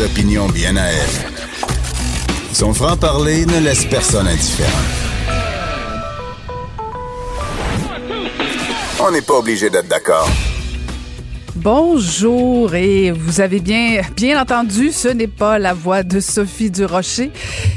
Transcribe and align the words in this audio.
Opinions 0.00 0.48
bien 0.48 0.76
à 0.76 0.86
elle. 0.86 1.32
Son 2.52 2.74
franc-parler 2.74 3.46
ne 3.46 3.60
laisse 3.60 3.84
personne 3.84 4.26
indifférent. 4.26 4.70
On 9.00 9.12
n'est 9.12 9.22
pas 9.22 9.34
obligé 9.34 9.70
d'être 9.70 9.86
d'accord. 9.86 10.28
Bonjour 11.56 12.74
et 12.74 13.12
vous 13.12 13.40
avez 13.40 13.60
bien 13.60 14.00
bien 14.16 14.42
entendu, 14.42 14.90
ce 14.90 15.06
n'est 15.06 15.28
pas 15.28 15.60
la 15.60 15.72
voix 15.72 16.02
de 16.02 16.18
Sophie 16.18 16.68
Durocher. 16.68 17.30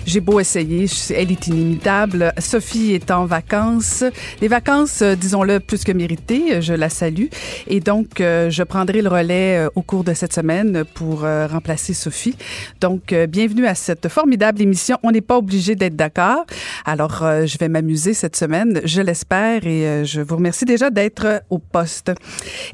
J'ai 0.07 0.19
beau 0.19 0.39
essayer, 0.39 0.87
elle 1.11 1.31
est 1.31 1.45
inimitable. 1.45 2.33
Sophie 2.39 2.93
est 2.93 3.11
en 3.11 3.25
vacances, 3.25 4.03
des 4.41 4.47
vacances, 4.47 5.03
euh, 5.03 5.15
disons-le, 5.15 5.59
plus 5.59 5.83
que 5.83 5.91
méritées. 5.91 6.59
Je 6.59 6.73
la 6.73 6.89
salue 6.89 7.27
et 7.67 7.79
donc 7.79 8.19
euh, 8.19 8.49
je 8.49 8.63
prendrai 8.63 9.03
le 9.03 9.09
relais 9.09 9.57
euh, 9.59 9.69
au 9.75 9.83
cours 9.83 10.03
de 10.03 10.15
cette 10.15 10.33
semaine 10.33 10.83
pour 10.95 11.21
remplacer 11.21 11.93
Sophie. 11.93 12.35
Donc 12.81 13.13
bienvenue 13.29 13.67
à 13.67 13.75
cette 13.75 14.07
formidable 14.07 14.59
émission. 14.59 14.97
On 15.03 15.11
n'est 15.11 15.21
pas 15.21 15.37
obligé 15.37 15.75
d'être 15.75 15.95
d'accord. 15.95 16.45
Alors 16.83 17.23
je 17.45 17.57
vais 17.59 17.69
m'amuser 17.69 18.15
cette 18.15 18.35
semaine, 18.35 18.81
je 18.85 19.01
l'espère 19.01 19.67
et 19.67 20.03
je 20.03 20.21
vous 20.21 20.37
remercie 20.37 20.65
déjà 20.65 20.89
d'être 20.89 21.43
au 21.51 21.59
poste. 21.59 22.11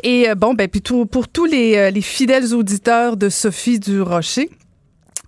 Et 0.02 0.28
bon 0.38 0.54
ben 0.54 0.67
puis 0.70 0.82
tout 0.82 0.92
pour 1.09 1.27
tous 1.27 1.45
les, 1.45 1.91
les 1.91 2.02
fidèles 2.02 2.53
auditeurs 2.53 3.17
de 3.17 3.30
Sophie 3.30 3.80
du 3.80 4.02
Rocher. 4.02 4.49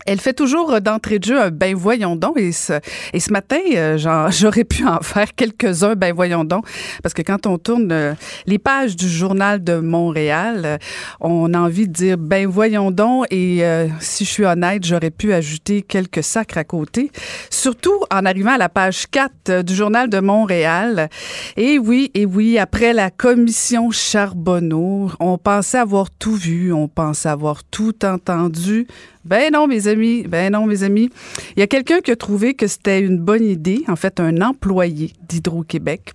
Elle 0.06 0.22
fait 0.22 0.34
toujours 0.34 0.72
euh, 0.72 0.80
d'entrée 0.80 1.17
de 1.17 1.25
jeu 1.25 1.42
un 1.42 1.50
ben 1.50 1.75
voyons 1.75 2.16
donc. 2.16 2.38
Et 2.38 2.52
ce, 2.52 2.73
et 3.11 3.20
ce 3.20 3.31
matin 3.31 3.58
euh, 3.75 3.98
j'aurais 4.30 4.64
pu 4.64 4.86
en 4.86 5.02
faire 5.02 5.34
quelques-uns 5.36 5.95
ben 5.95 6.14
voyons 6.14 6.44
donc. 6.44 6.66
Parce 7.02 7.14
que 7.14 7.23
quand 7.23 7.48
on 7.48 7.58
tourne 7.58 7.92
euh, 7.92 8.14
les 8.45 8.59
pages 8.59 8.95
du 8.95 9.09
journal 9.09 9.64
de 9.64 9.78
Montréal 9.78 10.78
on 11.20 11.53
a 11.53 11.59
envie 11.59 11.88
de 11.88 11.94
dire 11.94 12.17
ben 12.20 12.48
voyons 12.48 12.92
donc. 12.92 13.26
Et 13.31 13.64
si 14.00 14.26
je 14.26 14.30
suis 14.30 14.45
honnête 14.45 14.86
j'aurais 14.86 15.09
pu 15.09 15.33
ajouter 15.33 15.81
quelques 15.81 16.23
sacres 16.23 16.58
à 16.58 16.64
côté. 16.64 17.11
Surtout 17.50 18.03
en 18.11 18.26
arrivant 18.26 18.53
à 18.53 18.58
la 18.58 18.70
page 18.70 19.08
4 19.09 19.64
du 19.64 19.73
journal 19.73 20.09
de 20.09 20.20
Montréal. 20.20 21.09
Et 21.58 21.80
oui 21.80 22.11
et 22.14 22.26
oui 22.26 22.59
après 22.59 22.94
la 22.94 23.09
commission 23.09 23.89
Charbonneau 23.89 25.11
on 25.20 25.38
pensait 25.38 25.80
avoir 25.80 26.09
tout 26.11 26.36
vu 26.36 26.72
on 26.72 26.88
pensait 26.88 27.30
avoir 27.30 27.64
tout 27.64 28.06
entendu 28.06 28.88
ben 29.26 29.52
non, 29.52 29.68
mes 29.68 29.88
amis. 29.88 30.23
Ben 30.23 30.54
non, 30.54 30.66
mes 30.66 30.84
amis. 30.84 31.09
Il 31.56 31.59
y 31.59 31.64
a 31.64 31.68
quelqu'un 31.68 32.00
qui 32.00 32.12
a 32.12 32.16
trouvé 32.16 32.54
que 32.54 32.68
c'était 32.68 33.02
une 33.02 33.18
bonne 33.18 33.44
idée, 33.44 33.84
en 33.88 33.95
fait, 33.95 34.20
un 34.20 34.42
employé 34.42 35.14
d'Hydro-Québec 35.28 36.14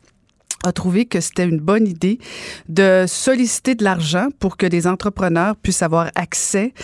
a 0.64 0.72
trouvé 0.72 1.06
que 1.06 1.20
c'était 1.20 1.44
une 1.44 1.58
bonne 1.58 1.86
idée 1.86 2.19
de 2.69 3.05
solliciter 3.06 3.75
de 3.75 3.84
l'argent 3.84 4.28
pour 4.39 4.56
que 4.56 4.67
les 4.67 4.86
entrepreneurs 4.86 5.56
puissent 5.56 5.83
avoir 5.83 6.11
accès 6.14 6.75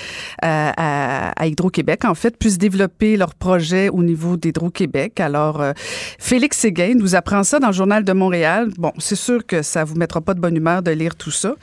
euh, 0.45 0.71
à, 0.77 1.47
Hydro-Québec, 1.47 2.05
en 2.05 2.15
fait, 2.15 2.37
puissent 2.39 2.59
développer 2.59 3.17
leurs 3.17 3.35
projets 3.35 3.89
au 3.89 4.03
niveau 4.03 4.37
d'Hydro-Québec. 4.37 5.21
Alors, 5.21 5.61
euh, 5.61 5.73
Félix 6.19 6.59
Séguin 6.59 6.95
nous 6.95 7.15
apprend 7.15 7.43
ça 7.45 7.59
dans 7.59 7.69
le 7.69 7.73
Journal 7.73 8.05
de 8.05 8.13
Montréal. 8.13 8.71
Bon, 8.79 8.93
c'est 8.99 9.17
sûr 9.17 9.45
que 9.45 9.63
ça 9.63 9.85
vous 9.85 9.97
mettra 9.97 10.21
pas 10.21 10.35
de 10.35 10.41
bonne 10.41 10.57
humeur 10.57 10.83
de 10.83 10.91
lire 10.91 11.15
tout 11.17 11.31
ça. 11.31 11.55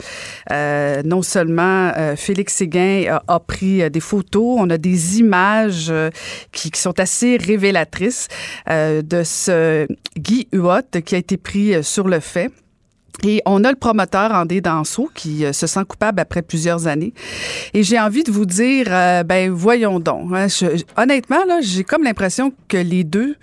Euh, 0.51 1.01
non 1.03 1.21
seulement 1.21 1.91
Félix 2.15 2.53
Séguin 2.53 3.05
a, 3.09 3.23
a, 3.27 3.39
pris 3.39 3.89
des 3.89 3.99
photos, 3.99 4.57
on 4.59 4.69
a 4.69 4.77
des 4.77 5.19
images 5.19 5.91
qui, 6.51 6.71
qui 6.71 6.79
sont 6.79 6.99
assez 6.99 7.37
révélatrices 7.37 8.27
de 8.69 9.23
ce 9.23 9.87
Guy 10.17 10.47
Huot 10.53 11.01
qui 11.03 11.15
a 11.15 11.17
été 11.17 11.37
pris 11.37 11.83
sur 11.83 12.02
le 12.07 12.19
fait. 12.19 12.51
Et 13.21 13.41
on 13.45 13.63
a 13.63 13.69
le 13.69 13.77
promoteur 13.77 14.31
André 14.31 14.59
Danseau 14.59 15.09
qui 15.13 15.45
euh, 15.45 15.53
se 15.53 15.67
sent 15.67 15.85
coupable 15.87 16.19
après 16.19 16.41
plusieurs 16.41 16.87
années. 16.87 17.13
Et 17.73 17.83
j'ai 17.83 17.99
envie 17.99 18.23
de 18.23 18.31
vous 18.31 18.45
dire, 18.45 18.87
euh, 18.89 19.23
ben 19.23 19.51
voyons 19.51 19.99
donc. 19.99 20.31
Hein, 20.33 20.47
honnêtement, 20.97 21.43
j'ai 21.61 21.83
comme 21.83 22.03
l'impression 22.03 22.51
que 22.67 22.77
les 22.77 23.03
deux, 23.03 23.35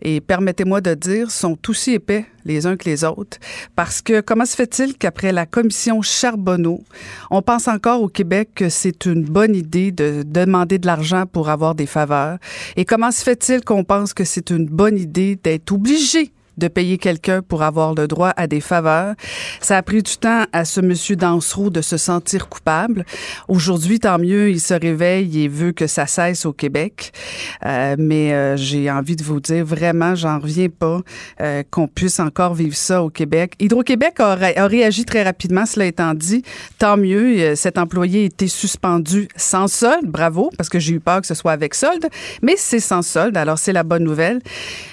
et 0.00 0.20
permettez-moi 0.20 0.80
de 0.80 0.94
dire, 0.94 1.30
sont 1.30 1.56
aussi 1.68 1.92
épais 1.92 2.24
les 2.44 2.66
uns 2.66 2.76
que 2.76 2.86
les 2.86 3.04
autres. 3.04 3.38
Parce 3.76 4.02
que 4.02 4.20
comment 4.20 4.46
se 4.46 4.56
fait-il 4.56 4.96
qu'après 4.96 5.30
la 5.30 5.46
commission 5.46 6.02
Charbonneau, 6.02 6.82
on 7.30 7.42
pense 7.42 7.68
encore 7.68 8.02
au 8.02 8.08
Québec 8.08 8.50
que 8.56 8.68
c'est 8.68 9.06
une 9.06 9.22
bonne 9.22 9.54
idée 9.54 9.92
de 9.92 10.24
demander 10.26 10.78
de 10.78 10.86
l'argent 10.86 11.26
pour 11.26 11.50
avoir 11.50 11.76
des 11.76 11.86
faveurs? 11.86 12.38
Et 12.76 12.84
comment 12.84 13.12
se 13.12 13.22
fait-il 13.22 13.62
qu'on 13.62 13.84
pense 13.84 14.14
que 14.14 14.24
c'est 14.24 14.50
une 14.50 14.66
bonne 14.66 14.98
idée 14.98 15.36
d'être 15.36 15.70
obligé 15.70 16.32
de 16.58 16.68
payer 16.68 16.98
quelqu'un 16.98 17.42
pour 17.42 17.62
avoir 17.62 17.94
le 17.94 18.06
droit 18.06 18.32
à 18.36 18.46
des 18.46 18.60
faveurs. 18.60 19.14
Ça 19.60 19.76
a 19.76 19.82
pris 19.82 20.02
du 20.02 20.16
temps 20.16 20.44
à 20.52 20.64
ce 20.64 20.80
monsieur 20.80 21.16
Dansereau 21.16 21.70
de 21.70 21.80
se 21.80 21.96
sentir 21.96 22.48
coupable. 22.48 23.04
Aujourd'hui, 23.48 24.00
tant 24.00 24.18
mieux, 24.18 24.50
il 24.50 24.60
se 24.60 24.74
réveille 24.74 25.42
et 25.42 25.48
veut 25.48 25.72
que 25.72 25.86
ça 25.86 26.06
cesse 26.06 26.44
au 26.46 26.52
Québec. 26.52 27.12
Euh, 27.64 27.96
mais 27.98 28.32
euh, 28.32 28.56
j'ai 28.56 28.90
envie 28.90 29.16
de 29.16 29.22
vous 29.22 29.40
dire, 29.40 29.64
vraiment, 29.64 30.14
j'en 30.14 30.38
reviens 30.38 30.68
pas 30.68 31.00
euh, 31.40 31.62
qu'on 31.70 31.88
puisse 31.88 32.20
encore 32.20 32.54
vivre 32.54 32.76
ça 32.76 33.02
au 33.02 33.10
Québec. 33.10 33.54
Hydro-Québec 33.60 34.20
a, 34.20 34.32
a, 34.32 34.66
réagi 34.66 35.04
très 35.04 35.22
rapidement, 35.22 35.66
cela 35.66 35.86
étant 35.86 36.14
dit. 36.14 36.42
Tant 36.78 36.96
mieux, 36.96 37.54
cet 37.56 37.78
employé 37.78 38.22
a 38.22 38.24
été 38.24 38.48
suspendu 38.48 39.28
sans 39.36 39.68
solde. 39.68 40.06
Bravo, 40.06 40.50
parce 40.56 40.68
que 40.68 40.78
j'ai 40.78 40.94
eu 40.94 41.00
peur 41.00 41.20
que 41.20 41.26
ce 41.26 41.34
soit 41.34 41.52
avec 41.52 41.74
solde. 41.74 42.06
Mais 42.42 42.54
c'est 42.56 42.80
sans 42.80 43.02
solde, 43.02 43.36
alors 43.36 43.58
c'est 43.58 43.72
la 43.72 43.82
bonne 43.82 44.04
nouvelle. 44.04 44.40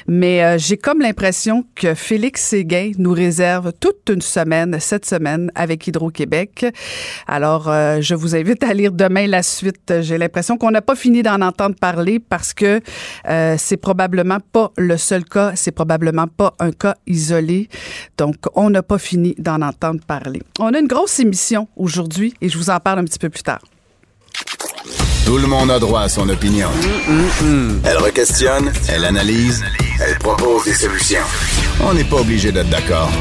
Mais 0.07 0.57
j'ai 0.59 0.77
comme 0.77 0.99
l'impression 0.99 1.48
que 1.75 1.93
Félix 1.93 2.41
Séguin 2.41 2.91
nous 2.97 3.11
réserve 3.11 3.73
toute 3.79 4.09
une 4.09 4.21
semaine, 4.21 4.77
cette 4.79 5.05
semaine, 5.05 5.51
avec 5.55 5.87
Hydro-Québec. 5.87 6.65
Alors, 7.27 7.69
euh, 7.69 8.01
je 8.01 8.15
vous 8.15 8.35
invite 8.35 8.63
à 8.63 8.73
lire 8.73 8.91
demain 8.91 9.27
la 9.27 9.43
suite. 9.43 10.01
J'ai 10.01 10.17
l'impression 10.17 10.57
qu'on 10.57 10.71
n'a 10.71 10.81
pas 10.81 10.95
fini 10.95 11.23
d'en 11.23 11.41
entendre 11.41 11.75
parler 11.75 12.19
parce 12.19 12.53
que 12.53 12.81
euh, 13.27 13.55
c'est 13.57 13.77
probablement 13.77 14.39
pas 14.51 14.71
le 14.77 14.97
seul 14.97 15.25
cas, 15.25 15.53
c'est 15.55 15.71
probablement 15.71 16.27
pas 16.27 16.55
un 16.59 16.71
cas 16.71 16.95
isolé. 17.07 17.69
Donc, 18.17 18.35
on 18.55 18.69
n'a 18.69 18.83
pas 18.83 18.97
fini 18.97 19.35
d'en 19.37 19.61
entendre 19.61 20.01
parler. 20.05 20.41
On 20.59 20.73
a 20.73 20.79
une 20.79 20.87
grosse 20.87 21.19
émission 21.19 21.67
aujourd'hui 21.75 22.33
et 22.41 22.49
je 22.49 22.57
vous 22.57 22.69
en 22.69 22.79
parle 22.79 22.99
un 22.99 23.05
petit 23.05 23.19
peu 23.19 23.29
plus 23.29 23.43
tard. 23.43 23.61
Tout 25.29 25.37
le 25.37 25.45
monde 25.45 25.69
a 25.69 25.77
droit 25.77 26.01
à 26.01 26.09
son 26.09 26.27
opinion. 26.27 26.69
Elle 27.83 27.97
requestionne, 27.97 28.71
elle 28.87 29.05
analyse, 29.05 29.63
elle 30.03 30.17
propose 30.17 30.63
des 30.63 30.73
solutions. 30.73 31.21
On 31.83 31.93
n'est 31.93 32.03
pas 32.03 32.15
obligé 32.15 32.51
d'être 32.51 32.69
d'accord. 32.69 33.11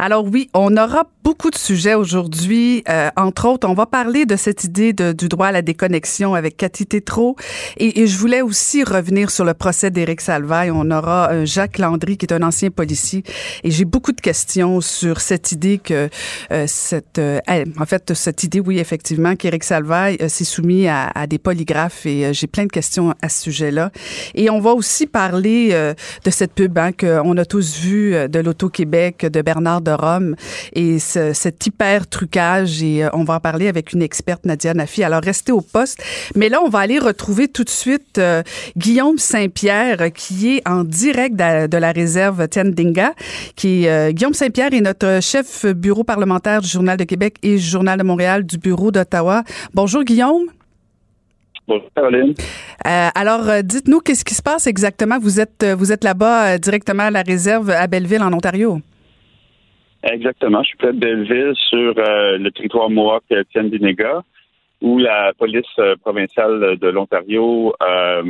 Alors 0.00 0.24
oui, 0.24 0.48
on 0.54 0.76
aura 0.76 1.04
beaucoup 1.24 1.50
de 1.50 1.58
sujets 1.58 1.94
aujourd'hui. 1.94 2.84
Euh, 2.88 3.10
entre 3.16 3.48
autres, 3.48 3.68
on 3.68 3.74
va 3.74 3.84
parler 3.84 4.26
de 4.26 4.36
cette 4.36 4.62
idée 4.64 4.92
de, 4.92 5.12
du 5.12 5.28
droit 5.28 5.48
à 5.48 5.52
la 5.52 5.60
déconnexion 5.60 6.34
avec 6.34 6.56
Cathy 6.56 6.86
Tétrault. 6.86 7.36
Et, 7.76 8.00
et, 8.00 8.06
je 8.06 8.16
voulais 8.16 8.40
aussi 8.40 8.84
revenir 8.84 9.30
sur 9.30 9.44
le 9.44 9.54
procès 9.54 9.90
d'Éric 9.90 10.20
Salvaille. 10.20 10.70
On 10.70 10.90
aura 10.90 11.30
euh, 11.32 11.44
Jacques 11.44 11.78
Landry, 11.78 12.16
qui 12.16 12.26
est 12.26 12.32
un 12.32 12.42
ancien 12.42 12.70
policier. 12.70 13.24
Et 13.64 13.70
j'ai 13.70 13.84
beaucoup 13.84 14.12
de 14.12 14.20
questions 14.20 14.80
sur 14.80 15.20
cette 15.20 15.52
idée 15.52 15.78
que 15.78 16.08
euh, 16.52 16.64
cette... 16.66 17.18
Euh, 17.18 17.40
en 17.78 17.84
fait, 17.84 18.14
cette 18.14 18.44
idée, 18.44 18.60
oui, 18.60 18.78
effectivement, 18.78 19.34
qu'Éric 19.34 19.64
Salvaille 19.64 20.16
euh, 20.22 20.28
s'est 20.28 20.44
soumis 20.44 20.86
à, 20.86 21.08
à, 21.14 21.26
des 21.26 21.38
polygraphes. 21.38 22.06
Et 22.06 22.32
j'ai 22.32 22.46
plein 22.46 22.66
de 22.66 22.72
questions 22.72 23.14
à 23.20 23.28
ce 23.28 23.42
sujet-là. 23.42 23.90
Et 24.34 24.48
on 24.48 24.60
va 24.60 24.72
aussi 24.72 25.06
parler 25.06 25.70
de 26.24 26.30
cette 26.30 26.52
pub 26.52 26.78
hein, 26.78 26.92
qu'on 26.92 27.36
a 27.36 27.44
tous 27.44 27.78
vu 27.78 28.12
de 28.28 28.38
l'Auto-Québec 28.38 29.26
de 29.26 29.42
Bernard 29.42 29.82
de 29.88 29.94
Rome 29.94 30.36
et 30.72 30.98
ce, 30.98 31.32
cet 31.32 31.66
hyper 31.66 32.06
trucage 32.06 32.82
et 32.82 33.04
euh, 33.04 33.08
on 33.12 33.24
va 33.24 33.34
en 33.34 33.40
parler 33.40 33.68
avec 33.68 33.92
une 33.92 34.02
experte 34.02 34.44
Nadia 34.44 34.74
Nafi. 34.74 35.02
Alors 35.02 35.22
restez 35.22 35.52
au 35.52 35.60
poste. 35.60 36.02
Mais 36.34 36.48
là, 36.48 36.60
on 36.64 36.68
va 36.68 36.80
aller 36.80 36.98
retrouver 36.98 37.48
tout 37.48 37.64
de 37.64 37.70
suite 37.70 38.18
euh, 38.18 38.42
Guillaume 38.76 39.18
Saint-Pierre 39.18 40.12
qui 40.12 40.56
est 40.56 40.68
en 40.68 40.84
direct 40.84 41.36
de, 41.36 41.66
de 41.66 41.76
la 41.76 41.92
réserve 41.92 42.48
Tiandinga. 42.48 43.14
Qui 43.56 43.88
euh, 43.88 44.12
Guillaume 44.12 44.34
Saint-Pierre 44.34 44.72
est 44.74 44.80
notre 44.80 45.20
chef 45.22 45.66
bureau 45.66 46.04
parlementaire 46.04 46.60
du 46.60 46.68
Journal 46.68 46.96
de 46.96 47.04
Québec 47.04 47.36
et 47.42 47.56
du 47.56 47.62
Journal 47.62 47.98
de 47.98 48.04
Montréal 48.04 48.44
du 48.44 48.58
bureau 48.58 48.90
d'Ottawa. 48.90 49.42
Bonjour 49.74 50.04
Guillaume. 50.04 50.46
Bonjour 51.66 51.88
Caroline. 51.94 52.34
Euh, 52.86 53.08
alors, 53.14 53.62
dites-nous 53.62 54.00
qu'est-ce 54.00 54.24
qui 54.24 54.34
se 54.34 54.42
passe 54.42 54.66
exactement? 54.66 55.18
Vous 55.18 55.38
êtes 55.38 55.66
vous 55.76 55.92
êtes 55.92 56.02
là-bas 56.02 56.54
euh, 56.54 56.58
directement 56.58 57.04
à 57.04 57.10
la 57.10 57.22
réserve 57.22 57.70
à 57.70 57.86
Belleville 57.86 58.22
en 58.22 58.32
Ontario. 58.32 58.80
Exactement. 60.02 60.62
Je 60.62 60.68
suis 60.68 60.78
près 60.78 60.92
de 60.92 60.98
Belleville 60.98 61.54
sur 61.56 61.94
euh, 61.98 62.38
le 62.38 62.50
territoire 62.50 62.88
Mohawk 62.90 63.24
Tiendinega. 63.52 64.22
où 64.80 64.98
la 64.98 65.32
police 65.36 65.66
provinciale 66.02 66.76
de 66.78 66.88
l'Ontario 66.88 67.74
a, 67.80 68.22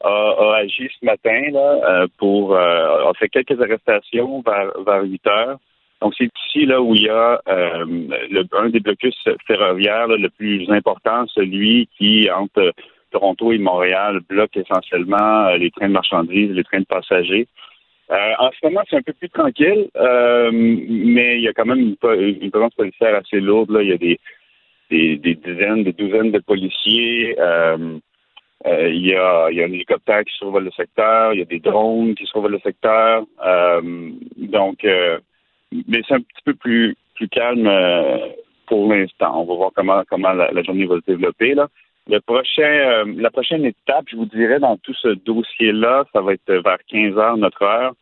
agi 0.00 0.88
ce 1.00 1.04
matin 1.04 1.50
là, 1.52 2.06
pour 2.18 2.56
a 2.56 3.12
fait 3.18 3.28
quelques 3.28 3.60
arrestations 3.60 4.42
vers, 4.46 4.70
vers 4.86 5.02
8 5.02 5.26
heures. 5.26 5.58
Donc, 6.00 6.14
c'est 6.16 6.30
ici 6.46 6.66
là 6.66 6.80
où 6.80 6.94
il 6.94 7.02
y 7.02 7.08
a 7.08 7.40
le, 7.46 8.44
un 8.56 8.68
des 8.68 8.78
blocus 8.78 9.16
ferroviaires 9.44 10.06
le 10.06 10.28
plus 10.30 10.70
important, 10.70 11.26
celui 11.26 11.88
qui 11.98 12.30
entre 12.30 12.72
Toronto 13.10 13.52
et 13.52 13.58
Montréal 13.58 14.20
bloque 14.28 14.56
essentiellement 14.56 15.50
les 15.56 15.70
trains 15.70 15.88
de 15.88 15.94
marchandises, 15.94 16.50
les 16.52 16.64
trains 16.64 16.80
de 16.80 16.86
passagers. 16.86 17.48
Euh, 18.10 18.32
en 18.38 18.50
ce 18.52 18.66
moment, 18.66 18.80
c'est 18.88 18.96
un 18.96 19.02
peu 19.02 19.12
plus 19.12 19.28
tranquille, 19.28 19.88
euh, 19.96 20.50
mais 20.52 21.36
il 21.36 21.42
y 21.42 21.48
a 21.48 21.52
quand 21.52 21.66
même 21.66 21.80
une, 21.80 21.96
présence 21.96 22.74
policière 22.74 23.14
assez 23.14 23.40
lourde. 23.40 23.70
Là. 23.70 23.82
Il 23.82 23.88
y 23.88 23.92
a 23.92 23.98
des, 23.98 24.18
des, 24.90 25.34
dizaines, 25.34 25.84
des 25.84 25.92
douzaines 25.92 26.32
de 26.32 26.38
policiers. 26.38 27.36
Euh, 27.38 27.98
il, 28.66 29.06
y 29.06 29.14
a, 29.14 29.48
il 29.50 29.58
y 29.58 29.62
a 29.62 29.64
un 29.64 29.72
hélicoptère 29.72 30.24
qui 30.24 30.34
survole 30.34 30.64
le 30.64 30.70
secteur. 30.70 31.34
Il 31.34 31.40
y 31.40 31.42
a 31.42 31.46
des 31.46 31.60
drones 31.60 32.14
qui 32.14 32.24
survolent 32.26 32.52
le 32.52 32.60
secteur. 32.60 33.24
donc, 34.38 34.84
mais 34.84 36.00
c'est 36.08 36.14
un 36.14 36.20
petit 36.20 36.42
peu 36.44 36.54
plus, 36.54 36.96
plus 37.14 37.28
calme 37.28 37.70
pour 38.66 38.90
l'instant. 38.90 39.42
On 39.42 39.44
va 39.44 39.54
voir 39.54 39.70
comment, 39.74 40.02
comment 40.08 40.32
la, 40.32 40.50
la 40.50 40.62
journée 40.62 40.86
va 40.86 40.96
se 40.96 41.12
développer. 41.12 41.54
Là. 41.54 41.68
Le 42.08 42.20
prochain, 42.20 42.62
euh, 42.62 43.04
la 43.16 43.30
prochaine 43.30 43.66
étape, 43.66 44.06
je 44.10 44.16
vous 44.16 44.24
dirais, 44.24 44.58
dans 44.58 44.78
tout 44.78 44.94
ce 44.94 45.08
dossier-là, 45.08 46.06
ça 46.14 46.22
va 46.22 46.32
être 46.32 46.52
vers 46.52 46.78
15 46.88 47.18
heures 47.18 47.36
notre 47.36 47.62
heure. 47.62 47.92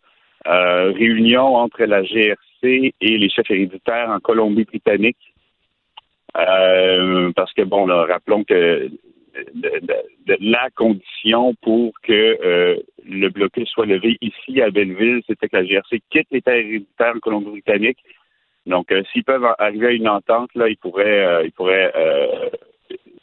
Euh, 0.47 0.93
réunion 0.93 1.57
entre 1.57 1.83
la 1.83 2.05
GRC 2.05 2.95
et 3.01 3.19
les 3.19 3.29
chefs 3.29 3.51
héréditaires 3.51 4.11
en 4.11 4.21
Colombie-Britannique. 4.21 5.35
Euh, 6.37 7.33
parce 7.35 7.53
que, 7.53 7.63
bon, 7.63 7.87
là, 7.87 8.05
rappelons 8.05 8.45
que 8.45 8.89
la 10.39 10.71
condition 10.77 11.55
pour 11.63 11.93
que 12.03 12.79
le 13.05 13.29
blocus 13.29 13.69
soit 13.69 13.87
levé 13.87 14.17
ici 14.21 14.63
à 14.63 14.71
Belleville, 14.71 15.23
c'était 15.27 15.49
que 15.49 15.57
la 15.57 15.65
GRC 15.65 16.01
quitte 16.11 16.29
les 16.31 16.43
terres 16.43 16.55
héréditaires 16.55 17.15
en 17.17 17.19
Colombie-Britannique. 17.19 17.99
Donc, 18.67 18.95
s'ils 19.13 19.25
peuvent 19.25 19.47
arriver 19.59 19.89
à 19.89 19.93
une 19.93 20.09
entente, 20.09 20.51
là, 20.55 20.69
ils 20.69 20.77
pourraient, 20.77 21.45
ils 21.45 21.53
pourraient 21.53 21.93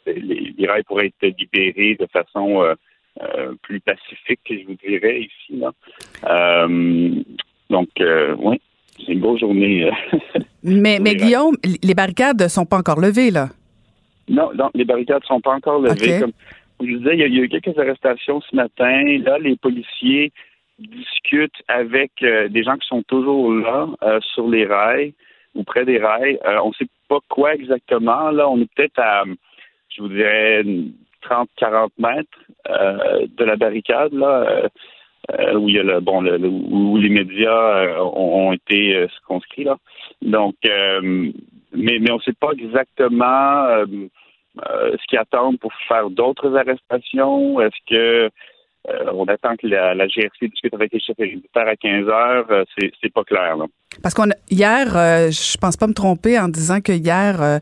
les, 0.06 0.66
rails 0.66 0.82
pourraient 0.84 1.12
être 1.20 1.38
libérés 1.38 1.96
de 1.98 2.06
façon 2.06 2.62
euh, 2.62 2.74
euh, 3.22 3.54
plus 3.62 3.80
pacifique, 3.80 4.40
je 4.48 4.66
vous 4.66 4.74
dirais, 4.74 5.20
ici. 5.22 5.62
Euh, 6.24 7.22
donc, 7.70 7.88
oui, 8.38 8.60
c'est 8.98 9.12
une 9.12 9.20
grosse 9.20 9.40
journée. 9.40 9.90
mais, 10.62 10.98
mais 11.00 11.14
Guillaume, 11.14 11.56
les 11.82 11.94
barricades 11.94 12.42
ne 12.42 12.48
sont 12.48 12.66
pas 12.66 12.78
encore 12.78 13.00
levées, 13.00 13.30
là? 13.30 13.48
Non, 14.28 14.50
non, 14.54 14.70
les 14.74 14.84
barricades 14.84 15.22
ne 15.22 15.26
sont 15.26 15.40
pas 15.40 15.54
encore 15.54 15.80
levées. 15.80 16.20
Comme 16.20 16.32
je 16.80 16.86
vous 16.86 16.98
disais, 16.98 17.14
il 17.14 17.20
y, 17.20 17.22
a, 17.22 17.26
il 17.26 17.34
y, 17.34 17.40
a, 17.40 17.42
eu 17.42 17.48
quelques 17.48 17.78
arrestations 17.78 18.40
ce 18.40 18.56
matin. 18.56 19.02
Là, 19.24 19.38
les 19.38 19.56
policiers 19.56 20.32
discutent 20.78 21.62
avec 21.68 22.10
des 22.20 22.62
gens 22.64 22.76
qui 22.76 22.88
sont 22.88 23.02
toujours 23.02 23.52
là 23.52 23.86
sur 24.34 24.48
les 24.48 24.66
rails 24.66 25.14
ou 25.54 25.62
près 25.62 25.84
des 25.84 25.98
rails. 25.98 26.38
on 26.44 26.68
ne 26.68 26.74
sait 26.74 26.88
pas 27.08 27.20
quoi 27.28 27.54
exactement. 27.54 28.30
Là, 28.30 28.48
on 28.48 28.60
est 28.60 28.68
peut-être 28.74 28.98
à 28.98 29.24
je 29.94 30.02
vous 30.02 30.08
dirais, 30.08 30.62
30-40 31.22 31.88
mètres 31.98 32.28
euh, 32.68 33.26
de 33.36 33.44
la 33.44 33.56
barricade, 33.56 34.12
là, 34.12 34.44
euh, 34.48 34.68
euh, 35.32 35.54
où 35.54 35.68
il 35.68 35.76
y 35.76 35.78
a 35.78 35.82
le 35.82 36.00
bon 36.00 36.22
où 36.22 36.96
les 36.98 37.08
médias 37.08 37.98
ont, 37.98 38.52
été 38.52 39.06
circonscrits 39.08 39.64
là. 39.64 39.78
Donc 40.20 40.56
mais, 40.62 41.32
mais 41.72 42.10
on 42.10 42.16
ne 42.16 42.22
sait 42.22 42.34
pas 42.38 42.52
exactement 42.52 43.86
ce 44.56 45.06
qu'ils 45.08 45.18
attendent 45.18 45.58
pour 45.58 45.72
faire 45.88 46.10
d'autres 46.10 46.54
arrestations. 46.54 47.58
Est-ce 47.62 47.80
que 47.88 48.30
euh, 48.90 49.10
on 49.14 49.24
attend 49.24 49.56
que 49.56 49.66
la, 49.66 49.94
GRC 50.06 50.48
discute 50.48 50.74
avec 50.74 50.92
les 50.92 51.00
chefs 51.00 51.18
héréditaires 51.18 51.66
à 51.66 51.76
15 51.76 52.06
heures. 52.08 52.46
Euh, 52.50 52.64
c'est, 52.78 53.12
pas 53.12 53.24
clair. 53.24 53.56
Là. 53.56 53.64
Parce 54.02 54.14
qu'on 54.14 54.28
hier, 54.50 54.94
euh, 54.94 55.30
je 55.30 55.56
pense 55.56 55.76
pas 55.78 55.86
me 55.86 55.94
tromper 55.94 56.38
en 56.38 56.48
disant 56.48 56.80
que 56.80 56.92
hier, 56.92 57.60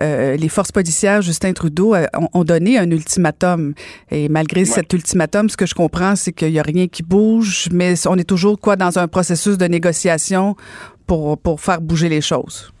les 0.00 0.48
forces 0.48 0.72
policières, 0.72 1.22
Justin 1.22 1.52
Trudeau, 1.54 1.94
ont, 2.34 2.44
donné 2.44 2.78
un 2.78 2.90
ultimatum. 2.90 3.74
Et 4.10 4.28
malgré 4.28 4.64
cet 4.64 4.92
ultimatum, 4.92 5.48
ce 5.48 5.56
que 5.56 5.66
je 5.66 5.74
comprends, 5.74 6.16
c'est 6.16 6.32
qu'il 6.32 6.50
y 6.50 6.58
a 6.58 6.62
rien 6.62 6.86
qui 6.86 7.02
bouge, 7.02 7.68
mais 7.72 7.94
on 8.06 8.16
est 8.16 8.28
toujours 8.28 8.60
quoi 8.60 8.76
dans 8.76 8.98
un 8.98 9.08
processus 9.08 9.56
de 9.56 9.66
négociation 9.66 10.54
pour 11.06 11.40
pour 11.40 11.60
faire 11.60 11.80
bouger 11.80 12.08
les 12.08 12.20
choses. 12.20 12.72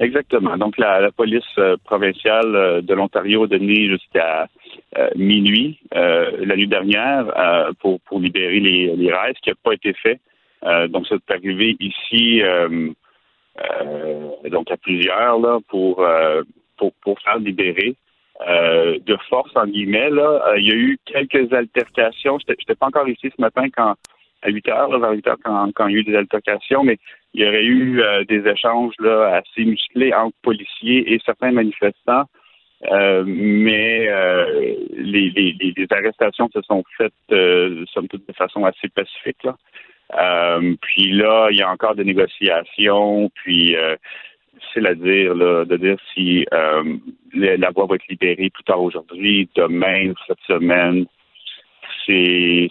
Exactement. 0.00 0.56
Donc 0.56 0.78
la, 0.78 1.10
police 1.12 1.44
provinciale 1.84 2.82
de 2.82 2.94
l'Ontario 2.94 3.44
a 3.44 3.46
donné 3.46 3.86
jusqu'à 3.88 4.42
euh, 4.42 4.46
minuit 5.14 5.78
euh, 5.94 6.44
la 6.44 6.56
nuit 6.56 6.66
dernière 6.66 7.26
euh, 7.36 7.72
pour, 7.78 8.00
pour 8.00 8.20
libérer 8.20 8.60
les, 8.60 8.96
les 8.96 9.12
rails, 9.12 9.34
ce 9.36 9.40
qui 9.40 9.50
n'a 9.50 9.56
pas 9.62 9.74
été 9.74 9.92
fait. 9.94 10.20
donc, 10.88 11.06
c'est 11.08 11.30
arrivé 11.30 11.76
ici, 11.80 12.42
donc 14.50 14.70
à 14.70 14.76
plusieurs, 14.76 15.38
là, 15.38 15.58
pour, 15.68 16.04
pour, 16.76 16.92
pour 17.02 17.20
faire 17.20 17.38
libérer. 17.38 17.94
de 18.40 19.16
force, 19.28 19.52
en 19.54 19.66
guillemets, 19.66 20.10
là, 20.10 20.54
il 20.58 20.68
y 20.68 20.72
a 20.72 20.74
eu 20.74 20.98
quelques 21.06 21.52
altercations. 21.52 22.38
Je 22.40 22.52
n'étais 22.52 22.74
pas 22.74 22.86
encore 22.86 23.08
ici 23.08 23.30
ce 23.34 23.40
matin 23.40 23.68
quand 23.74 23.94
à 24.42 24.48
8 24.48 24.68
heures, 24.68 24.98
vers 24.98 25.12
8 25.12 25.26
heures, 25.28 25.36
quand, 25.44 25.70
quand, 25.74 25.86
il 25.86 25.94
y 25.94 25.96
a 25.96 26.00
eu 26.00 26.04
des 26.04 26.16
altercations, 26.16 26.82
mais 26.82 26.98
il 27.34 27.42
y 27.42 27.46
aurait 27.46 27.64
eu 27.64 28.02
des 28.26 28.46
échanges 28.46 28.94
là, 28.98 29.36
assez 29.36 29.64
musclés 29.64 30.12
entre 30.14 30.36
policiers 30.42 31.12
et 31.12 31.20
certains 31.24 31.52
manifestants 31.52 32.24
euh, 32.88 33.24
mais 33.26 34.08
euh, 34.08 34.74
les, 34.96 35.30
les, 35.30 35.54
les, 35.60 35.86
arrestations 35.90 36.48
se 36.52 36.62
sont 36.62 36.82
faites, 36.96 37.12
euh, 37.30 37.84
somme 37.92 38.08
toute, 38.08 38.26
de 38.26 38.32
façon 38.32 38.64
assez 38.64 38.88
pacifique. 38.88 39.42
Là. 39.44 39.56
Puis 40.80 41.12
là, 41.12 41.48
il 41.50 41.58
y 41.58 41.62
a 41.62 41.70
encore 41.70 41.94
des 41.94 42.04
négociations, 42.04 43.30
puis 43.34 43.76
c'est 44.72 44.86
à 44.86 44.94
dire 44.94 45.34
là, 45.34 45.64
de 45.64 45.76
dire 45.76 45.96
si 46.14 46.46
la 47.34 47.70
voie 47.70 47.86
va 47.86 47.96
être 47.96 48.08
libérée 48.08 48.50
plus 48.50 48.64
tard 48.64 48.82
aujourd'hui, 48.82 49.48
demain, 49.54 50.12
cette 50.26 50.40
semaine. 50.46 51.06
C'est 52.06 52.68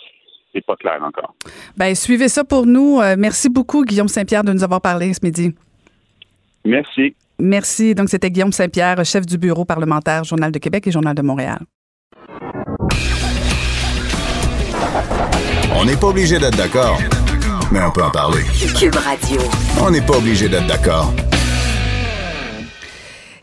c'est 0.52 0.66
pas 0.66 0.76
clair 0.76 1.00
encore. 1.04 1.36
Ben 1.78 1.94
suivez 1.94 2.28
ça 2.28 2.44
pour 2.44 2.66
nous. 2.66 3.00
merci 3.18 3.50
beaucoup, 3.50 3.86
Guillaume 3.86 4.08
Saint-Pierre, 4.08 4.44
de 4.44 4.52
nous 4.52 4.64
avoir 4.64 4.82
parlé 4.82 5.14
ce 5.14 5.24
midi. 5.24 5.56
Merci. 6.66 7.16
Merci. 7.40 7.96
Donc, 7.96 8.10
c'était 8.10 8.30
Guillaume 8.30 8.52
Saint-Pierre, 8.52 9.04
chef 9.06 9.26
du 9.26 9.38
bureau 9.38 9.66
parlementaire, 9.66 10.24
Journal 10.24 10.52
de 10.52 10.60
Québec 10.60 10.88
et 10.88 10.92
Journal 10.92 11.16
de 11.16 11.22
Montréal. 11.22 11.60
On 15.76 15.86
n'est 15.86 15.96
pas 15.96 16.08
obligé 16.08 16.38
d'être 16.40 16.58
d'accord, 16.58 17.00
mais 17.72 17.80
on 17.81 17.92
peut 17.92 18.04
en 18.04 18.12
parler. 18.12 18.44
Cube 18.78 18.96
Radio. 18.96 19.40
On 19.81 19.92
n'est 19.92 20.02
pas 20.02 20.18
obligé 20.18 20.50
d'être 20.50 20.68
d'accord. 20.68 21.14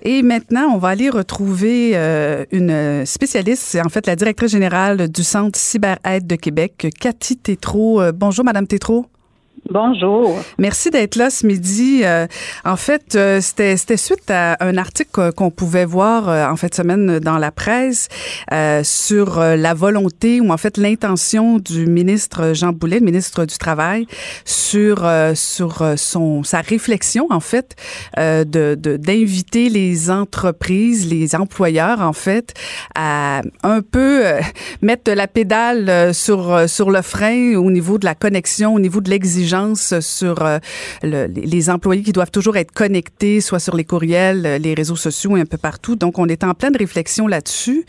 Et 0.03 0.23
maintenant, 0.23 0.71
on 0.73 0.79
va 0.79 0.91
aller 0.91 1.11
retrouver 1.11 1.93
euh, 1.95 2.45
une 2.53 3.05
spécialiste, 3.07 3.63
c'est 3.65 3.81
en 3.81 3.89
fait 3.89 4.07
la 4.07 4.15
directrice 4.15 4.53
générale 4.53 5.09
du 5.09 5.25
Centre 5.25 5.59
Cyberaide 5.59 6.27
de 6.27 6.37
Québec, 6.37 6.87
Cathy 7.01 7.37
Tétrault. 7.37 8.01
Euh, 8.01 8.13
bonjour, 8.15 8.45
Madame 8.45 8.67
Tétrault. 8.69 9.07
Bonjour. 9.71 10.39
Merci 10.59 10.91
d'être 10.91 11.17
là 11.17 11.31
ce 11.31 11.47
midi. 11.47 12.03
Euh, 12.05 12.27
en 12.65 12.77
fait, 12.77 13.15
euh, 13.17 13.41
c'était, 13.41 13.77
c'était 13.77 13.97
suite 13.97 14.31
à 14.31 14.57
un 14.61 14.77
article 14.77 15.33
qu'on 15.33 15.51
pouvait 15.51 15.85
voir 15.85 16.29
euh, 16.29 16.47
en 16.47 16.57
fin 16.57 16.69
de 16.69 16.75
semaine 16.75 17.19
dans 17.19 17.39
la 17.39 17.51
presse 17.51 18.09
sur 18.83 19.41
la 19.41 19.75
volonté 19.75 20.41
ou 20.41 20.51
en 20.51 20.57
fait 20.57 20.77
l'intention 20.77 21.59
du 21.59 21.87
ministre 21.87 22.53
Jean 22.55 22.73
Boulet, 22.73 23.01
le 23.01 23.05
ministre 23.05 23.45
du 23.45 23.57
Travail, 23.59 24.07
sur 24.45 25.09
sur 25.35 25.85
son 25.97 26.43
sa 26.43 26.61
réflexion 26.61 27.27
en 27.31 27.41
fait 27.41 27.75
de, 28.17 28.45
de 28.45 28.97
d'inviter 28.97 29.69
les 29.69 30.11
entreprises, 30.11 31.11
les 31.11 31.35
employeurs 31.35 32.01
en 32.01 32.13
fait 32.13 32.55
à 32.95 33.43
un 33.63 33.81
peu 33.83 34.25
mettre 34.83 35.11
la 35.13 35.27
pédale 35.27 36.15
sur 36.15 36.69
sur 36.69 36.91
le 36.91 37.03
frein 37.03 37.55
au 37.57 37.71
niveau 37.71 37.99
de 37.99 38.05
la 38.05 38.15
connexion, 38.15 38.75
au 38.75 38.81
niveau 38.81 39.01
de 39.01 39.11
l'exigence 39.11 39.46
sur 40.01 40.43
euh, 40.43 40.59
les 41.03 41.71
employés 41.71 42.03
qui 42.03 42.13
doivent 42.13 42.31
toujours 42.31 42.57
être 42.57 42.73
connectés, 42.73 43.41
soit 43.41 43.59
sur 43.59 43.77
les 43.77 43.85
courriels, 43.85 44.47
euh, 44.47 44.59
les 44.59 44.75
réseaux 44.75 44.97
sociaux 44.97 45.37
et 45.37 45.41
un 45.41 45.47
peu 45.47 45.57
partout. 45.57 45.97
Donc, 45.97 46.19
on 46.19 46.27
est 46.27 46.45
en 46.45 46.55
pleine 46.55 46.77
réflexion 46.77 47.27
là-dessus. 47.27 47.85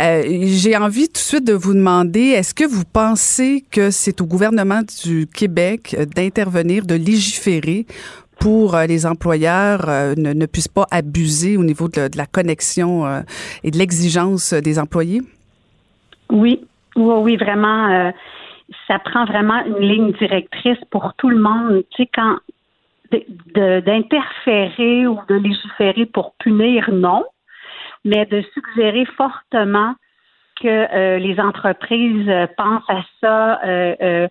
Euh, 0.00 0.22
j'ai 0.42 0.76
envie 0.76 1.06
tout 1.06 1.14
de 1.14 1.18
suite 1.18 1.44
de 1.44 1.52
vous 1.52 1.74
demander, 1.74 2.20
est-ce 2.20 2.54
que 2.54 2.64
vous 2.64 2.84
pensez 2.84 3.64
que 3.70 3.90
c'est 3.90 4.20
au 4.20 4.26
gouvernement 4.26 4.82
du 5.04 5.26
Québec 5.26 5.96
d'intervenir, 6.14 6.86
de 6.86 6.94
légiférer 6.94 7.86
pour 8.40 8.76
les 8.76 9.06
employeurs 9.06 9.86
ne, 10.16 10.46
puissent 10.46 10.68
pas 10.68 10.86
abuser 10.90 11.56
au 11.56 11.64
niveau 11.64 11.88
de, 11.88 12.08
la 12.16 12.26
connexion 12.26 13.22
et 13.62 13.70
de 13.70 13.78
l'exigence 13.78 14.52
des 14.52 14.78
employés? 14.78 15.22
Oui, 16.30 16.60
oui, 16.96 17.14
oui, 17.22 17.36
vraiment 17.36 18.12
ça 18.88 18.98
prend 18.98 19.24
vraiment 19.24 19.64
une 19.64 19.80
ligne 19.80 20.12
directrice 20.12 20.78
pour 20.90 21.14
tout 21.14 21.28
le 21.28 21.38
monde. 21.38 21.82
Tu 21.90 22.02
sais, 22.04 22.10
quand 22.12 22.38
d'interférer 23.54 25.06
ou 25.06 25.20
de 25.28 25.34
légiférer 25.36 26.06
pour 26.06 26.34
punir, 26.38 26.90
non. 26.92 27.24
mais 28.04 28.26
de 28.26 28.42
suggérer 28.52 29.04
fortement 29.16 29.94
que 30.60 30.66
euh, 30.68 31.18
les 31.18 31.38
entreprises 31.38 32.30
pensent 32.56 32.88
à 32.88 33.02
ça, 33.20 33.60
euh, 33.64 34.26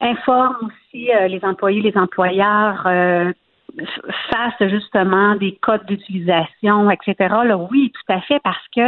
informent 0.00 0.56
aussi 0.66 1.10
les 1.28 1.40
employés, 1.42 1.82
les 1.82 1.96
employeurs, 1.96 2.86
fassent 4.30 4.68
justement 4.68 5.34
des 5.36 5.56
codes 5.62 5.84
d'utilisation, 5.86 6.90
etc. 6.90 7.14
Là, 7.44 7.56
oui, 7.56 7.92
tout 7.92 8.12
à 8.12 8.20
fait, 8.22 8.40
parce 8.42 8.66
que 8.74 8.82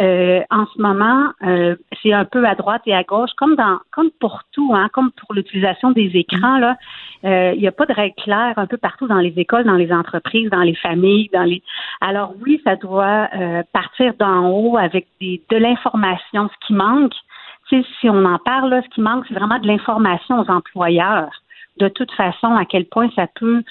euh, 0.00 0.40
en 0.50 0.66
ce 0.66 0.80
moment, 0.80 1.30
euh, 1.42 1.76
c'est 2.02 2.12
un 2.12 2.24
peu 2.24 2.46
à 2.46 2.54
droite 2.54 2.82
et 2.86 2.94
à 2.94 3.02
gauche, 3.02 3.30
comme 3.36 3.54
dans, 3.56 3.78
comme 3.92 4.10
pour 4.18 4.40
tout, 4.52 4.72
hein, 4.74 4.88
comme 4.92 5.10
pour 5.12 5.34
l'utilisation 5.34 5.90
des 5.90 6.10
écrans. 6.14 6.58
Là, 6.58 6.76
euh, 7.24 7.52
il 7.54 7.60
n'y 7.60 7.68
a 7.68 7.72
pas 7.72 7.86
de 7.86 7.92
règles 7.92 8.14
claires 8.16 8.54
un 8.56 8.66
peu 8.66 8.78
partout 8.78 9.06
dans 9.06 9.18
les 9.18 9.34
écoles, 9.36 9.64
dans 9.64 9.76
les 9.76 9.92
entreprises, 9.92 10.48
dans 10.50 10.62
les 10.62 10.74
familles, 10.74 11.28
dans 11.32 11.44
les. 11.44 11.62
Alors 12.00 12.32
oui, 12.44 12.60
ça 12.64 12.76
doit 12.76 13.28
partir 13.72 14.14
d'en 14.18 14.48
haut 14.48 14.78
avec 14.78 15.06
des, 15.20 15.42
de 15.50 15.56
l'information. 15.56 16.48
Ce 16.48 16.66
qui 16.66 16.72
manque, 16.72 17.14
si 17.68 18.08
on 18.08 18.24
en 18.24 18.38
parle, 18.38 18.82
ce 18.82 18.94
qui 18.94 19.00
manque, 19.00 19.24
c'est 19.28 19.34
vraiment 19.34 19.58
de 19.58 19.66
l'information 19.66 20.40
aux 20.40 20.50
employeurs 20.50 21.30
de 21.80 21.88
toute 21.88 22.12
façon 22.12 22.54
à 22.54 22.64
quel 22.64 22.84
point 22.84 23.08
ça 23.16 23.26
peut, 23.26 23.62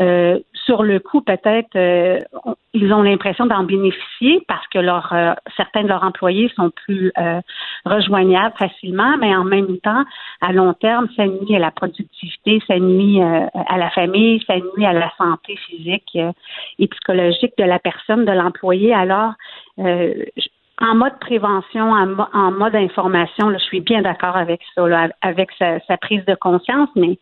euh, 0.00 0.38
sur 0.68 0.82
le 0.82 1.00
coup, 1.00 1.22
peut-être, 1.22 1.74
euh, 1.76 2.20
ils 2.74 2.92
ont 2.92 3.00
l'impression 3.00 3.46
d'en 3.46 3.64
bénéficier 3.64 4.44
parce 4.46 4.66
que 4.68 4.78
leur, 4.78 5.10
euh, 5.14 5.32
certains 5.56 5.82
de 5.82 5.88
leurs 5.88 6.04
employés 6.04 6.52
sont 6.54 6.70
plus 6.70 7.10
rejoignables 7.86 8.54
facilement, 8.58 9.16
mais 9.18 9.34
en 9.34 9.44
même 9.44 9.78
temps, 9.78 10.04
à 10.42 10.52
long 10.52 10.74
terme, 10.74 11.08
ça 11.16 11.26
nuit 11.26 11.56
à 11.56 11.58
la 11.58 11.70
productivité, 11.70 12.60
ça 12.66 12.78
nuit 12.78 13.22
à 13.22 13.78
la 13.78 13.88
famille, 13.90 14.44
ça 14.46 14.56
nuit 14.56 14.84
à 14.84 14.92
la 14.92 15.10
santé 15.16 15.56
physique 15.56 16.18
et 16.78 16.86
psychologique 16.86 17.54
de 17.56 17.64
la 17.64 17.78
personne, 17.78 18.26
de 18.26 18.32
l'employé. 18.32 18.92
Alors, 18.92 19.32
en 20.80 20.94
mode 20.94 21.18
prévention, 21.18 21.92
en, 21.92 22.50
mode 22.52 22.76
information, 22.76 23.52
je 23.52 23.58
suis 23.58 23.80
bien 23.80 24.02
d'accord 24.02 24.36
avec 24.36 24.60
ça, 24.74 25.08
avec 25.22 25.50
sa, 25.58 25.96
prise 25.96 26.24
de 26.26 26.34
conscience, 26.34 26.88
mais 26.94 27.18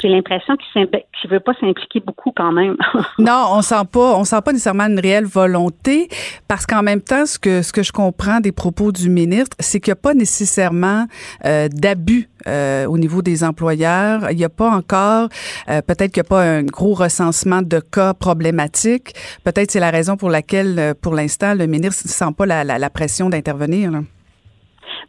j'ai 0.00 0.08
l'impression 0.08 0.56
qu'il 0.56 0.82
ne 0.82 1.28
veut 1.30 1.40
pas 1.40 1.52
s'impliquer 1.60 2.00
beaucoup 2.00 2.32
quand 2.34 2.52
même. 2.52 2.76
non, 3.18 3.46
on 3.50 3.62
sent 3.62 3.84
pas, 3.90 4.16
on 4.16 4.24
sent 4.24 4.40
pas 4.44 4.52
nécessairement 4.52 4.86
une 4.86 5.00
réelle 5.00 5.26
volonté 5.26 6.08
parce 6.48 6.66
qu'en 6.66 6.82
même 6.82 7.00
temps, 7.00 7.26
ce 7.26 7.38
que 7.38 7.62
ce 7.62 7.72
que 7.72 7.82
je 7.82 7.92
comprends 7.92 8.40
des 8.40 8.52
propos 8.52 8.92
du 8.92 9.08
ministre, 9.10 9.56
c'est 9.60 9.80
qu'il 9.80 9.90
n'y 9.90 9.98
a 9.98 10.02
pas 10.02 10.14
nécessairement 10.14 11.06
euh, 11.44 11.68
d'abus 11.68 12.28
euh, 12.46 12.86
au 12.86 12.98
niveau 12.98 13.22
des 13.22 13.44
employeurs. 13.44 14.30
Il 14.30 14.36
n'y 14.36 14.44
a 14.44 14.48
pas 14.48 14.70
encore, 14.70 15.28
euh, 15.68 15.82
peut-être 15.82 16.12
qu'il 16.12 16.22
n'y 16.22 16.26
a 16.26 16.30
pas 16.30 16.42
un 16.42 16.62
gros 16.62 16.94
recensement 16.94 17.62
de 17.62 17.80
cas 17.80 18.14
problématiques. 18.14 19.14
Peut-être 19.44 19.70
c'est 19.70 19.80
la 19.80 19.90
raison 19.90 20.16
pour 20.16 20.30
laquelle, 20.30 20.94
pour 21.00 21.14
l'instant, 21.14 21.54
le 21.54 21.66
ministre 21.66 22.02
ne 22.06 22.10
sent 22.10 22.34
pas 22.36 22.46
la, 22.46 22.64
la 22.64 22.90
pression 22.90 23.28
d'intervenir. 23.28 23.92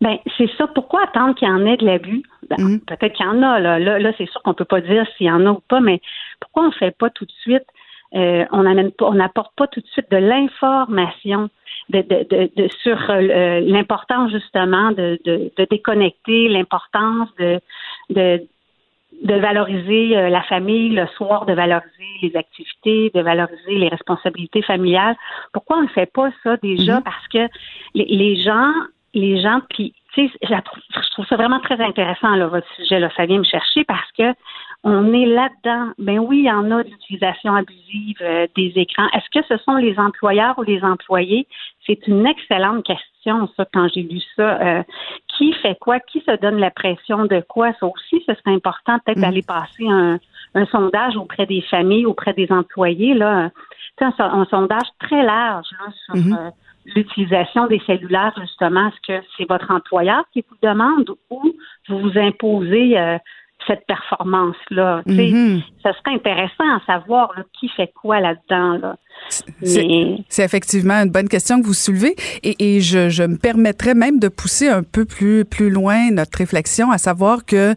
Ben, 0.01 0.17
c'est 0.37 0.49
ça. 0.57 0.67
Pourquoi 0.67 1.03
attendre 1.03 1.35
qu'il 1.35 1.47
y 1.47 1.51
en 1.51 1.65
ait 1.65 1.77
de 1.77 1.85
l'abus? 1.85 2.23
Ben, 2.49 2.57
mhm. 2.59 2.81
Peut-être 2.81 3.13
qu'il 3.13 3.25
y 3.25 3.29
en 3.29 3.41
a. 3.43 3.59
Là, 3.59 3.79
là, 3.79 4.11
c'est 4.17 4.29
sûr 4.29 4.41
qu'on 4.41 4.55
peut 4.55 4.65
pas 4.65 4.81
dire 4.81 5.05
s'il 5.15 5.27
y 5.27 5.31
en 5.31 5.45
a 5.45 5.51
ou 5.51 5.61
pas, 5.67 5.79
mais 5.79 6.01
pourquoi 6.39 6.63
on 6.63 6.67
ne 6.67 6.73
fait 6.73 6.95
pas 6.97 7.11
tout 7.11 7.25
de 7.25 7.31
suite, 7.41 7.65
euh, 8.15 8.45
on 8.51 8.65
amène 8.65 8.91
pas, 8.91 9.05
on 9.05 9.13
n'apporte 9.13 9.55
pas 9.55 9.67
tout 9.67 9.79
de 9.79 9.87
suite 9.87 10.09
de 10.11 10.17
l'information 10.17 11.49
de, 11.89 12.01
de, 12.01 12.51
de, 12.55 12.67
sur 12.81 12.97
euh, 13.09 13.61
l'importance 13.61 14.31
justement 14.31 14.91
de, 14.91 15.19
de, 15.23 15.67
déconnecter, 15.69 16.49
l'importance 16.49 17.29
de, 17.39 17.59
de, 18.09 18.43
de 19.23 19.33
valoriser 19.35 20.17
euh, 20.17 20.29
la 20.29 20.41
famille 20.41 20.89
le 20.89 21.07
soir, 21.15 21.45
de 21.45 21.53
valoriser 21.53 21.89
les 22.21 22.35
activités, 22.35 23.11
de 23.13 23.21
valoriser 23.21 23.75
les 23.75 23.87
responsabilités 23.87 24.61
familiales. 24.61 25.15
Pourquoi 25.53 25.77
on 25.77 25.83
ne 25.83 25.87
fait 25.87 26.11
pas 26.11 26.31
ça 26.43 26.57
déjà? 26.57 26.97
Mhm. 26.97 27.03
Parce 27.03 27.27
que 27.27 27.47
les, 27.93 28.05
les 28.05 28.35
gens 28.37 28.73
les 29.13 29.41
gens, 29.41 29.61
puis 29.69 29.93
tu 30.13 30.27
sais, 30.27 30.33
je 30.41 31.11
trouve 31.11 31.25
ça 31.25 31.35
vraiment 31.35 31.59
très 31.59 31.79
intéressant 31.81 32.35
là, 32.35 32.47
votre 32.47 32.67
sujet 32.75 32.99
là, 32.99 33.09
ça 33.15 33.25
vient 33.25 33.39
me 33.39 33.43
chercher 33.43 33.83
parce 33.83 34.11
que 34.17 34.33
on 34.83 35.13
est 35.13 35.27
là-dedans. 35.27 35.91
Ben 35.99 36.17
oui, 36.17 36.39
il 36.39 36.45
y 36.45 36.51
en 36.51 36.71
a 36.71 36.83
d'utilisation 36.83 37.53
abusive 37.53 38.17
euh, 38.21 38.47
des 38.55 38.73
écrans. 38.75 39.07
Est-ce 39.13 39.29
que 39.29 39.45
ce 39.47 39.63
sont 39.63 39.75
les 39.75 39.97
employeurs 39.99 40.57
ou 40.57 40.63
les 40.63 40.83
employés? 40.83 41.47
C'est 41.85 42.07
une 42.07 42.25
excellente 42.25 42.83
question 42.83 43.47
ça 43.55 43.65
quand 43.71 43.87
j'ai 43.93 44.01
lu 44.01 44.19
ça. 44.35 44.59
Euh, 44.59 44.83
qui 45.27 45.53
fait 45.53 45.77
quoi? 45.79 45.99
Qui 45.99 46.21
se 46.21 46.35
donne 46.41 46.57
la 46.57 46.71
pression 46.71 47.25
de 47.25 47.43
quoi? 47.47 47.73
Ça 47.79 47.85
aussi, 47.85 48.23
ce 48.27 48.33
serait 48.33 48.55
important 48.55 48.97
peut-être 49.05 49.19
mm. 49.19 49.21
d'aller 49.21 49.43
passer 49.43 49.87
un, 49.87 50.17
un, 50.55 50.65
sondage 50.65 51.15
auprès 51.15 51.45
des 51.45 51.61
familles, 51.61 52.07
auprès 52.07 52.33
des 52.33 52.51
employés 52.51 53.13
là. 53.13 53.51
Un, 53.99 54.13
un, 54.17 54.45
sondage 54.45 54.87
très 54.99 55.21
large 55.21 55.67
là, 55.79 55.93
sur 56.05 56.15
mm-hmm. 56.15 56.47
euh, 56.47 56.49
l'utilisation 56.85 57.67
des 57.67 57.81
cellulaires, 57.85 58.33
justement, 58.39 58.87
est-ce 58.87 59.19
que 59.19 59.25
c'est 59.37 59.47
votre 59.47 59.71
employeur 59.71 60.23
qui 60.33 60.43
vous 60.49 60.57
demande 60.61 61.09
ou 61.29 61.53
vous 61.87 61.99
vous 61.99 62.17
imposez 62.17 62.97
euh, 62.97 63.17
cette 63.67 63.85
performance-là? 63.85 65.03
Mm-hmm. 65.05 65.63
Ça 65.83 65.93
serait 65.93 66.15
intéressant 66.15 66.75
à 66.75 66.81
savoir 66.85 67.33
qui 67.59 67.69
fait 67.69 67.91
quoi 67.93 68.19
là-dedans. 68.19 68.95
C'est 69.29 70.43
effectivement 70.43 70.95
une 70.95 71.11
bonne 71.11 71.29
question 71.29 71.61
que 71.61 71.67
vous 71.67 71.73
soulevez 71.73 72.15
et, 72.43 72.55
et 72.75 72.81
je, 72.81 73.09
je, 73.09 73.23
me 73.23 73.37
permettrais 73.37 73.93
même 73.93 74.19
de 74.19 74.27
pousser 74.27 74.67
un 74.67 74.83
peu 74.83 75.05
plus, 75.05 75.45
plus 75.45 75.69
loin 75.69 76.11
notre 76.11 76.37
réflexion, 76.39 76.91
à 76.91 76.97
savoir 76.97 77.45
que, 77.45 77.75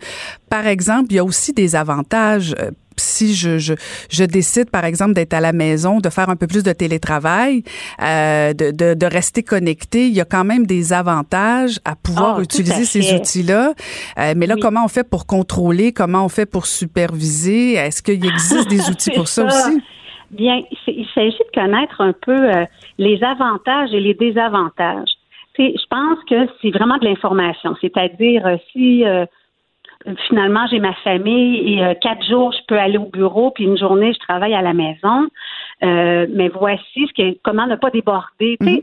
par 0.48 0.66
exemple, 0.66 1.08
il 1.10 1.16
y 1.16 1.18
a 1.18 1.24
aussi 1.24 1.52
des 1.52 1.76
avantages 1.76 2.54
euh, 2.58 2.70
si 2.96 3.34
je, 3.34 3.58
je, 3.58 3.74
je, 4.10 4.24
décide, 4.24 4.70
par 4.70 4.84
exemple, 4.84 5.14
d'être 5.14 5.34
à 5.34 5.40
la 5.40 5.52
maison, 5.52 5.98
de 5.98 6.08
faire 6.08 6.28
un 6.28 6.36
peu 6.36 6.46
plus 6.46 6.62
de 6.62 6.72
télétravail, 6.72 7.62
euh, 8.02 8.52
de, 8.52 8.70
de, 8.70 8.94
de, 8.94 9.06
rester 9.06 9.42
connecté, 9.42 10.06
il 10.06 10.14
y 10.14 10.20
a 10.20 10.24
quand 10.24 10.44
même 10.44 10.66
des 10.66 10.92
avantages 10.92 11.80
à 11.84 11.96
pouvoir 11.96 12.36
ah, 12.38 12.42
utiliser 12.42 12.84
ces 12.84 13.14
outils-là. 13.14 13.74
Euh, 14.18 14.34
mais 14.36 14.46
là, 14.46 14.56
comment 14.60 14.84
on 14.84 14.88
fait 14.88 15.08
pour 15.08 15.26
contrôler? 15.26 15.92
Comment 15.92 16.24
on 16.24 16.28
fait 16.28 16.46
pour 16.46 16.66
superviser? 16.66 17.74
Est-ce 17.74 18.02
qu'il 18.02 18.24
existe 18.24 18.68
des 18.68 18.88
outils 18.90 19.10
pour 19.10 19.28
ça, 19.28 19.44
aussi? 19.46 19.80
Bien, 20.30 20.62
il 20.88 21.06
s'agit 21.14 21.30
de 21.38 21.60
connaître 21.60 22.00
un 22.00 22.12
peu 22.12 22.32
euh, 22.32 22.64
les 22.98 23.22
avantages 23.22 23.92
et 23.92 24.00
les 24.00 24.14
désavantages. 24.14 25.10
je 25.58 25.86
pense 25.88 26.18
que 26.28 26.48
c'est 26.60 26.70
vraiment 26.70 26.98
de 26.98 27.04
l'information. 27.04 27.76
C'est-à-dire, 27.80 28.46
euh, 28.46 28.56
si 28.72 29.04
finalement, 30.28 30.66
j'ai 30.70 30.80
ma 30.80 30.94
famille 30.94 31.74
et 31.74 31.84
euh, 31.84 31.94
quatre 31.94 32.24
jours, 32.24 32.52
je 32.52 32.64
peux 32.66 32.78
aller 32.78 32.98
au 32.98 33.06
bureau, 33.06 33.50
puis 33.50 33.64
une 33.64 33.78
journée, 33.78 34.12
je 34.12 34.18
travaille 34.18 34.54
à 34.54 34.62
la 34.62 34.74
maison. 34.74 35.28
Euh, 35.82 36.26
mais 36.30 36.48
voici 36.48 37.06
ce 37.08 37.12
que, 37.12 37.38
comment 37.42 37.66
ne 37.66 37.76
pas 37.76 37.90
déborder. 37.90 38.56
Il 38.60 38.66
mhm. 38.66 38.82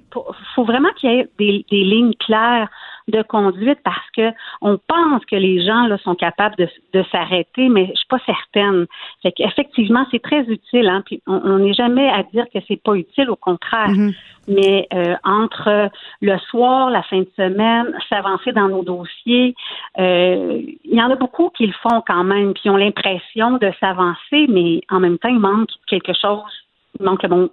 faut 0.56 0.64
vraiment 0.64 0.90
qu'il 0.98 1.12
y 1.12 1.20
ait 1.20 1.30
des, 1.40 1.66
des, 1.70 1.84
lignes 1.84 2.14
claires 2.16 2.70
de 3.12 3.22
conduite 3.22 3.80
parce 3.84 4.10
que 4.16 4.32
on 4.62 4.78
pense 4.78 5.24
que 5.26 5.36
les 5.36 5.64
gens 5.66 5.88
là, 5.88 5.98
sont 6.00 6.16
capables 6.16 6.56
de, 6.56 6.68
de 6.94 7.04
s'arrêter, 7.12 7.70
mais 7.70 7.88
je 7.88 7.98
suis 7.98 8.08
pas 8.08 8.20
certaine. 8.26 8.88
Fait 9.22 9.32
qu'effectivement, 9.32 10.06
c'est 10.12 10.22
très 10.22 10.42
utile. 10.44 10.88
Hein, 10.88 11.04
puis 11.06 11.22
on 11.28 11.60
n'est 11.60 11.74
jamais 11.74 12.10
à 12.10 12.24
dire 12.24 12.46
que 12.54 12.60
c'est 12.68 12.82
pas 12.82 12.96
utile, 12.96 13.30
au 13.30 13.36
contraire. 13.36 13.90
Mhm. 13.90 14.14
Mais 14.48 14.88
euh, 14.94 15.16
entre 15.24 15.90
le 16.22 16.38
soir, 16.50 16.90
la 16.90 17.04
fin 17.04 17.20
de 17.20 17.30
semaine, 17.38 17.94
s'avancer 18.10 18.52
dans 18.52 18.70
nos 18.70 18.84
dossiers, 18.84 19.54
euh, 20.00 20.62
il 20.84 20.96
y 20.96 21.02
en 21.02 21.12
a 21.12 21.16
beaucoup 21.16 21.50
qui 21.50 21.68
le 21.68 21.74
font 21.74 22.02
quand 22.08 22.24
même, 22.24 22.54
puis 22.54 22.70
ont 22.70 22.78
l'impression 22.78 23.58
de 23.58 23.72
s'avancer, 23.80 24.48
mais 24.50 24.82
en 24.90 25.00
même 25.00 25.20
temps, 25.20 25.30
il 25.30 25.40
manque 25.40 25.70
quelque 25.88 26.14
chose. 26.14 26.52
Il 27.00 27.06
manque 27.06 27.24
le 27.24 27.30
bon 27.30 27.50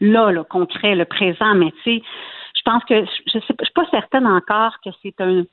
là, 0.00 0.30
le 0.30 0.44
concret, 0.44 0.94
le 0.94 1.04
présent, 1.04 1.54
mais 1.54 1.72
tu 1.82 1.98
sais, 1.98 2.02
je 2.60 2.70
pense 2.70 2.84
que 2.84 3.04
je 3.04 3.32
je 3.32 3.38
suis 3.40 3.72
pas 3.74 3.86
certaine 3.90 4.26
encore 4.26 4.74
que 4.84 4.90
c'est 5.02 5.20
un 5.20 5.44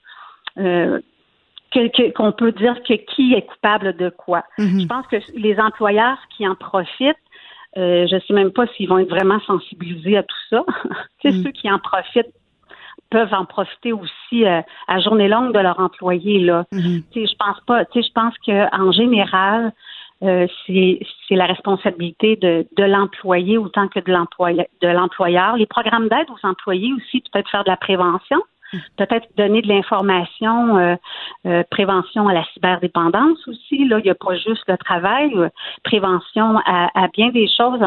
euh, 0.57 0.99
qu'on 2.15 2.31
peut 2.31 2.51
dire 2.53 2.75
que 2.83 2.93
qui 2.93 3.33
est 3.33 3.45
coupable 3.45 3.95
de 3.97 4.09
quoi. 4.09 4.43
Mm-hmm. 4.57 4.81
Je 4.81 4.87
pense 4.87 5.07
que 5.07 5.17
les 5.35 5.59
employeurs 5.59 6.17
qui 6.35 6.47
en 6.47 6.55
profitent, 6.55 7.15
euh, 7.77 8.07
je 8.07 8.15
ne 8.15 8.19
sais 8.21 8.33
même 8.33 8.51
pas 8.51 8.65
s'ils 8.67 8.87
vont 8.87 8.97
être 8.97 9.09
vraiment 9.09 9.39
sensibilisés 9.41 10.17
à 10.17 10.23
tout 10.23 10.35
ça. 10.49 10.65
c'est 11.21 11.29
mm-hmm. 11.29 11.43
ceux 11.43 11.51
qui 11.51 11.71
en 11.71 11.79
profitent 11.79 12.33
peuvent 13.09 13.33
en 13.33 13.45
profiter 13.45 13.93
aussi 13.93 14.45
euh, 14.45 14.61
à 14.87 14.99
journée 14.99 15.29
longue 15.29 15.53
de 15.53 15.59
leur 15.59 15.79
employé 15.79 16.39
là. 16.39 16.65
Mm-hmm. 16.73 17.03
Je 17.13 17.35
pense 17.37 17.59
pas. 17.65 17.83
Je 17.93 18.11
pense 18.13 18.33
qu'en 18.45 18.91
général, 18.91 19.71
euh, 20.23 20.47
c'est 20.65 21.35
la 21.35 21.45
responsabilité 21.45 22.35
de, 22.37 22.65
de 22.75 22.83
l'employé 22.83 23.57
autant 23.57 23.87
que 23.87 23.99
de 23.99 24.11
l'employeur. 24.87 25.57
Les 25.57 25.65
programmes 25.67 26.07
d'aide 26.09 26.27
aux 26.29 26.47
employés 26.47 26.91
aussi, 26.93 27.21
peut-être 27.21 27.49
faire 27.49 27.63
de 27.63 27.69
la 27.69 27.77
prévention, 27.77 28.41
peut-être 28.97 29.27
donner 29.37 29.61
de 29.61 29.67
l'information, 29.67 30.77
euh, 30.77 30.95
euh, 31.45 31.63
prévention 31.69 32.27
à 32.27 32.33
la 32.33 32.43
cyberdépendance 32.53 33.47
aussi. 33.47 33.87
Là, 33.87 33.99
il 33.99 34.05
n'y 34.05 34.09
a 34.09 34.15
pas 34.15 34.35
juste 34.35 34.63
le 34.67 34.77
travail, 34.77 35.31
prévention 35.83 36.57
à, 36.65 36.89
à, 36.95 37.07
bien 37.09 37.29
des 37.29 37.47
choses 37.47 37.83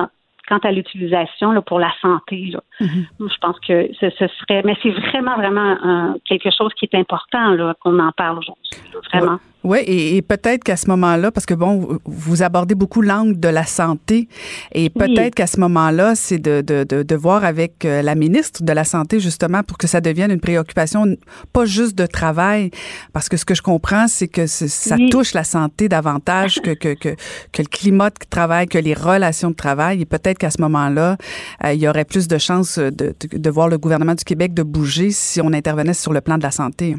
quant 0.48 0.58
à 0.58 0.70
l'utilisation 0.70 1.60
pour 1.62 1.80
la 1.80 1.92
santé. 2.00 2.52
Là. 2.52 2.60
Mm-hmm. 2.80 3.32
Je 3.32 3.38
pense 3.40 3.58
que 3.60 3.90
ce, 4.00 4.10
ce 4.10 4.26
serait, 4.28 4.62
mais 4.64 4.76
c'est 4.82 4.90
vraiment, 4.90 5.34
vraiment 5.34 6.14
quelque 6.24 6.50
chose 6.50 6.72
qui 6.74 6.86
est 6.86 6.94
important 6.96 7.56
qu'on 7.80 7.98
en 7.98 8.12
parle 8.12 8.38
aujourd'hui. 8.38 8.70
Vraiment. 9.12 9.38
Oui, 9.62 9.78
et, 9.86 10.22
peut-être 10.22 10.64
qu'à 10.64 10.76
ce 10.76 10.88
moment-là, 10.88 11.30
parce 11.30 11.44
que 11.44 11.52
bon, 11.52 11.98
vous 12.06 12.42
abordez 12.42 12.74
beaucoup 12.74 13.02
l'angle 13.02 13.38
de 13.38 13.48
la 13.48 13.64
santé, 13.64 14.26
et 14.72 14.88
peut-être 14.88 15.34
qu'à 15.34 15.46
ce 15.46 15.60
moment-là, 15.60 16.14
c'est 16.14 16.38
de, 16.38 16.62
de, 16.62 16.84
de, 16.84 17.14
voir 17.16 17.44
avec 17.44 17.84
euh, 17.84 18.00
la 18.00 18.14
ministre 18.14 18.62
de 18.62 18.72
la 18.72 18.84
Santé, 18.84 19.20
justement, 19.20 19.62
pour 19.62 19.76
que 19.76 19.86
ça 19.86 20.00
devienne 20.00 20.30
une 20.30 20.40
préoccupation, 20.40 21.04
pas 21.52 21.66
juste 21.66 21.94
de 21.96 22.06
travail, 22.06 22.70
parce 23.12 23.28
que 23.28 23.36
ce 23.36 23.44
que 23.44 23.54
je 23.54 23.60
comprends, 23.60 24.08
c'est 24.08 24.28
que 24.28 24.46
ça 24.46 24.96
touche 25.10 25.34
la 25.34 25.44
santé 25.44 25.88
davantage 25.88 26.60
que, 26.62 26.70
que, 26.70 26.94
que, 26.94 27.14
que, 27.52 27.62
le 27.62 27.68
climat 27.68 28.08
de 28.08 28.14
travail, 28.30 28.66
que 28.66 28.78
les 28.78 28.94
relations 28.94 29.50
de 29.50 29.56
travail, 29.56 30.00
et 30.00 30.06
peut-être 30.06 30.38
qu'à 30.38 30.50
ce 30.50 30.60
moment-là, 30.62 31.18
euh, 31.64 31.72
il 31.74 31.80
y 31.80 31.88
aurait 31.88 32.06
plus 32.06 32.28
de 32.28 32.38
chances 32.38 32.78
de, 32.78 33.14
de 33.30 33.50
voir 33.50 33.68
le 33.68 33.76
gouvernement 33.76 34.14
du 34.14 34.24
Québec 34.24 34.54
de 34.54 34.62
bouger 34.62 35.10
si 35.10 35.40
on 35.42 35.52
intervenait 35.52 35.92
sur 35.92 36.14
le 36.14 36.22
plan 36.22 36.38
de 36.38 36.42
la 36.42 36.50
santé 36.50 36.96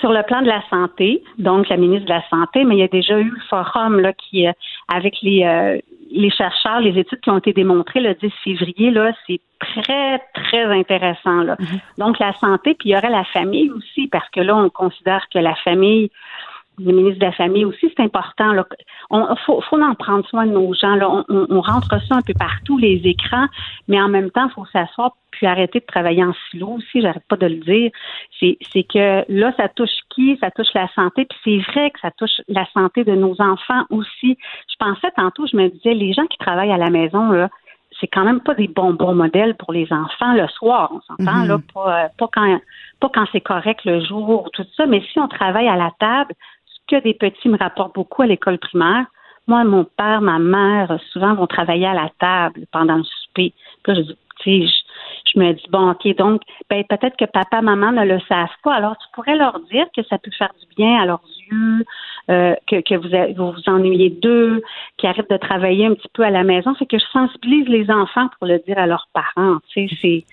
sur 0.00 0.12
le 0.12 0.22
plan 0.22 0.42
de 0.42 0.48
la 0.48 0.62
santé, 0.70 1.22
donc 1.38 1.68
la 1.68 1.76
ministre 1.76 2.06
de 2.06 2.12
la 2.12 2.28
Santé, 2.28 2.64
mais 2.64 2.76
il 2.76 2.80
y 2.80 2.82
a 2.82 2.88
déjà 2.88 3.18
eu 3.18 3.30
le 3.30 3.40
forum 3.48 4.00
là, 4.00 4.12
qui, 4.12 4.46
euh, 4.46 4.52
avec 4.88 5.16
les, 5.22 5.44
euh, 5.44 5.78
les 6.10 6.30
chercheurs, 6.30 6.80
les 6.80 6.98
études 6.98 7.20
qui 7.20 7.30
ont 7.30 7.38
été 7.38 7.52
démontrées 7.52 8.00
le 8.00 8.14
10 8.14 8.30
février, 8.44 8.90
là, 8.90 9.12
c'est 9.26 9.40
très, 9.58 10.20
très 10.34 10.64
intéressant. 10.64 11.42
Là. 11.42 11.56
Mm-hmm. 11.56 11.80
Donc, 11.98 12.18
la 12.18 12.32
santé, 12.34 12.74
puis 12.74 12.90
il 12.90 12.92
y 12.92 12.96
aurait 12.96 13.10
la 13.10 13.24
famille 13.24 13.70
aussi, 13.70 14.06
parce 14.08 14.28
que 14.30 14.40
là, 14.40 14.56
on 14.56 14.70
considère 14.70 15.26
que 15.32 15.38
la 15.38 15.54
famille, 15.56 16.10
les 16.78 16.92
ministres 16.92 17.18
de 17.18 17.26
la 17.26 17.32
famille 17.32 17.64
aussi, 17.64 17.92
c'est 17.96 18.02
important. 18.02 18.52
Il 18.52 19.34
faut, 19.44 19.60
faut 19.62 19.80
en 19.80 19.94
prendre 19.94 20.26
soin 20.28 20.46
de 20.46 20.52
nos 20.52 20.72
gens. 20.74 20.94
Là. 20.94 21.10
On, 21.10 21.24
on, 21.28 21.60
rentre 21.60 22.00
ça 22.06 22.14
un 22.14 22.22
peu 22.22 22.34
partout, 22.34 22.78
les 22.78 23.00
écrans, 23.04 23.46
mais 23.88 24.00
en 24.00 24.08
même 24.08 24.30
temps, 24.30 24.46
il 24.48 24.52
faut 24.52 24.66
s'asseoir 24.66 25.12
puis 25.38 25.46
arrêter 25.46 25.78
de 25.78 25.86
travailler 25.86 26.24
en 26.24 26.34
silo 26.50 26.78
aussi, 26.78 27.00
j'arrête 27.00 27.22
pas 27.28 27.36
de 27.36 27.46
le 27.46 27.56
dire. 27.56 27.90
C'est, 28.40 28.82
que 28.82 29.24
là, 29.28 29.52
ça 29.56 29.68
touche 29.68 29.90
qui? 30.10 30.36
Ça 30.40 30.50
touche 30.50 30.74
la 30.74 30.88
santé, 30.94 31.26
puis 31.26 31.38
c'est 31.44 31.72
vrai 31.72 31.90
que 31.90 32.00
ça 32.00 32.10
touche 32.10 32.40
la 32.48 32.66
santé 32.74 33.04
de 33.04 33.14
nos 33.14 33.40
enfants 33.40 33.84
aussi. 33.90 34.36
Je 34.68 34.76
pensais 34.78 35.10
tantôt, 35.16 35.46
je 35.46 35.56
me 35.56 35.68
disais, 35.68 35.94
les 35.94 36.12
gens 36.12 36.26
qui 36.26 36.38
travaillent 36.38 36.72
à 36.72 36.76
la 36.76 36.90
maison, 36.90 37.30
là, 37.30 37.48
c'est 38.00 38.08
quand 38.08 38.24
même 38.24 38.40
pas 38.40 38.54
des 38.54 38.68
bons 38.68 38.92
bons 38.92 39.14
modèles 39.14 39.54
pour 39.54 39.72
les 39.72 39.92
enfants 39.92 40.34
le 40.34 40.46
soir, 40.48 40.90
on 40.92 41.00
s'entend, 41.02 41.44
là, 41.44 41.56
mhm. 41.56 41.62
pas, 41.72 42.04
euh, 42.04 42.08
pas 42.18 42.28
quand 42.32 42.60
pas 43.00 43.10
quand 43.14 43.26
c'est 43.30 43.40
correct 43.40 43.84
le 43.84 44.04
jour, 44.04 44.50
tout 44.52 44.66
ça, 44.76 44.86
mais 44.86 45.00
si 45.12 45.20
on 45.20 45.28
travaille 45.28 45.68
à 45.68 45.76
la 45.76 45.92
table, 46.00 46.34
que 46.88 47.00
des 47.02 47.14
petits 47.14 47.48
me 47.48 47.58
rapportent 47.58 47.94
beaucoup 47.94 48.22
à 48.22 48.26
l'école 48.26 48.58
primaire. 48.58 49.06
Moi, 49.46 49.64
mon 49.64 49.84
père, 49.84 50.20
ma 50.20 50.38
mère, 50.38 50.98
souvent 51.12 51.34
vont 51.34 51.46
travailler 51.46 51.86
à 51.86 51.94
la 51.94 52.10
table 52.18 52.66
pendant 52.72 52.96
le 52.96 53.04
souper. 53.04 53.52
Puis 53.82 53.94
là, 53.94 54.02
je 54.02 54.12
tu 54.40 54.66
sais, 54.66 54.72
je, 55.32 55.38
me 55.38 55.52
dis 55.52 55.66
bon, 55.70 55.90
ok, 55.90 56.16
donc 56.16 56.42
ben 56.70 56.84
peut-être 56.88 57.16
que 57.16 57.24
papa, 57.24 57.60
maman 57.60 57.92
ne 57.92 58.04
le 58.04 58.20
savent 58.28 58.48
pas. 58.62 58.74
Alors 58.74 58.96
tu 58.98 59.06
pourrais 59.14 59.36
leur 59.36 59.60
dire 59.70 59.86
que 59.96 60.02
ça 60.04 60.18
peut 60.18 60.30
faire 60.36 60.52
du 60.60 60.66
bien 60.76 61.00
à 61.00 61.06
leurs 61.06 61.22
yeux, 61.50 61.84
euh, 62.30 62.54
que, 62.66 62.80
que 62.80 62.94
vous, 62.94 63.34
vous 63.36 63.52
vous 63.52 63.68
ennuyez 63.72 64.10
d'eux, 64.10 64.62
qu'ils 64.96 65.08
arrêtent 65.08 65.30
de 65.30 65.36
travailler 65.36 65.86
un 65.86 65.94
petit 65.94 66.10
peu 66.12 66.22
à 66.22 66.30
la 66.30 66.44
maison. 66.44 66.74
C'est 66.78 66.86
que 66.86 66.98
je 66.98 67.06
sensibilise 67.12 67.68
les 67.68 67.90
enfants 67.90 68.28
pour 68.38 68.46
le 68.46 68.58
dire 68.66 68.78
à 68.78 68.86
leurs 68.86 69.08
parents. 69.12 69.58
Tu 69.72 69.88
sais, 69.88 69.96
c'est 70.00 70.24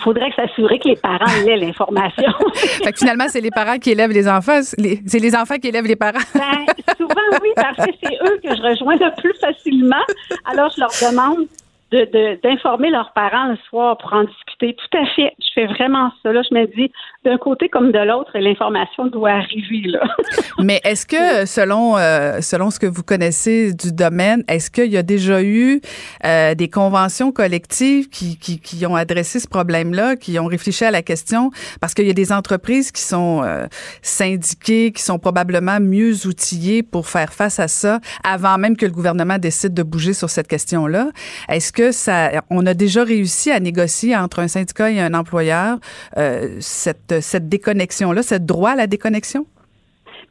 faudrait 0.00 0.32
s'assurer 0.34 0.78
que 0.78 0.88
les 0.88 0.96
parents 0.96 1.26
aient 1.46 1.56
l'information. 1.56 2.32
fait 2.54 2.92
que 2.92 2.98
finalement, 2.98 3.26
c'est 3.28 3.40
les 3.40 3.50
parents 3.50 3.78
qui 3.78 3.90
élèvent 3.90 4.10
les 4.10 4.28
enfants. 4.28 4.60
C'est 4.62 5.18
les 5.18 5.36
enfants 5.36 5.58
qui 5.58 5.68
élèvent 5.68 5.86
les 5.86 5.96
parents. 5.96 6.18
ben, 6.34 6.66
souvent, 6.96 7.38
oui, 7.42 7.50
parce 7.56 7.76
que 7.76 7.92
c'est 8.02 8.14
eux 8.14 8.40
que 8.42 8.56
je 8.56 8.62
rejoins 8.62 8.96
le 8.96 9.20
plus 9.20 9.34
facilement. 9.38 10.04
Alors, 10.44 10.70
je 10.74 10.80
leur 10.80 10.90
demande 10.90 11.46
d'informer 11.92 12.90
leurs 12.90 13.12
parents 13.12 13.48
le 13.48 13.56
soir 13.68 13.98
pour 13.98 14.12
en 14.12 14.24
discuter. 14.24 14.74
Tout 14.74 14.98
à 14.98 15.06
fait. 15.14 15.34
Je 15.38 15.48
fais 15.54 15.66
vraiment 15.66 16.10
ça. 16.22 16.32
Là, 16.32 16.42
je 16.48 16.54
me 16.54 16.66
dis, 16.74 16.90
d'un 17.24 17.36
côté 17.36 17.68
comme 17.68 17.92
de 17.92 17.98
l'autre, 17.98 18.30
l'information 18.34 19.06
doit 19.06 19.30
arriver. 19.30 19.82
Là. 19.86 20.00
Mais 20.58 20.80
est-ce 20.84 21.06
que, 21.06 21.46
selon, 21.46 21.96
euh, 21.96 22.40
selon 22.40 22.70
ce 22.70 22.78
que 22.78 22.86
vous 22.86 23.02
connaissez 23.02 23.74
du 23.74 23.92
domaine, 23.92 24.42
est-ce 24.48 24.70
qu'il 24.70 24.90
y 24.90 24.96
a 24.96 25.02
déjà 25.02 25.42
eu 25.42 25.80
euh, 26.24 26.54
des 26.54 26.68
conventions 26.68 27.32
collectives 27.32 28.08
qui, 28.08 28.38
qui, 28.38 28.58
qui, 28.60 28.86
ont 28.86 28.96
adressé 28.96 29.38
ce 29.38 29.48
problème-là, 29.48 30.16
qui 30.16 30.38
ont 30.38 30.46
réfléchi 30.46 30.84
à 30.84 30.90
la 30.90 31.02
question? 31.02 31.50
Parce 31.80 31.94
qu'il 31.94 32.06
y 32.06 32.10
a 32.10 32.14
des 32.14 32.32
entreprises 32.32 32.90
qui 32.90 33.02
sont 33.02 33.42
euh, 33.44 33.66
syndiquées, 34.00 34.92
qui 34.92 35.02
sont 35.02 35.18
probablement 35.18 35.78
mieux 35.80 36.26
outillées 36.26 36.82
pour 36.82 37.08
faire 37.08 37.32
face 37.32 37.60
à 37.60 37.68
ça 37.68 38.00
avant 38.24 38.56
même 38.58 38.76
que 38.76 38.86
le 38.86 38.92
gouvernement 38.92 39.38
décide 39.38 39.74
de 39.74 39.82
bouger 39.82 40.12
sur 40.12 40.30
cette 40.30 40.48
question-là. 40.48 41.10
Est-ce 41.48 41.72
que 41.72 41.81
ça, 41.90 42.30
on 42.50 42.66
a 42.66 42.74
déjà 42.74 43.02
réussi 43.02 43.50
à 43.50 43.60
négocier 43.60 44.16
entre 44.16 44.38
un 44.38 44.48
syndicat 44.48 44.90
et 44.90 45.00
un 45.00 45.14
employeur 45.14 45.78
euh, 46.16 46.56
cette, 46.60 47.48
déconnexion-là, 47.48 48.22
ce 48.22 48.36
droit 48.36 48.70
à 48.70 48.76
la 48.76 48.86
déconnexion? 48.86 49.46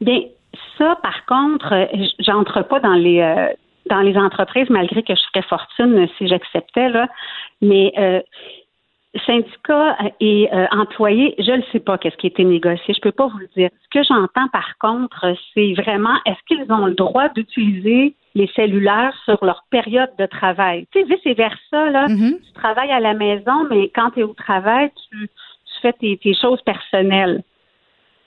Bien, 0.00 0.20
ça, 0.78 0.98
par 1.02 1.26
contre, 1.26 1.72
euh, 1.72 2.06
j'entre 2.18 2.62
pas 2.62 2.80
dans 2.80 2.94
les 2.94 3.20
euh, 3.20 3.48
dans 3.90 4.00
les 4.00 4.16
entreprises, 4.16 4.70
malgré 4.70 5.02
que 5.02 5.14
je 5.14 5.20
serais 5.20 5.42
fortune 5.42 6.08
si 6.16 6.28
j'acceptais, 6.28 6.88
là. 6.88 7.08
Mais 7.60 7.92
syndicat 9.26 9.98
et 10.20 10.48
employés, 10.70 11.34
je 11.38 11.50
ne 11.50 11.62
sais 11.72 11.80
pas 11.80 11.98
qu'est-ce 11.98 12.16
qui 12.16 12.28
a 12.28 12.30
été 12.30 12.44
négocié. 12.44 12.94
Je 12.94 13.00
peux 13.00 13.12
pas 13.12 13.26
vous 13.26 13.38
le 13.38 13.48
dire. 13.56 13.68
Ce 13.82 13.98
que 13.98 14.04
j'entends, 14.04 14.48
par 14.52 14.78
contre, 14.78 15.34
c'est 15.52 15.74
vraiment 15.74 16.14
est-ce 16.26 16.38
qu'ils 16.46 16.72
ont 16.72 16.86
le 16.86 16.94
droit 16.94 17.28
d'utiliser 17.30 18.14
les 18.34 18.48
cellulaires 18.54 19.14
sur 19.24 19.44
leur 19.44 19.64
période 19.70 20.10
de 20.18 20.26
travail. 20.26 20.86
Tu 20.92 21.00
sais, 21.00 21.06
vice-versa, 21.06 21.90
là, 21.90 22.06
mm-hmm. 22.06 22.40
tu 22.40 22.52
travailles 22.54 22.90
à 22.90 23.00
la 23.00 23.14
maison, 23.14 23.66
mais 23.70 23.90
quand 23.94 24.10
tu 24.10 24.20
es 24.20 24.22
au 24.22 24.34
travail, 24.34 24.90
tu, 25.10 25.28
fais 25.80 25.92
tes, 25.94 26.34
choses 26.40 26.62
personnelles. 26.62 27.42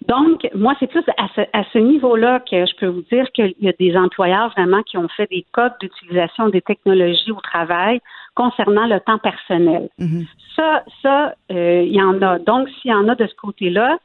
Donc, 0.08 0.46
moi, 0.54 0.76
c'est 0.80 0.88
plus 0.88 1.04
à 1.18 1.28
ce, 1.36 1.42
à 1.54 1.64
ce 1.72 1.80
niveau-là 1.80 2.42
que 2.42 2.66
je 2.66 2.76
peux 2.76 2.88
vous 2.88 3.06
dire 3.12 3.32
qu'il 3.32 3.56
y 3.62 3.70
a 3.70 3.74
des 3.80 3.96
employeurs 3.96 4.50
vraiment 4.50 4.84
qui 4.84 4.98
ont 4.98 5.08
fait 5.08 5.28
des 5.32 5.46
codes 5.54 5.72
d'utilisation 5.80 6.50
des 6.50 6.62
technologies 6.62 7.32
au 7.32 7.40
travail 7.40 8.02
concernant 8.36 8.88
le 8.88 9.00
temps 9.00 9.18
personnel. 9.18 9.90
Mm-hmm. 10.00 10.28
Ça, 10.56 10.84
ça, 11.02 11.36
euh, 11.52 11.84
il 11.84 11.94
y 11.94 12.02
en 12.02 12.22
a. 12.22 12.40
Donc, 12.40 12.68
s'il 12.82 12.92
y 12.92 12.94
en 12.94 13.08
a 13.08 13.16
de 13.16 13.26
ce 13.26 13.36
côté-là, 13.36 13.98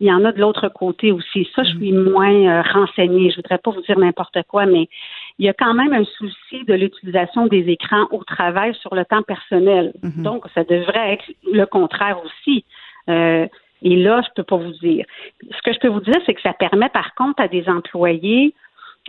il 0.00 0.08
y 0.08 0.12
en 0.12 0.24
a 0.24 0.32
de 0.32 0.40
l'autre 0.40 0.68
côté 0.68 1.10
aussi. 1.10 1.48
Ça, 1.54 1.62
je 1.62 1.70
suis 1.70 1.92
moins 1.92 2.34
euh, 2.34 2.62
renseignée. 2.62 3.30
Je 3.30 3.36
voudrais 3.36 3.58
pas 3.58 3.70
vous 3.70 3.80
dire 3.82 3.98
n'importe 3.98 4.38
quoi, 4.48 4.66
mais 4.66 4.88
il 5.38 5.46
y 5.46 5.48
a 5.48 5.52
quand 5.52 5.74
même 5.74 5.92
un 5.92 6.04
souci 6.04 6.64
de 6.64 6.74
l'utilisation 6.74 7.46
des 7.46 7.68
écrans 7.68 8.06
au 8.10 8.24
travail 8.24 8.74
sur 8.74 8.94
le 8.94 9.04
temps 9.04 9.22
personnel. 9.22 9.92
Mhm. 10.02 10.22
Donc, 10.22 10.44
ça 10.54 10.64
devrait 10.64 11.14
être 11.14 11.24
le 11.52 11.64
contraire 11.66 12.18
aussi. 12.24 12.64
Euh, 13.08 13.46
et 13.82 13.96
là, 13.96 14.22
je 14.22 14.28
peux 14.34 14.42
pas 14.42 14.56
vous 14.56 14.72
dire. 14.72 15.04
Ce 15.42 15.62
que 15.62 15.72
je 15.72 15.78
peux 15.78 15.88
vous 15.88 16.00
dire, 16.00 16.20
c'est 16.24 16.34
que 16.34 16.40
ça 16.40 16.54
permet 16.54 16.88
par 16.88 17.14
contre 17.14 17.42
à 17.42 17.48
des 17.48 17.68
employés 17.68 18.54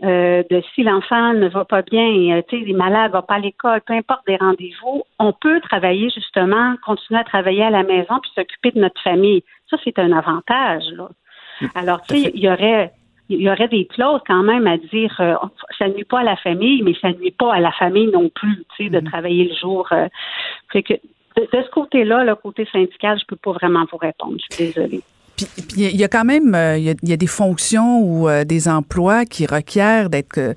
euh, 0.03 0.43
de 0.51 0.61
si 0.75 0.83
l'enfant 0.83 1.33
ne 1.33 1.47
va 1.47 1.65
pas 1.65 1.81
bien, 1.81 2.05
euh, 2.05 2.41
tu 2.47 2.57
sais, 2.57 2.61
il 2.61 2.69
est 2.69 2.77
malade, 2.77 3.11
va 3.11 3.23
pas 3.23 3.35
à 3.35 3.39
l'école, 3.39 3.81
peu 3.81 3.93
importe 3.93 4.27
des 4.27 4.35
rendez-vous, 4.35 5.03
on 5.17 5.33
peut 5.33 5.59
travailler 5.61 6.11
justement, 6.11 6.75
continuer 6.85 7.19
à 7.19 7.23
travailler 7.23 7.63
à 7.63 7.71
la 7.71 7.81
maison 7.81 8.19
puis 8.21 8.29
s'occuper 8.35 8.71
de 8.71 8.79
notre 8.79 9.01
famille. 9.01 9.43
Ça, 9.69 9.77
c'est 9.83 9.97
un 9.97 10.11
avantage. 10.11 10.83
Là. 10.91 11.09
Alors, 11.73 12.03
tu 12.03 12.15
sais, 12.15 12.31
il 12.35 12.41
y 12.41 12.47
aurait 12.47 12.91
il 13.29 13.41
y 13.41 13.49
aurait 13.49 13.67
des 13.67 13.85
clauses 13.85 14.21
quand 14.25 14.43
même 14.43 14.67
à 14.67 14.77
dire 14.77 15.15
euh, 15.19 15.35
ça 15.77 15.87
nuit 15.89 16.05
pas 16.05 16.19
à 16.19 16.23
la 16.23 16.37
famille, 16.37 16.81
mais 16.81 16.93
ça 17.01 17.11
nuit 17.11 17.31
pas 17.31 17.53
à 17.53 17.59
la 17.59 17.71
famille 17.71 18.07
non 18.07 18.29
plus, 18.29 18.63
tu 18.75 18.85
sais, 18.85 18.89
de 18.89 18.99
mm-hmm. 18.99 19.09
travailler 19.09 19.49
le 19.49 19.55
jour. 19.55 19.87
Euh, 19.91 20.07
fait 20.71 20.83
que 20.83 20.93
de, 20.93 21.41
de 21.41 21.63
ce 21.63 21.69
côté-là, 21.69 22.23
le 22.23 22.35
côté 22.35 22.67
syndical, 22.71 23.19
je 23.19 23.25
peux 23.25 23.35
pas 23.35 23.51
vraiment 23.51 23.85
vous 23.91 23.97
répondre. 23.97 24.37
Je 24.49 24.55
suis 24.55 24.65
désolée. 24.67 25.01
Puis 25.37 25.47
il 25.77 25.95
y 25.95 26.03
a 26.03 26.07
quand 26.07 26.25
même 26.25 26.55
euh, 26.55 26.77
il 26.79 26.95
y, 27.03 27.13
a, 27.13 27.17
des 27.17 27.27
fonctions 27.27 28.01
ou 28.01 28.27
euh, 28.27 28.43
des 28.43 28.67
emplois 28.67 29.25
qui 29.25 29.45
requièrent 29.45 30.09
d'être 30.09 30.39
euh, 30.39 30.53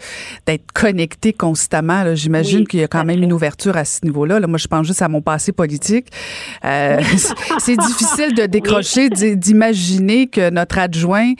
d'être 0.47 0.73
connectés 0.73 1.35
constamment. 1.35 2.14
J'imagine 2.14 2.66
qu'il 2.66 2.81
y 2.81 2.83
a 2.83 2.88
quand 2.88 3.05
même 3.05 3.23
une 3.23 3.35
ouverture 3.35 3.77
à 3.77 3.85
ce 3.85 4.01
niveau-là. 4.05 4.40
Là, 4.40 4.47
moi, 4.47 4.57
je 4.57 4.69
pense 4.69 4.87
juste 4.87 5.03
à 5.03 5.09
mon 5.09 5.21
passé 5.21 5.53
politique. 5.53 6.07
c'est 6.62 7.77
difficile 7.77 8.35
de 8.35 8.47
décrocher, 8.47 9.11
d'imaginer 9.11 10.27
que 10.29 10.49
notre 10.51 10.79
adjoint, 10.79 11.33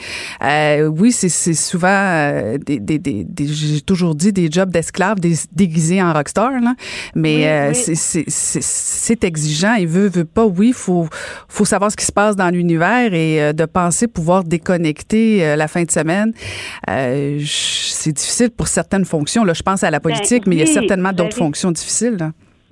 oui, 0.43 1.13
c'est 1.13 1.55
souvent 1.55 2.55
des, 2.59 2.79
des, 2.79 2.99
des, 2.99 3.27
j'ai 3.47 3.81
toujours 3.81 4.15
dit 4.15 4.33
des 4.33 4.51
jobs 4.51 4.71
d'esclaves 4.71 5.19
déguisés 5.53 6.03
en 6.03 6.13
rockstar, 6.13 6.53
là. 6.61 6.75
mais 7.15 7.73
c'est 7.75 9.25
exigeant. 9.25 9.75
Il 9.75 9.89
veut 9.89 10.09
veut 10.09 10.25
pas. 10.25 10.45
Oui, 10.45 10.73
faut 10.75 11.09
faut 11.49 11.65
savoir 11.65 11.91
ce 11.91 11.97
qui 11.97 12.05
se 12.05 12.13
passe 12.13 12.37
dans 12.37 12.51
l'univers 12.51 13.15
et 13.15 13.30
euh, 13.39 13.53
de 13.53 13.65
penser 13.67 14.09
pouvoir 14.09 14.45
déconnecter 14.45 15.45
euh, 15.45 15.57
la 15.57 15.69
fin 15.69 15.85
de 15.85 15.91
semaine, 15.91 16.33
euh, 16.89 17.39
c'est 17.45 18.13
difficile 18.13 18.51
pour 18.51 18.67
certaines 18.67 19.05
fonctions. 19.05 19.45
Là, 19.45 19.53
je 19.53 19.63
pense 19.63 19.85
à 19.85 19.91
la 19.91 19.99
ben 19.99 20.11
politique, 20.11 20.47
mais 20.47 20.57
il 20.57 20.59
y 20.61 20.63
a 20.63 20.67
certainement 20.67 21.13
d'autres 21.13 21.37
fonctions 21.37 21.71
difficiles. 21.71 22.19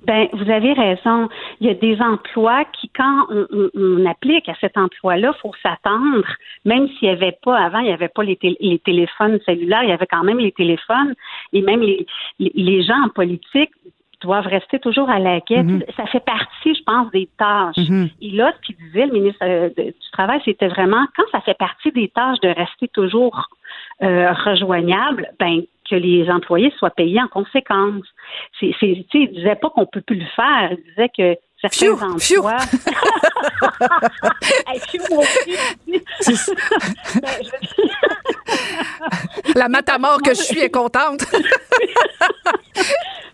Ben, 0.06 0.26
vous 0.32 0.50
avez 0.50 0.72
raison. 0.72 1.28
Il 1.60 1.66
y 1.66 1.70
a 1.70 1.74
des 1.74 2.00
emplois 2.00 2.64
qui, 2.72 2.88
quand 2.96 3.26
on, 3.30 4.06
applique 4.06 4.48
à 4.48 4.54
cet 4.60 4.78
emploi-là, 4.78 5.34
faut 5.42 5.52
s'attendre, 5.62 6.24
même 6.64 6.88
s'il 6.88 7.08
n'y 7.08 7.14
avait 7.14 7.36
pas, 7.42 7.58
avant, 7.58 7.80
il 7.80 7.86
n'y 7.86 7.92
avait 7.92 8.08
pas 8.08 8.22
les, 8.22 8.38
téléphones 8.84 9.38
cellulaires, 9.44 9.82
il 9.82 9.90
y 9.90 9.92
avait 9.92 10.06
quand 10.06 10.24
même 10.24 10.38
les 10.38 10.52
téléphones, 10.52 11.14
et 11.52 11.60
même 11.60 11.82
les, 11.82 12.06
les 12.38 12.82
gens 12.84 13.02
en 13.04 13.08
politique 13.08 13.70
doivent 14.20 14.46
rester 14.46 14.78
toujours 14.78 15.10
à 15.10 15.18
la 15.18 15.40
quête. 15.40 15.66
Mhm. 15.66 15.82
Ça 15.96 16.06
fait 16.06 16.24
partie, 16.24 16.74
je 16.74 16.82
pense, 16.84 17.10
des 17.12 17.28
tâches. 17.38 17.76
Mhm. 17.76 18.08
Et 18.20 18.30
là, 18.30 18.52
ce 18.56 18.66
qu'il 18.66 18.76
disait 18.76 19.06
le 19.06 19.12
ministre 19.12 19.38
euh, 19.42 19.68
du 19.76 20.10
Travail, 20.12 20.40
c'était 20.44 20.68
vraiment 20.68 21.06
quand 21.16 21.24
ça 21.32 21.40
fait 21.40 21.56
partie 21.56 21.92
des 21.92 22.08
tâches 22.08 22.40
de 22.40 22.48
rester 22.48 22.88
toujours 22.88 23.48
rejoignables, 24.00 25.28
ben 25.40 25.62
que 25.88 25.96
les 25.96 26.30
employés 26.30 26.72
soient 26.78 26.90
payés 26.90 27.20
en 27.20 27.28
conséquence. 27.28 28.04
C'est, 28.60 28.74
c'est, 28.78 29.04
il 29.14 29.32
disait 29.32 29.56
pas 29.56 29.70
qu'on 29.70 29.86
peut 29.86 30.00
plus 30.00 30.18
le 30.18 30.26
faire. 30.36 30.72
Il 30.72 30.82
disait 30.90 31.08
que 31.08 31.38
certains 31.60 32.00
emplois. 32.02 32.58
La 39.54 39.68
matamor 39.68 40.22
que 40.22 40.30
je 40.30 40.42
suis 40.42 40.60
est 40.60 40.70
contente. 40.70 41.26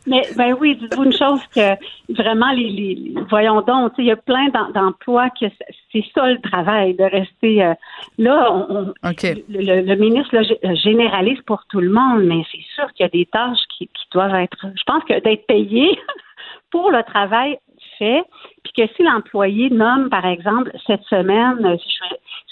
Mais 0.06 0.22
ben 0.36 0.54
oui, 0.60 0.76
dites-vous 0.76 1.04
une 1.04 1.16
chose 1.16 1.40
que 1.54 1.76
vraiment 2.12 2.50
les, 2.50 2.68
les 2.70 3.14
voyons 3.30 3.62
donc, 3.62 3.92
il 3.96 4.04
y 4.04 4.10
a 4.10 4.16
plein 4.16 4.50
d'emplois 4.74 5.30
que 5.30 5.46
c'est 5.90 6.04
ça 6.14 6.30
le 6.30 6.38
travail 6.42 6.92
de 6.94 7.04
rester 7.04 7.64
euh, 7.64 7.72
là. 8.18 8.52
On, 8.52 8.92
le, 9.48 9.94
ministre 9.94 10.36
généralise 10.74 11.40
pour 11.46 11.64
tout 11.70 11.80
le 11.80 11.88
monde, 11.88 12.24
mais 12.24 12.42
c'est 12.52 12.60
sûr 12.74 12.92
qu'il 12.92 13.04
y 13.04 13.06
a 13.06 13.08
des 13.08 13.24
tâches 13.26 13.64
qui, 13.78 13.86
qui 13.86 14.04
doivent 14.12 14.34
être. 14.34 14.66
Je 14.76 14.82
pense 14.84 15.04
que 15.04 15.18
d'être 15.20 15.46
payé 15.46 15.98
pour 16.70 16.90
le 16.90 17.02
travail 17.04 17.58
puis 18.62 18.72
que 18.76 18.94
si 18.94 19.02
l'employé 19.02 19.70
nomme, 19.70 20.08
par 20.10 20.26
exemple, 20.26 20.70
cette 20.86 21.02
semaine, 21.04 21.64
euh, 21.64 21.76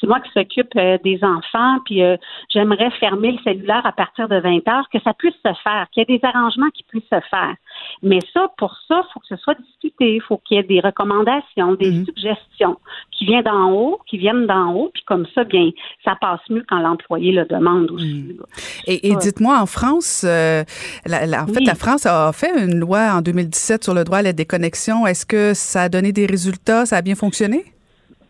c'est 0.03 0.09
moi 0.09 0.19
qui 0.19 0.31
s'occupe 0.33 0.75
euh, 0.77 0.99
des 1.05 1.21
enfants, 1.23 1.79
puis 1.85 2.03
euh, 2.03 2.17
j'aimerais 2.53 2.91
fermer 2.99 3.33
le 3.33 3.39
cellulaire 3.45 3.87
à 3.87 3.93
partir 3.93 4.29
de 4.29 4.41
20 4.41 4.67
heures, 4.69 4.89
que 4.93 4.99
ça 5.05 5.15
puisse 5.15 5.35
se 5.35 5.53
faire, 5.63 5.87
qu'il 5.93 6.01
y 6.01 6.13
ait 6.13 6.19
des 6.19 6.25
arrangements 6.27 6.71
qui 6.75 6.83
puissent 6.83 7.05
se 7.05 7.21
faire. 7.31 7.55
Mais 8.03 8.19
ça, 8.35 8.49
pour 8.59 8.77
ça, 8.89 9.03
il 9.05 9.13
faut 9.13 9.21
que 9.21 9.27
ce 9.29 9.37
soit 9.37 9.55
discuté, 9.55 10.17
il 10.17 10.21
faut 10.21 10.39
qu'il 10.39 10.57
y 10.57 10.61
ait 10.61 10.65
des 10.65 10.81
recommandations, 10.81 11.75
des 11.75 11.93
mhm. 11.93 12.05
suggestions 12.07 12.79
qui 13.13 13.27
viennent 13.27 13.45
d'en 13.45 13.71
haut, 13.71 14.01
qui 14.09 14.19
viennent 14.19 14.47
d'en 14.47 14.75
haut, 14.75 14.91
puis 14.93 15.05
comme 15.07 15.25
ça, 15.37 15.45
bien, 15.45 15.71
ça 16.05 16.17
passe 16.21 16.41
mieux 16.51 16.65
quand 16.69 16.81
l'employé 16.81 17.31
le 17.31 17.45
demande 17.45 17.93
aussi. 17.93 18.35
Mhm. 18.37 18.43
Et, 18.89 19.15
dites-moi, 19.21 19.61
en 19.61 19.67
France, 19.67 20.25
en 20.25 20.65
fait, 20.67 21.65
la 21.65 21.75
France 21.77 22.07
a 22.07 22.33
fait 22.33 22.51
une 22.59 22.81
loi 22.81 23.13
en 23.15 23.21
2017 23.21 23.85
sur 23.85 23.95
le 23.95 24.03
droit 24.03 24.19
à 24.19 24.23
la 24.23 24.33
déconnexion. 24.33 25.07
Est-ce 25.07 25.25
que 25.25 25.55
ça 25.55 25.83
a 25.83 25.89
donné 25.89 26.13
des 26.13 26.27
résultats? 26.27 26.87
Ça 26.87 26.97
a 26.97 27.03
bien 27.03 27.15
fonctionné? 27.15 27.73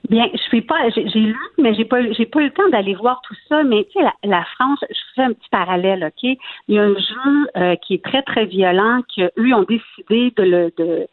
Bien, 0.09 0.29
je 0.33 0.43
suis 0.43 0.62
pas, 0.62 0.88
j'ai 0.91 1.05
lu, 1.05 1.37
mais 1.59 1.75
j'ai 1.75 1.85
pas, 1.85 2.03
j'ai 2.12 2.27
pas 2.27 2.41
eu 2.41 2.47
le 2.47 2.51
temps 2.51 2.69
d'aller 2.71 2.95
voir 2.95 3.21
tout 3.23 3.37
ça. 3.49 3.62
Mais 3.62 3.85
tu 3.85 4.01
sais, 4.01 4.09
la, 4.25 4.45
France, 4.57 4.81
je 4.91 5.01
fais 5.15 5.23
un 5.23 5.33
petit 5.33 5.49
parallèle, 5.51 6.05
ok? 6.05 6.23
Il 6.23 6.75
y 6.75 6.79
a 6.79 6.83
un 6.83 6.95
jeu 6.95 7.51
euh, 7.57 7.77
qui 7.77 7.95
est 7.95 8.05
très 8.05 8.23
très 8.23 8.47
violent, 8.47 9.03
qu'eux 9.15 9.55
ont 9.55 9.62
décidé 9.62 10.33
de 10.37 10.43
le, 10.43 11.07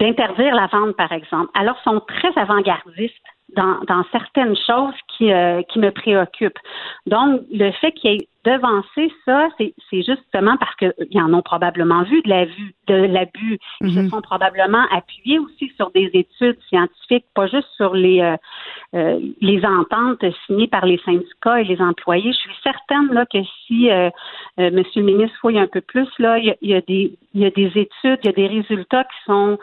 d'interdire 0.00 0.54
la 0.54 0.66
vente, 0.66 0.96
par 0.96 1.12
exemple. 1.12 1.50
Alors, 1.54 1.76
ils 1.80 1.90
sont 1.90 2.00
très 2.00 2.36
avant-gardistes 2.36 3.14
dans, 3.56 3.80
dans 3.86 4.04
certaines 4.12 4.56
choses 4.56 4.94
qui, 5.16 5.32
euh, 5.32 5.62
qui 5.62 5.78
me 5.78 5.90
préoccupent. 5.90 6.58
Donc, 7.06 7.42
le 7.52 7.70
fait 7.72 7.92
qu'il 7.92 8.12
y 8.12 8.14
ait 8.16 8.28
devancé 8.44 9.12
ça, 9.26 9.48
c'est 9.58 10.02
justement 10.02 10.56
parce 10.56 10.74
qu'ils 10.76 11.20
en 11.20 11.32
ont 11.34 11.42
probablement 11.42 12.04
vu 12.04 12.22
de 12.22 12.28
la 12.28 12.46
vue, 12.46 12.74
de 12.86 12.94
l'abus. 12.94 13.58
Ils 13.82 13.94
se 13.94 14.00
mhm. 14.00 14.10
sont 14.10 14.22
probablement 14.22 14.84
appuyés 14.90 15.38
aussi 15.38 15.70
sur 15.76 15.90
des 15.90 16.10
études 16.14 16.58
scientifiques, 16.68 17.26
pas 17.34 17.46
juste 17.48 17.68
sur 17.76 17.94
les 17.94 18.20
euh, 18.20 18.36
euh, 18.94 19.20
les 19.40 19.64
ententes 19.64 20.24
signées 20.46 20.68
par 20.68 20.86
les 20.86 20.98
syndicats 21.04 21.60
et 21.60 21.64
les 21.64 21.80
employés. 21.80 22.32
Je 22.32 22.38
suis 22.38 22.56
certaine 22.62 23.12
là 23.12 23.26
que 23.26 23.38
si 23.66 23.90
euh, 23.90 24.10
Monsieur 24.58 25.02
le 25.02 25.06
ministre 25.06 25.36
fouille 25.40 25.58
un 25.58 25.66
peu 25.66 25.80
plus, 25.80 26.08
là, 26.18 26.38
il 26.38 26.56
y, 26.62 26.74
a, 26.74 26.80
des 26.80 27.12
il 27.34 27.40
y 27.40 27.44
a 27.44 27.50
des 27.50 27.68
études, 27.68 28.18
il 28.22 28.26
y 28.26 28.28
a 28.28 28.32
des 28.32 28.46
résultats 28.46 29.04
qui 29.04 29.24
sont 29.26 29.58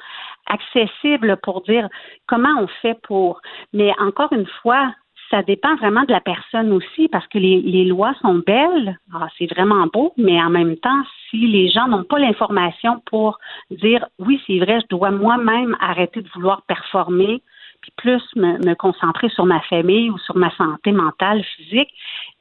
accessibles 0.47 1.37
pour 1.43 1.61
dire 1.61 1.87
comment 2.27 2.61
on 2.61 2.67
fait 2.81 2.99
pour. 3.03 3.41
Mais 3.73 3.91
encore 3.99 4.31
une 4.33 4.47
fois, 4.61 4.93
ça 5.29 5.43
dépend 5.43 5.75
vraiment 5.75 6.03
de 6.03 6.11
la 6.11 6.21
personne 6.21 6.71
aussi, 6.71 7.07
parce 7.09 7.27
que 7.27 7.37
les, 7.37 7.85
lois 7.85 8.13
sont 8.21 8.41
belles, 8.45 8.97
ah, 9.13 9.27
c'est 9.37 9.51
vraiment 9.51 9.87
beau, 9.91 10.13
mais 10.17 10.41
en 10.41 10.49
même 10.49 10.77
temps, 10.77 11.03
si 11.29 11.47
les 11.47 11.69
gens 11.69 11.87
n'ont 11.87 12.03
pas 12.03 12.19
l'information 12.19 13.01
pour 13.05 13.39
dire 13.71 14.07
oui, 14.19 14.41
c'est 14.47 14.59
vrai, 14.59 14.79
je 14.81 14.87
dois 14.87 15.11
moi-même 15.11 15.75
arrêter 15.79 16.21
de 16.21 16.29
vouloir 16.33 16.61
performer, 16.63 17.41
puis 17.81 17.91
plus 17.97 18.23
me, 18.35 18.73
concentrer 18.75 19.29
sur 19.29 19.45
ma 19.45 19.59
famille 19.61 20.09
ou 20.09 20.17
sur 20.19 20.35
ma 20.35 20.49
santé 20.55 20.91
mentale, 20.91 21.43
physique, 21.43 21.89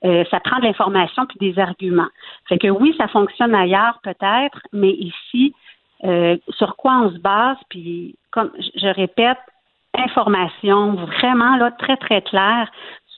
euh, 0.05 0.25
ça 0.31 0.41
prend 0.41 0.59
de 0.59 0.65
l'information 0.65 1.27
puis 1.27 1.39
des 1.41 1.61
arguments. 1.61 2.09
Fait 2.49 2.59
que 2.59 2.69
oui, 2.69 2.95
ça 2.97 3.09
fonctionne 3.09 3.55
ailleurs 3.55 3.99
peut-être, 4.03 4.61
mais 4.73 4.93
ici, 4.93 5.55
euh, 6.05 6.37
sur 6.51 6.77
quoi 6.77 7.01
on 7.03 7.11
se 7.11 7.19
base, 7.19 7.57
puis 7.71 8.17
comme 8.31 8.51
je 8.59 8.89
répète, 8.89 9.39
information 9.95 10.95
vraiment 10.95 11.57
là 11.57 11.71
très 11.71 11.97
très 11.97 12.21
claire 12.21 12.71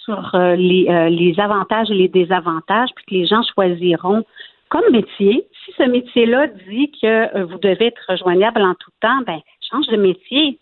sur 0.05 0.35
euh, 0.35 0.55
les, 0.55 0.87
euh, 0.89 1.09
les 1.09 1.39
avantages 1.41 1.91
et 1.91 1.95
les 1.95 2.09
désavantages, 2.09 2.91
puis 2.95 3.05
que 3.05 3.15
les 3.15 3.27
gens 3.27 3.43
choisiront 3.55 4.25
comme 4.69 4.85
métier. 4.93 5.47
Si 5.65 5.73
ce 5.77 5.83
métier-là 5.83 6.47
dit 6.69 6.93
que 7.03 7.43
vous 7.45 7.59
devez 7.59 7.87
être 7.87 8.03
rejoignable 8.09 8.63
en 8.63 8.75
tout 8.75 8.93
temps, 9.01 9.23
ben 9.27 9.41
change 9.71 9.87
de 9.89 9.97
métier. 9.97 10.59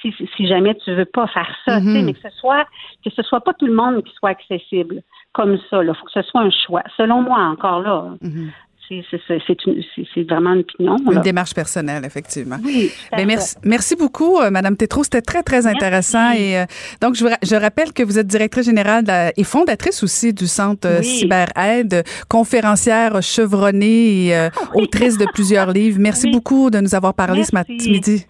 Si, 0.00 0.14
si 0.36 0.46
jamais 0.46 0.76
tu 0.76 0.94
veux 0.94 1.04
pas 1.04 1.26
faire 1.26 1.52
ça, 1.64 1.80
mm-hmm. 1.80 2.04
mais 2.04 2.12
que 2.12 2.20
ce 2.20 2.30
soit 2.38 2.64
que 3.04 3.10
ce 3.10 3.22
soit 3.22 3.40
pas 3.40 3.52
tout 3.52 3.66
le 3.66 3.74
monde 3.74 4.02
qui 4.04 4.14
soit 4.14 4.30
accessible 4.30 5.02
comme 5.32 5.58
ça. 5.68 5.82
Il 5.82 5.92
faut 5.92 6.06
que 6.06 6.12
ce 6.12 6.22
soit 6.22 6.40
un 6.40 6.50
choix. 6.50 6.82
Selon 6.96 7.20
moi, 7.20 7.38
encore 7.40 7.80
là. 7.80 8.04
Mm-hmm 8.22 8.48
c'est 8.88 10.22
vraiment 10.22 10.54
une 10.54 10.60
opinion. 10.60 10.96
Une 11.10 11.20
démarche 11.20 11.54
personnelle, 11.54 12.04
effectivement. 12.04 12.56
Oui. 12.64 12.90
Ben, 13.12 13.26
merci, 13.26 13.56
merci 13.64 13.96
beaucoup, 13.96 14.38
euh, 14.38 14.50
Madame 14.50 14.76
Tétrault. 14.76 15.04
C'était 15.04 15.22
très, 15.22 15.42
très 15.42 15.66
intéressant. 15.66 16.32
Et 16.32 16.58
euh, 16.58 16.64
donc, 17.00 17.14
je, 17.14 17.26
je, 17.42 17.56
rappelle 17.56 17.92
que 17.92 18.02
vous 18.02 18.18
êtes 18.18 18.26
directrice 18.26 18.66
générale 18.66 19.04
et 19.36 19.44
fondatrice 19.44 20.02
aussi 20.02 20.32
du 20.32 20.46
Centre 20.46 20.88
euh, 20.88 21.02
CyberAide, 21.02 22.04
conférencière 22.28 23.22
chevronnée 23.22 24.28
et 24.28 24.48
autrice 24.74 25.18
de 25.18 25.26
plusieurs 25.32 25.70
livres. 25.70 25.98
Merci 26.00 26.30
beaucoup 26.30 26.70
de 26.70 26.80
nous 26.80 26.94
avoir 26.94 27.14
parlé 27.14 27.44
ce 27.44 27.54
midi. 27.88 28.26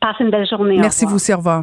Passez 0.00 0.24
une 0.24 0.30
belle 0.30 0.46
journée. 0.48 0.78
Merci 0.78 1.04
vous 1.04 1.16
aussi. 1.16 1.32
Au 1.32 1.38
revoir. 1.38 1.62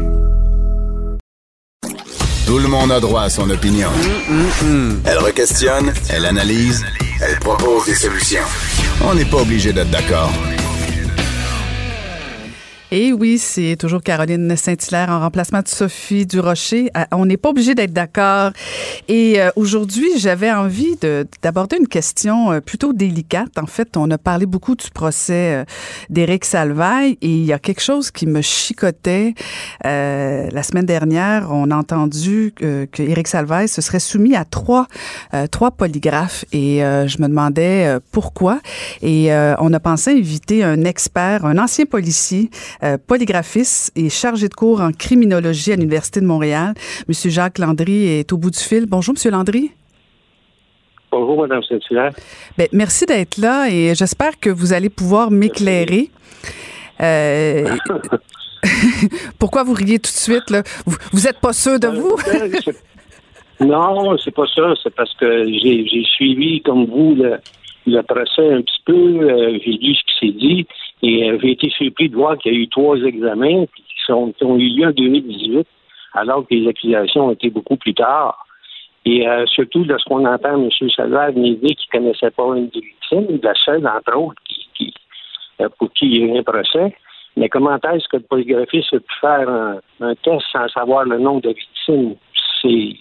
Tout 2.51 2.59
le 2.59 2.67
monde 2.67 2.91
a 2.91 2.99
droit 2.99 3.21
à 3.21 3.29
son 3.29 3.49
opinion. 3.49 3.87
Elle 5.05 5.19
requestionne, 5.19 5.93
elle 6.09 6.25
analyse, 6.25 6.83
elle 7.21 7.39
propose 7.39 7.85
des 7.85 7.95
solutions. 7.95 8.43
On 9.05 9.15
n'est 9.15 9.23
pas 9.23 9.37
obligé 9.37 9.71
d'être 9.71 9.89
d'accord. 9.89 10.29
Et 12.93 13.13
oui, 13.13 13.37
c'est 13.37 13.77
toujours 13.77 14.03
Caroline 14.03 14.53
Saint-Hilaire 14.57 15.07
en 15.11 15.21
remplacement 15.21 15.61
de 15.61 15.69
Sophie 15.69 16.25
Durocher. 16.25 16.91
Euh, 16.97 17.05
on 17.13 17.25
n'est 17.25 17.37
pas 17.37 17.47
obligé 17.47 17.73
d'être 17.73 17.93
d'accord. 17.93 18.51
Et 19.07 19.39
euh, 19.39 19.49
aujourd'hui, 19.55 20.09
j'avais 20.17 20.51
envie 20.51 20.97
d'aborder 21.41 21.77
une 21.77 21.87
question 21.87 22.51
euh, 22.51 22.59
plutôt 22.59 22.91
délicate. 22.91 23.57
En 23.57 23.65
fait, 23.65 23.95
on 23.95 24.11
a 24.11 24.17
parlé 24.17 24.45
beaucoup 24.45 24.75
du 24.75 24.89
procès 24.89 25.65
d'Éric 26.09 26.43
Salvaille 26.43 27.17
et 27.21 27.29
il 27.29 27.45
y 27.45 27.53
a 27.53 27.59
quelque 27.59 27.79
chose 27.79 28.11
qui 28.11 28.27
me 28.27 28.41
chicotait. 28.41 29.35
la 29.85 30.63
semaine 30.63 30.85
dernière, 30.85 31.47
on 31.51 31.71
a 31.71 31.77
entendu 31.77 32.51
que, 32.53 32.83
que 32.91 33.03
Éric 33.03 33.29
Salvaille 33.29 33.69
se 33.69 33.81
serait 33.81 34.01
soumis 34.01 34.35
à 34.35 34.43
trois, 34.43 34.87
trois 35.49 35.71
polygraphes 35.71 36.43
et 36.51 36.79
je 36.79 37.21
me 37.21 37.29
demandais 37.29 37.97
pourquoi. 38.11 38.59
Et 39.01 39.31
on 39.59 39.71
a 39.71 39.79
pensé 39.79 40.11
inviter 40.11 40.63
un 40.63 40.83
expert, 40.83 41.45
un 41.45 41.57
ancien 41.57 41.85
policier, 41.85 42.49
euh, 42.83 42.97
polygraphiste 42.97 43.91
et 43.95 44.09
chargé 44.09 44.47
de 44.47 44.53
cours 44.53 44.81
en 44.81 44.91
criminologie 44.91 45.71
à 45.71 45.75
l'Université 45.75 46.19
de 46.19 46.25
Montréal. 46.25 46.73
Monsieur 47.07 47.29
Jacques 47.29 47.59
Landry 47.59 48.07
est 48.07 48.33
au 48.33 48.37
bout 48.37 48.51
du 48.51 48.59
fil. 48.59 48.85
Bonjour, 48.87 49.13
Monsieur 49.13 49.31
Landry. 49.31 49.71
Bonjour, 51.11 51.41
Madame 51.41 51.61
saint 51.63 51.77
ben, 52.57 52.67
merci 52.71 53.05
d'être 53.05 53.37
là 53.37 53.67
et 53.69 53.93
j'espère 53.95 54.39
que 54.39 54.49
vous 54.49 54.71
allez 54.71 54.89
pouvoir 54.89 55.29
m'éclairer. 55.29 56.09
Euh, 57.01 57.75
pourquoi 59.39 59.63
vous 59.63 59.73
riez 59.73 59.99
tout 59.99 60.11
de 60.11 60.15
suite? 60.15 60.49
Là? 60.49 60.63
Vous 60.85 61.21
n'êtes 61.21 61.39
pas 61.39 61.53
sûr 61.53 61.79
de 61.79 61.87
euh, 61.87 61.91
vous? 61.91 62.15
non, 63.59 64.17
c'est 64.17 64.33
pas 64.33 64.45
ça. 64.55 64.73
C'est 64.81 64.95
parce 64.95 65.13
que 65.15 65.45
j'ai 65.45 66.03
suivi, 66.15 66.61
comme 66.61 66.85
vous, 66.85 67.15
le, 67.15 67.39
le 67.85 68.01
procès 68.01 68.53
un 68.53 68.61
petit 68.61 68.81
peu. 68.85 69.59
j'ai 69.63 69.71
lu 69.71 69.95
ce 69.95 70.03
qui 70.03 70.19
s'est 70.19 70.37
dit. 70.37 70.67
Et 71.03 71.29
euh, 71.29 71.37
j'ai 71.41 71.51
été 71.51 71.69
surpris 71.69 72.09
de 72.09 72.15
voir 72.15 72.37
qu'il 72.37 72.53
y 72.53 72.55
a 72.55 72.59
eu 72.59 72.67
trois 72.67 72.97
examens 72.97 73.65
qui, 73.75 73.83
sont, 74.05 74.33
ont 74.41 74.57
eu 74.57 74.69
lieu 74.69 74.87
en 74.87 74.91
2018, 74.91 75.67
alors 76.13 76.47
que 76.47 76.53
les 76.53 76.67
accusations 76.67 77.27
ont 77.27 77.31
été 77.31 77.49
beaucoup 77.49 77.77
plus 77.77 77.93
tard. 77.93 78.45
Et 79.05 79.27
euh, 79.27 79.45
surtout, 79.47 79.83
de 79.83 79.97
ce 79.97 80.05
qu'on 80.05 80.25
entend, 80.25 80.61
M. 80.61 80.69
Salvador 80.95 81.41
me 81.41 81.55
dit 81.55 81.75
qu'il 81.75 81.87
ne 81.93 82.05
connaissait 82.05 82.31
pas 82.31 82.43
une 82.55 82.69
des 82.69 82.81
victimes, 82.81 83.39
la 83.41 83.53
seule, 83.55 83.87
entre 83.87 84.15
autres, 84.15 84.41
qui, 84.45 84.67
qui, 84.75 84.93
euh, 85.59 85.69
pour 85.79 85.91
qui 85.93 86.05
il 86.05 86.17
y 86.17 86.23
a 86.23 86.35
eu 86.35 86.37
un 86.37 86.43
procès. 86.43 86.95
Mais 87.35 87.49
comment 87.49 87.77
est-ce 87.77 88.07
que 88.09 88.17
le 88.17 88.23
polygraphiste 88.23 88.93
a 88.93 88.99
pu 88.99 89.13
faire 89.21 89.49
un, 89.49 89.79
un 90.01 90.15
test 90.15 90.43
sans 90.51 90.67
savoir 90.67 91.05
le 91.05 91.17
nom 91.17 91.39
de 91.39 91.49
victime? 91.49 92.15
C'est 92.61 92.95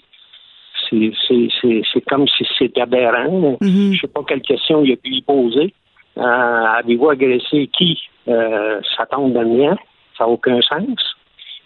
c'est 0.90 2.00
comme 2.08 2.26
si 2.28 2.46
c'était 2.58 2.80
aberrant. 2.80 3.56
Je 3.60 3.66
ne 3.66 3.96
sais 3.96 4.08
pas 4.08 4.22
quelle 4.26 4.42
question 4.42 4.82
il 4.84 4.92
a 4.92 4.96
pu 4.96 5.10
y 5.10 5.22
poser. 5.22 5.74
Euh, 6.18 6.22
Avez-vous 6.22 7.10
agressé 7.10 7.68
qui? 7.68 7.98
Euh, 8.28 8.80
ça 8.96 9.06
tombe 9.06 9.32
dans 9.32 9.42
le. 9.42 9.76
Ça 10.18 10.24
n'a 10.24 10.28
aucun 10.28 10.60
sens. 10.60 11.16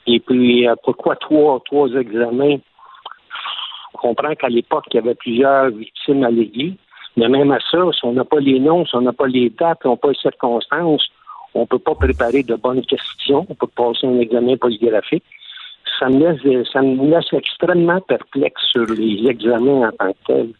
Et 0.06 0.20
puis, 0.20 0.68
euh, 0.68 0.74
pourquoi 0.82 1.16
trois, 1.16 1.60
trois 1.64 1.88
examens? 1.88 2.58
On 3.94 3.98
comprend 3.98 4.34
qu'à 4.34 4.48
l'époque, 4.48 4.84
il 4.92 4.96
y 4.96 4.98
avait 4.98 5.14
plusieurs 5.14 5.70
victimes 5.70 6.24
alléguées. 6.24 6.74
Mais 7.16 7.28
même 7.28 7.52
à 7.52 7.58
ça, 7.70 7.78
si 7.92 8.04
on 8.04 8.12
n'a 8.12 8.24
pas 8.24 8.40
les 8.40 8.58
noms, 8.58 8.84
si 8.84 8.94
on 8.96 9.00
n'a 9.00 9.12
pas 9.12 9.26
les 9.26 9.48
dates, 9.50 9.78
si 9.80 9.86
on 9.86 9.92
n'a 9.92 9.96
pas 9.96 10.08
les 10.08 10.18
circonstances, 10.18 11.08
on 11.54 11.60
ne 11.60 11.66
peut 11.66 11.78
pas 11.78 11.94
préparer 11.94 12.42
de 12.42 12.56
bonnes 12.56 12.84
questions. 12.84 13.46
On 13.48 13.54
peut 13.54 13.68
passer 13.68 14.06
un 14.06 14.18
examen 14.18 14.56
polygraphique 14.56 15.24
ça 15.98 16.08
me 16.08 16.18
laisse, 16.18 16.68
ça 16.72 16.82
me 16.82 17.10
laisse 17.10 17.32
extrêmement 17.32 18.00
perplexe 18.00 18.62
sur 18.72 18.86
les 18.86 19.28
examens 19.28 19.88
en 19.88 19.92
tant 19.92 20.12
que 20.12 20.18
tels. 20.26 20.52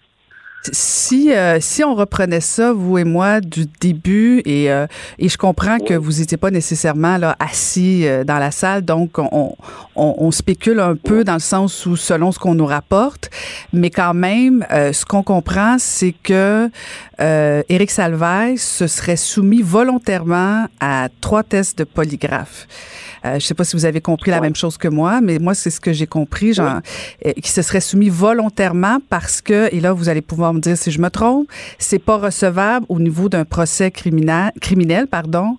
Si, 0.73 1.33
euh, 1.33 1.59
si 1.61 1.85
on 1.85 1.95
reprenait 1.95 2.41
ça, 2.41 2.73
vous 2.73 2.97
et 2.97 3.05
moi, 3.05 3.41
du 3.41 3.67
début, 3.81 4.41
et, 4.47 4.71
euh, 4.71 4.87
et 5.19 5.29
je 5.29 5.37
comprends 5.37 5.79
que 5.79 5.93
vous 5.95 6.13
n'étiez 6.13 6.39
pas 6.39 6.51
nécessairement 6.51 7.19
là, 7.19 7.37
assis 7.39 8.07
euh, 8.07 8.25
dans 8.25 8.39
la 8.39 8.51
salle, 8.51 8.83
donc 8.83 9.19
on, 9.19 9.55
on, 9.95 10.15
on, 10.19 10.31
spécule 10.31 10.81
un 10.81 10.97
peu 10.97 11.23
dans 11.23 11.35
le 11.35 11.41
sens 11.41 11.85
où, 11.85 11.97
selon 11.97 12.33
ce 12.33 12.39
qu'on 12.39 12.55
nous 12.55 12.67
rapporte, 12.67 13.31
mais 13.73 13.91
quand 13.91 14.15
même, 14.15 14.65
ce 14.71 15.05
qu'on 15.05 15.23
comprend, 15.23 15.77
c'est 15.79 16.15
que 16.23 16.71
Éric 17.19 17.91
Salvaille 17.91 18.59
se 18.59 18.87
serait 18.87 19.17
soumis 19.17 19.63
volontairement 19.63 20.67
à 20.81 21.09
trois 21.21 21.43
tests 21.43 21.79
de 21.79 21.85
polygraphe. 21.85 22.67
Euh, 23.25 23.39
je 23.39 23.47
sais 23.47 23.55
pas 23.55 23.65
si 23.65 23.75
vous 23.77 23.85
avez 23.85 24.01
compris 24.01 24.31
la 24.31 24.41
même 24.41 24.55
chose 24.55 24.77
que 24.77 24.89
moi, 24.89 25.21
mais 25.21 25.39
moi, 25.39 25.55
c'est 25.55 25.71
ce 25.71 25.81
que 25.81 25.93
j'ai 25.93 26.07
compris, 26.07 26.53
genre, 26.53 26.81
qui 27.43 27.51
se 27.51 27.63
serait 27.63 27.81
soumis 27.81 28.11
volontairement 28.11 28.99
parce 29.09 29.41
que, 29.41 29.75
et 29.75 29.81
là, 29.81 29.93
vous 29.93 30.09
allez 30.09 30.21
pouvoir 30.21 30.53
me 30.55 30.61
dire 30.61 30.77
si 30.77 30.91
je 30.91 31.01
me 31.01 31.11
trompe, 31.11 31.49
c'est 31.79 31.99
pas 31.99 32.17
recevable 32.17 32.87
au 32.89 32.99
niveau 32.99 33.29
d'un 33.29 33.45
procès 33.45 33.91
criminel, 33.91 34.53
criminel 34.61 35.07
pardon, 35.07 35.57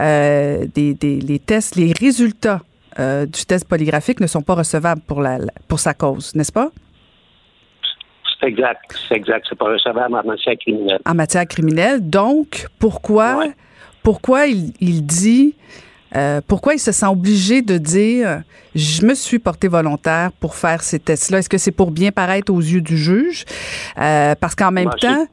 euh, 0.00 0.66
des, 0.74 0.94
des, 0.94 1.20
les 1.20 1.38
tests, 1.38 1.76
les 1.76 1.92
résultats 1.92 2.62
euh, 2.98 3.26
du 3.26 3.44
test 3.44 3.68
polygraphique 3.68 4.20
ne 4.20 4.26
sont 4.26 4.42
pas 4.42 4.54
recevables 4.54 5.02
pour, 5.06 5.20
la, 5.20 5.38
pour 5.68 5.80
sa 5.80 5.92
cause, 5.92 6.34
n'est-ce 6.34 6.52
pas? 6.52 6.70
C'est 8.40 8.48
exact, 8.48 8.98
c'est 9.08 9.16
exact. 9.16 9.46
C'est 9.48 9.58
pas 9.58 9.66
recevable 9.66 10.14
en 10.14 10.24
matière 10.24 10.56
criminelle. 10.58 11.00
En 11.04 11.14
matière 11.14 11.46
criminelle. 11.46 12.08
Donc, 12.08 12.66
pourquoi, 12.78 13.44
pourquoi 14.02 14.46
il, 14.46 14.72
il 14.80 15.04
dit 15.04 15.54
euh, 16.14 16.40
pourquoi 16.46 16.74
il 16.74 16.78
se 16.78 16.92
sent 16.92 17.06
obligé 17.06 17.62
de 17.62 17.78
dire 17.78 18.42
je 18.74 19.04
me 19.04 19.14
suis 19.14 19.38
porté 19.38 19.68
volontaire 19.68 20.30
pour 20.32 20.54
faire 20.54 20.82
ces 20.82 20.98
tests-là? 20.98 21.38
Est-ce 21.38 21.48
que 21.48 21.58
c'est 21.58 21.72
pour 21.72 21.90
bien 21.90 22.12
paraître 22.12 22.52
aux 22.52 22.60
yeux 22.60 22.80
du 22.80 22.96
juge? 22.96 23.44
Euh, 23.98 24.34
Parce 24.38 24.54
qu'en 24.54 24.70
même 24.70 24.90
temps, 25.00 25.26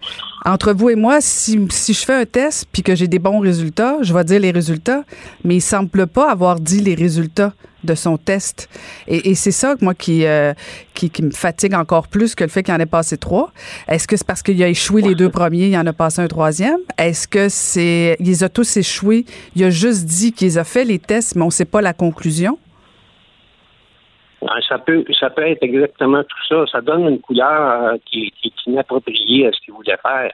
entre 0.45 0.73
vous 0.73 0.89
et 0.89 0.95
moi, 0.95 1.19
si, 1.21 1.59
si 1.69 1.93
je 1.93 2.05
fais 2.05 2.13
un 2.15 2.25
test 2.25 2.67
puis 2.71 2.81
que 2.81 2.95
j'ai 2.95 3.07
des 3.07 3.19
bons 3.19 3.39
résultats, 3.39 3.97
je 4.01 4.13
vais 4.13 4.23
dire 4.23 4.39
les 4.39 4.51
résultats, 4.51 5.03
mais 5.43 5.55
il 5.55 5.61
semble 5.61 6.07
pas 6.07 6.31
avoir 6.31 6.59
dit 6.59 6.81
les 6.81 6.95
résultats 6.95 7.53
de 7.83 7.95
son 7.95 8.17
test. 8.17 8.69
Et, 9.07 9.35
c'est 9.35 9.51
ça, 9.51 9.75
moi, 9.81 9.93
qui, 9.93 10.25
euh, 10.25 10.53
qui, 10.93 11.09
qui, 11.09 11.23
me 11.23 11.31
fatigue 11.31 11.73
encore 11.73 12.07
plus 12.07 12.35
que 12.35 12.43
le 12.43 12.49
fait 12.49 12.63
qu'il 12.63 12.73
en 12.73 12.79
ait 12.79 12.85
passé 12.85 13.17
trois. 13.17 13.51
Est-ce 13.87 14.07
que 14.07 14.17
c'est 14.17 14.27
parce 14.27 14.43
qu'il 14.43 14.61
a 14.63 14.67
échoué 14.67 15.01
les 15.01 15.15
deux 15.15 15.29
premiers, 15.29 15.67
il 15.67 15.77
en 15.77 15.85
a 15.85 15.93
passé 15.93 16.21
un 16.21 16.27
troisième? 16.27 16.79
Est-ce 16.97 17.27
que 17.27 17.49
c'est... 17.49 18.15
Il 18.19 18.27
les 18.27 18.43
a 18.43 18.49
tous 18.49 18.77
échoués, 18.77 19.25
il 19.55 19.63
a 19.63 19.69
juste 19.69 20.05
dit 20.05 20.31
qu'il 20.33 20.57
a 20.57 20.63
fait 20.63 20.85
les 20.85 20.99
tests, 20.99 21.35
mais 21.35 21.43
on 21.43 21.47
ne 21.47 21.51
sait 21.51 21.65
pas 21.65 21.81
la 21.81 21.93
conclusion? 21.93 22.57
Ça 24.67 24.77
peut, 24.77 25.05
ça 25.19 25.29
peut 25.29 25.47
être 25.47 25.63
exactement 25.63 26.23
tout 26.23 26.45
ça. 26.49 26.65
Ça 26.71 26.81
donne 26.81 27.07
une 27.07 27.19
couleur 27.19 27.93
euh, 27.93 27.97
qui, 28.05 28.31
qui, 28.31 28.49
est 28.49 28.69
inappropriée 28.69 29.47
à 29.47 29.51
ce 29.51 29.59
qu'il 29.61 29.73
voulait 29.73 29.97
faire. 30.01 30.31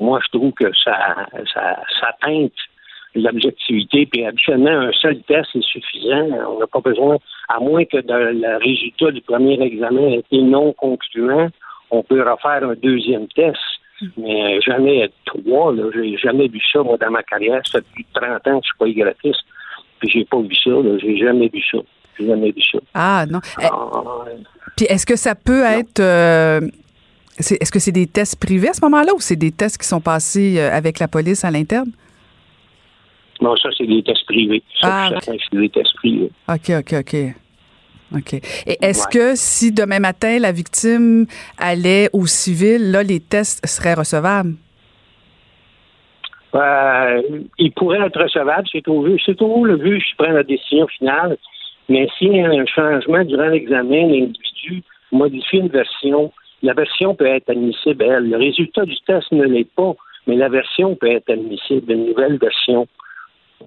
Moi, 0.00 0.20
je 0.24 0.36
trouve 0.36 0.52
que 0.52 0.72
ça, 0.82 1.26
ça, 1.52 1.78
ça 2.00 2.16
teinte 2.22 2.52
l'objectivité. 3.14 4.06
Puis 4.06 4.24
habituellement, 4.24 4.70
un 4.70 4.92
seul 4.92 5.20
test 5.22 5.48
est 5.54 5.64
suffisant. 5.64 6.28
On 6.48 6.58
n'a 6.58 6.66
pas 6.66 6.80
besoin, 6.80 7.18
à 7.48 7.60
moins 7.60 7.84
que 7.84 7.98
le 7.98 8.56
résultat 8.58 9.10
du 9.10 9.20
premier 9.20 9.60
examen 9.60 10.08
ait 10.08 10.18
été 10.18 10.42
non 10.42 10.72
concluant, 10.72 11.48
on 11.90 12.02
peut 12.02 12.22
refaire 12.22 12.68
un 12.68 12.74
deuxième 12.74 13.28
test. 13.28 13.58
Mais 14.16 14.60
jamais 14.62 15.08
trois, 15.24 15.72
là. 15.72 15.84
J'ai 15.94 16.16
jamais 16.16 16.48
vu 16.48 16.60
ça, 16.72 16.82
moi, 16.82 16.96
dans 16.96 17.10
ma 17.10 17.22
carrière. 17.22 17.60
Ça 17.64 17.78
fait 17.78 17.86
plus 17.92 18.02
de 18.02 18.20
30 18.20 18.48
ans 18.48 18.60
que 18.60 18.66
je 18.66 18.86
suis 18.88 18.96
pas 18.96 19.04
gratis. 19.04 19.36
Puis 20.00 20.10
j'ai 20.10 20.24
pas 20.24 20.40
vu 20.40 20.54
ça, 20.56 20.70
là. 20.70 20.98
J'ai 20.98 21.16
jamais 21.18 21.48
vu 21.48 21.62
ça. 21.70 21.78
J'ai 22.18 22.26
jamais 22.26 22.50
vu 22.50 22.62
ça. 22.62 22.78
Ah, 22.94 23.26
non. 23.30 23.40
Ah, 23.58 24.24
puis 24.76 24.86
est-ce 24.86 25.06
que 25.06 25.16
ça 25.16 25.34
peut 25.34 25.62
être. 25.62 26.00
Euh, 26.00 26.60
est-ce 27.38 27.72
que 27.72 27.78
c'est 27.78 27.92
des 27.92 28.06
tests 28.06 28.38
privés 28.40 28.68
à 28.68 28.72
ce 28.72 28.80
moment-là 28.82 29.14
ou 29.14 29.20
c'est 29.20 29.36
des 29.36 29.52
tests 29.52 29.80
qui 29.80 29.86
sont 29.86 30.00
passés 30.00 30.58
euh, 30.58 30.70
avec 30.72 30.98
la 30.98 31.08
police 31.08 31.44
à 31.44 31.50
l'interne? 31.50 31.90
Non, 33.42 33.56
ça, 33.56 33.70
c'est 33.76 33.86
des 33.86 34.02
tests 34.02 34.24
privés. 34.26 34.62
Ça, 34.80 35.10
ah, 35.12 35.18
c'est 35.20 35.58
des 35.58 35.68
tests 35.68 35.94
privés. 35.96 36.30
OK, 36.48 36.70
OK, 36.78 36.94
OK. 37.00 37.16
OK. 38.14 38.34
Et 38.66 38.78
est-ce 38.80 39.08
que 39.08 39.34
si 39.34 39.72
demain 39.72 39.98
matin, 39.98 40.38
la 40.38 40.52
victime 40.52 41.26
allait 41.58 42.08
au 42.12 42.26
civil, 42.26 42.92
là, 42.92 43.02
les 43.02 43.20
tests 43.20 43.66
seraient 43.66 43.94
recevables? 43.94 44.54
Euh, 46.54 47.22
il 47.58 47.72
pourrait 47.72 48.06
être 48.06 48.22
recevable, 48.22 48.68
c'est 48.70 48.86
au, 48.86 49.06
c'est 49.24 49.40
au 49.40 49.64
le 49.64 49.82
juge 49.82 50.04
qui 50.04 50.14
prend 50.16 50.32
la 50.32 50.42
décision 50.42 50.86
finale. 50.86 51.38
Mais 51.88 52.06
s'il 52.18 52.36
y 52.36 52.40
a 52.40 52.48
un 52.48 52.66
changement 52.66 53.24
durant 53.24 53.48
l'examen, 53.48 54.06
l'individu 54.06 54.82
modifie 55.10 55.56
une 55.56 55.68
version, 55.68 56.30
la 56.62 56.74
version 56.74 57.14
peut 57.14 57.26
être 57.26 57.50
admissible. 57.50 58.04
Le 58.04 58.36
résultat 58.36 58.84
du 58.84 58.94
test 59.06 59.32
ne 59.32 59.44
l'est 59.44 59.68
pas, 59.74 59.94
mais 60.26 60.36
la 60.36 60.48
version 60.48 60.94
peut 60.94 61.10
être 61.10 61.30
admissible, 61.30 61.90
une 61.90 62.06
nouvelle 62.06 62.38
version. 62.38 62.86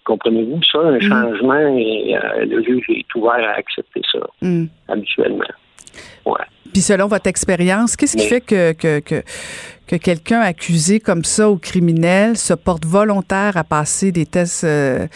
Comprenez-vous 0.03 0.61
ça, 0.63 0.79
un 0.79 0.97
mm. 0.97 1.01
changement 1.01 1.77
et 1.77 2.17
euh, 2.17 2.45
le 2.45 2.63
juge 2.63 2.85
est 2.89 3.15
ouvert 3.15 3.33
à 3.33 3.57
accepter 3.57 4.01
ça 4.11 4.19
mm. 4.41 4.65
habituellement. 4.87 5.45
Ouais. 6.25 6.45
Puis 6.73 6.81
selon 6.81 7.07
votre 7.07 7.27
expérience, 7.27 7.95
qu'est-ce 7.95 8.17
qui 8.17 8.27
fait 8.27 8.41
que, 8.41 8.73
que, 8.73 8.99
que, 8.99 9.23
que 9.87 9.95
quelqu'un 9.95 10.41
accusé 10.41 10.99
comme 10.99 11.23
ça 11.23 11.49
ou 11.49 11.57
criminel 11.57 12.37
se 12.37 12.53
porte 12.53 12.85
volontaire 12.85 13.55
à 13.55 13.63
passer 13.63 14.11
des 14.11 14.25
tests 14.25 14.65
euh, 14.65 15.07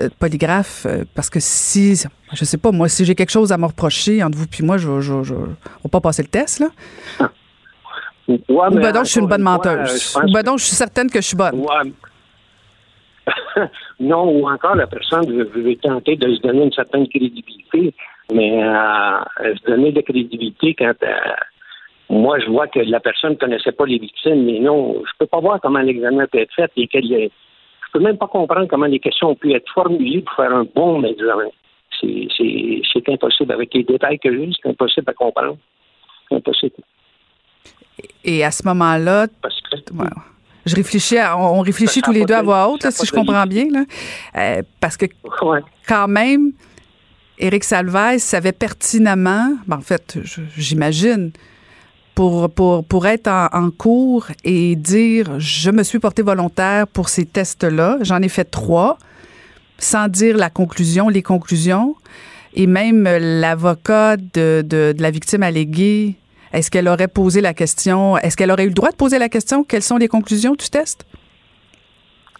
euh 0.00 0.08
polygraphes? 0.18 0.86
Euh, 0.86 1.04
parce 1.14 1.28
que 1.28 1.40
si, 1.40 2.04
je 2.32 2.44
sais 2.44 2.58
pas, 2.58 2.70
moi, 2.70 2.88
si 2.88 3.04
j'ai 3.04 3.14
quelque 3.14 3.32
chose 3.32 3.50
à 3.50 3.58
me 3.58 3.66
reprocher 3.66 4.22
entre 4.22 4.38
vous 4.38 4.46
puis 4.46 4.62
moi, 4.62 4.76
je, 4.76 5.00
je, 5.00 5.22
je, 5.24 5.34
on 5.34 5.84
va 5.84 5.90
pas 5.90 6.00
passer 6.00 6.22
le 6.22 6.28
test, 6.28 6.60
là? 6.60 6.68
ou 8.28 8.60
ben 8.70 8.92
donc, 8.92 9.06
je 9.06 9.10
suis 9.10 9.20
une 9.20 9.26
bonne 9.26 9.42
menteuse. 9.42 10.16
ou 10.16 10.32
ben 10.32 10.42
donc, 10.42 10.58
je 10.58 10.64
suis 10.64 10.76
certaine 10.76 11.10
que 11.10 11.20
je 11.20 11.26
suis 11.26 11.36
bonne. 11.36 11.64
non, 14.00 14.30
ou 14.30 14.48
encore 14.48 14.76
la 14.76 14.86
personne 14.86 15.30
veut, 15.30 15.76
tenter 15.76 16.16
de 16.16 16.34
se 16.34 16.40
donner 16.40 16.64
une 16.64 16.72
certaine 16.72 17.08
crédibilité, 17.08 17.94
mais 18.32 18.62
euh, 18.62 19.18
se 19.56 19.70
donner 19.70 19.92
de 19.92 20.00
crédibilité 20.00 20.74
quand 20.74 20.94
euh, 21.02 21.16
moi 22.08 22.38
je 22.40 22.46
vois 22.46 22.66
que 22.68 22.80
la 22.80 23.00
personne 23.00 23.32
ne 23.32 23.36
connaissait 23.36 23.72
pas 23.72 23.86
les 23.86 23.98
victimes, 23.98 24.44
mais 24.44 24.58
non, 24.58 25.02
je 25.04 25.12
peux 25.18 25.26
pas 25.26 25.40
voir 25.40 25.60
comment 25.60 25.80
l'examen 25.80 26.26
peut 26.26 26.38
être 26.38 26.54
fait 26.54 26.70
et 26.76 26.86
quel 26.88 27.30
je 27.90 27.98
peux 27.98 28.04
même 28.04 28.18
pas 28.18 28.28
comprendre 28.28 28.68
comment 28.68 28.86
les 28.86 29.00
questions 29.00 29.30
ont 29.30 29.34
pu 29.34 29.52
être 29.52 29.68
formulées 29.72 30.22
pour 30.22 30.36
faire 30.36 30.54
un 30.54 30.64
bon 30.74 31.02
examen. 31.02 31.48
C'est 32.00 33.08
impossible. 33.08 33.52
Avec 33.52 33.74
les 33.74 33.82
détails 33.82 34.18
que 34.18 34.32
j'ai, 34.32 34.50
c'est 34.62 34.68
impossible 34.68 35.10
à 35.10 35.12
comprendre. 35.12 35.56
C'est 36.28 36.36
impossible. 36.36 36.76
Et 38.24 38.44
à 38.44 38.50
ce 38.52 38.66
moment-là, 38.68 39.26
je 40.66 40.76
réfléchis, 40.76 41.16
on 41.36 41.60
réfléchit 41.60 42.02
tous 42.02 42.12
les 42.12 42.24
deux 42.24 42.34
à 42.34 42.42
voix 42.42 42.68
haute, 42.68 42.88
si 42.90 43.06
je 43.06 43.12
comprends 43.12 43.46
bien, 43.46 43.66
là, 43.70 43.84
euh, 44.36 44.62
parce 44.80 44.96
que 44.96 45.06
quand 45.86 46.08
même, 46.08 46.52
Éric 47.38 47.64
Salvaille 47.64 48.20
savait 48.20 48.52
pertinemment, 48.52 49.54
ben, 49.66 49.78
en 49.78 49.80
fait, 49.80 50.18
j'imagine, 50.56 51.32
pour, 52.14 52.50
pour, 52.50 52.84
pour 52.84 53.06
être 53.06 53.28
en, 53.28 53.70
cours 53.70 54.26
et 54.44 54.76
dire 54.76 55.38
je 55.38 55.70
me 55.70 55.82
suis 55.82 55.98
porté 55.98 56.20
volontaire 56.20 56.86
pour 56.86 57.08
ces 57.08 57.24
tests-là, 57.24 57.98
j'en 58.02 58.20
ai 58.20 58.28
fait 58.28 58.44
trois, 58.44 58.98
sans 59.78 60.08
dire 60.08 60.36
la 60.36 60.50
conclusion, 60.50 61.08
les 61.08 61.22
conclusions, 61.22 61.96
et 62.52 62.66
même 62.66 63.04
l'avocat 63.04 64.16
de, 64.18 64.62
de, 64.62 64.92
de 64.92 65.02
la 65.02 65.10
victime 65.10 65.42
alléguée 65.42 66.16
est-ce 66.52 66.70
qu'elle 66.70 66.88
aurait 66.88 67.08
posé 67.08 67.40
la 67.40 67.54
question, 67.54 68.16
est-ce 68.18 68.36
qu'elle 68.36 68.50
aurait 68.50 68.64
eu 68.64 68.68
le 68.68 68.74
droit 68.74 68.90
de 68.90 68.96
poser 68.96 69.18
la 69.18 69.28
question, 69.28 69.64
quelles 69.64 69.82
sont 69.82 69.96
les 69.96 70.08
conclusions 70.08 70.52
du 70.52 70.68
test? 70.68 71.06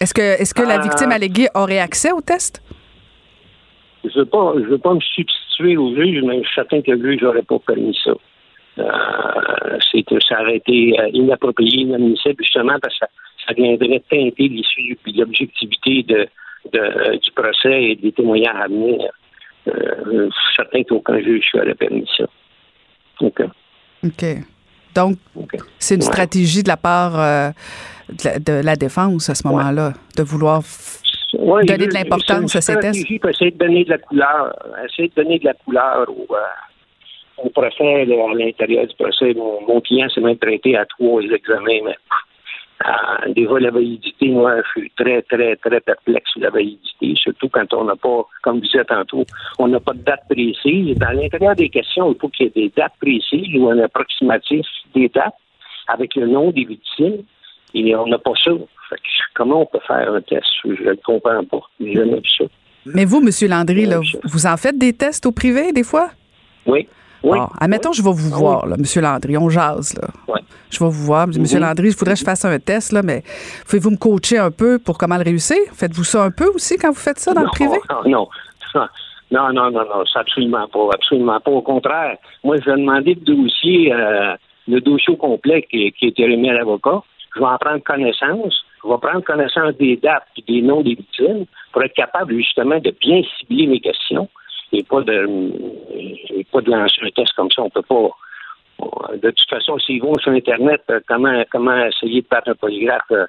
Est-ce 0.00 0.14
que, 0.14 0.22
est-ce 0.22 0.54
que 0.54 0.62
la 0.62 0.78
euh, 0.78 0.82
victime 0.82 1.12
alléguée 1.12 1.48
aurait 1.54 1.78
accès 1.78 2.10
au 2.10 2.20
test? 2.20 2.62
Je 4.02 4.08
ne 4.08 4.14
veux, 4.14 4.26
pas, 4.26 4.52
veux 4.54 4.78
pas 4.78 4.94
me 4.94 5.00
substituer 5.00 5.76
au 5.76 5.94
juge, 5.94 6.22
mais 6.24 6.38
je 6.38 6.46
suis 6.46 6.54
certain 6.54 6.80
que 6.80 6.90
le 6.90 7.12
juge 7.12 7.22
n'aurait 7.22 7.42
pas 7.42 7.58
permis 7.58 7.96
ça. 8.02 8.12
Euh, 8.78 9.78
c'est 9.92 10.04
ça 10.26 10.40
aurait 10.40 10.56
été 10.56 10.98
euh, 10.98 11.10
inapproprié, 11.12 11.82
inadmissible, 11.82 12.42
justement 12.42 12.78
parce 12.80 12.94
que 12.98 13.06
ça, 13.06 13.08
ça 13.46 13.52
viendrait 13.54 14.02
teinter 14.08 14.48
l'issue 14.48 14.98
et 15.06 15.12
l'objectivité 15.12 16.02
de, 16.04 16.26
de, 16.72 17.16
du 17.18 17.30
procès 17.32 17.82
et 17.82 17.96
des 17.96 18.12
témoignages 18.12 18.56
à 18.56 18.68
venir. 18.68 19.10
Euh, 19.68 19.72
je 20.06 20.30
suis 20.30 20.56
certain 20.56 20.82
qu'aucun 20.84 21.20
juge 21.20 21.44
aurait 21.54 21.74
permis 21.74 22.08
ça. 22.16 22.24
OK. 23.20 23.42
OK. 24.04 24.24
Donc, 24.94 25.18
c'est 25.78 25.94
une 25.94 26.02
stratégie 26.02 26.62
de 26.62 26.68
la 26.68 26.76
part 26.76 27.18
euh, 27.18 27.50
de, 28.08 28.60
la, 28.64 28.76
défense 28.76 29.30
à 29.30 29.34
ce 29.34 29.46
moment-là, 29.46 29.92
de 30.16 30.22
vouloir 30.22 30.62
donner 31.32 31.86
de 31.86 31.94
l'importance 31.94 32.56
à 32.56 32.60
ces 32.60 32.76
tests? 32.78 33.20
Pour 33.20 33.30
essayer 33.30 33.52
de 33.52 33.58
donner 33.58 33.84
de 33.84 33.90
la 33.90 33.98
couleur, 33.98 34.52
essayer 34.84 35.08
de 35.08 35.22
donner 35.22 35.38
de 35.38 35.44
la 35.44 35.54
couleur 35.54 36.08
au, 36.08 36.34
euh, 36.34 37.44
au 37.44 37.50
procès, 37.50 38.02
à 38.02 38.34
l'intérieur 38.34 38.86
du 38.86 38.94
procès. 38.96 39.32
Mon, 39.34 39.60
mon 39.66 39.80
client 39.80 40.08
s'est 40.08 40.20
même 40.20 40.38
traité 40.38 40.76
à 40.76 40.84
trois 40.86 41.22
examens, 41.22 41.80
mais 41.84 41.96
euh, 42.86 43.32
déjà, 43.34 43.58
la 43.58 43.70
validité, 43.70 44.28
moi, 44.28 44.56
je 44.62 44.80
suis 44.80 44.92
très, 44.96 45.22
très, 45.22 45.56
très 45.56 45.80
perplexe 45.80 46.30
sur 46.32 46.40
la 46.40 46.50
validité, 46.50 47.14
surtout 47.14 47.48
quand 47.48 47.72
on 47.74 47.84
n'a 47.84 47.96
pas, 47.96 48.26
comme 48.42 48.56
vous 48.56 48.62
disais 48.62 48.84
tantôt, 48.84 49.24
on 49.58 49.68
n'a 49.68 49.80
pas 49.80 49.92
de 49.92 50.02
date 50.02 50.22
précise. 50.30 50.96
Dans 50.96 51.10
l'intérieur 51.10 51.54
des 51.54 51.68
questions, 51.68 52.12
il 52.12 52.18
faut 52.18 52.28
qu'il 52.28 52.46
y 52.46 52.48
ait 52.48 52.68
des 52.68 52.72
dates 52.74 52.94
précises 53.00 53.54
ou 53.54 53.68
un 53.68 53.78
approximatif 53.80 54.66
des 54.94 55.08
dates 55.08 55.34
avec 55.88 56.14
le 56.14 56.26
nom 56.26 56.50
des 56.50 56.64
victimes. 56.64 57.22
Et 57.74 57.94
on 57.94 58.06
n'a 58.06 58.18
pas 58.18 58.32
ça. 58.42 58.50
comment 59.34 59.62
on 59.62 59.66
peut 59.66 59.78
faire 59.86 60.12
un 60.12 60.20
test? 60.22 60.46
Je 60.64 60.70
ne 60.70 60.94
comprends 61.04 61.44
pas. 61.44 61.60
J'ai 61.80 61.92
jamais 61.94 62.16
vu 62.16 62.30
ça. 62.38 62.44
Mais 62.86 63.04
vous, 63.04 63.18
M. 63.18 63.48
Landry, 63.48 63.86
là, 63.86 64.00
vous 64.24 64.46
en 64.46 64.56
faites 64.56 64.78
des 64.78 64.94
tests 64.94 65.26
au 65.26 65.32
privé, 65.32 65.72
des 65.72 65.84
fois? 65.84 66.10
Oui. 66.66 66.88
Oui. 67.22 67.38
admettons, 67.60 67.92
je 67.92 68.02
vais 68.02 68.12
vous 68.12 68.32
ah 68.34 68.38
voir, 68.38 68.66
là, 68.66 68.76
M. 68.78 69.02
Landry. 69.02 69.36
On 69.36 69.48
jase, 69.48 69.94
là. 70.00 70.08
Je 70.70 70.78
vais 70.78 70.90
vous 70.90 71.04
voir. 71.04 71.24
M. 71.24 71.30
Mm-hmm. 71.32 71.58
Landry, 71.58 71.90
je 71.90 71.98
voudrais 71.98 72.14
que 72.14 72.20
je 72.20 72.24
fasse 72.24 72.44
un 72.44 72.58
test, 72.58 72.92
là, 72.92 73.02
mais 73.02 73.22
pouvez-vous 73.66 73.90
me 73.90 73.96
coacher 73.96 74.38
un 74.38 74.50
peu 74.50 74.78
pour 74.78 74.98
comment 74.98 75.16
le 75.16 75.24
réussir? 75.24 75.58
Faites-vous 75.74 76.04
ça 76.04 76.24
un 76.24 76.30
peu 76.30 76.46
aussi 76.46 76.76
quand 76.76 76.88
vous 76.88 77.00
faites 77.00 77.18
ça 77.18 77.34
dans 77.34 77.42
le 77.42 77.48
privé? 77.48 77.76
Non, 78.06 78.28
non. 78.74 78.88
Non, 79.32 79.52
non, 79.52 79.70
non, 79.70 79.84
non, 79.84 80.04
absolument 80.14 80.66
pas. 80.68 80.88
Absolument 80.94 81.40
pas. 81.40 81.50
Au 81.50 81.62
contraire, 81.62 82.16
moi, 82.42 82.56
je 82.56 82.68
vais 82.68 82.76
demander 82.76 83.14
le 83.14 83.20
dossier, 83.20 83.92
euh, 83.92 84.34
le 84.66 84.80
dossier 84.80 85.16
complet 85.16 85.66
qui, 85.70 85.92
qui 85.92 86.06
a 86.06 86.08
été 86.08 86.24
remis 86.24 86.50
à 86.50 86.54
l'avocat. 86.54 87.02
Je 87.34 87.40
vais 87.40 87.46
en 87.46 87.58
prendre 87.58 87.82
connaissance. 87.84 88.64
Je 88.82 88.88
vais 88.88 88.98
prendre 88.98 89.22
connaissance 89.22 89.76
des 89.76 89.96
dates 89.96 90.26
et 90.36 90.42
des 90.52 90.62
noms 90.62 90.82
des 90.82 90.94
victimes 90.94 91.46
pour 91.72 91.82
être 91.84 91.94
capable, 91.94 92.34
justement, 92.34 92.78
de 92.80 92.92
bien 93.00 93.22
cibler 93.38 93.68
mes 93.68 93.80
questions 93.80 94.28
et 94.72 94.82
pas 94.82 95.00
de, 95.02 96.42
pas 96.52 96.60
de 96.60 96.70
lancer 96.70 97.00
un 97.02 97.10
test 97.10 97.32
comme 97.36 97.50
ça. 97.50 97.62
On 97.62 97.70
peut 97.70 97.82
pas. 97.82 98.10
De 99.22 99.30
toute 99.30 99.48
façon, 99.48 99.78
s'ils 99.78 100.00
vont 100.00 100.14
sur 100.18 100.32
Internet, 100.32 100.80
euh, 100.90 101.00
comment, 101.06 101.42
comment 101.50 101.84
essayer 101.84 102.22
de 102.22 102.26
faire 102.26 102.42
un 102.46 102.54
polygraphe? 102.54 103.02
Euh, 103.10 103.26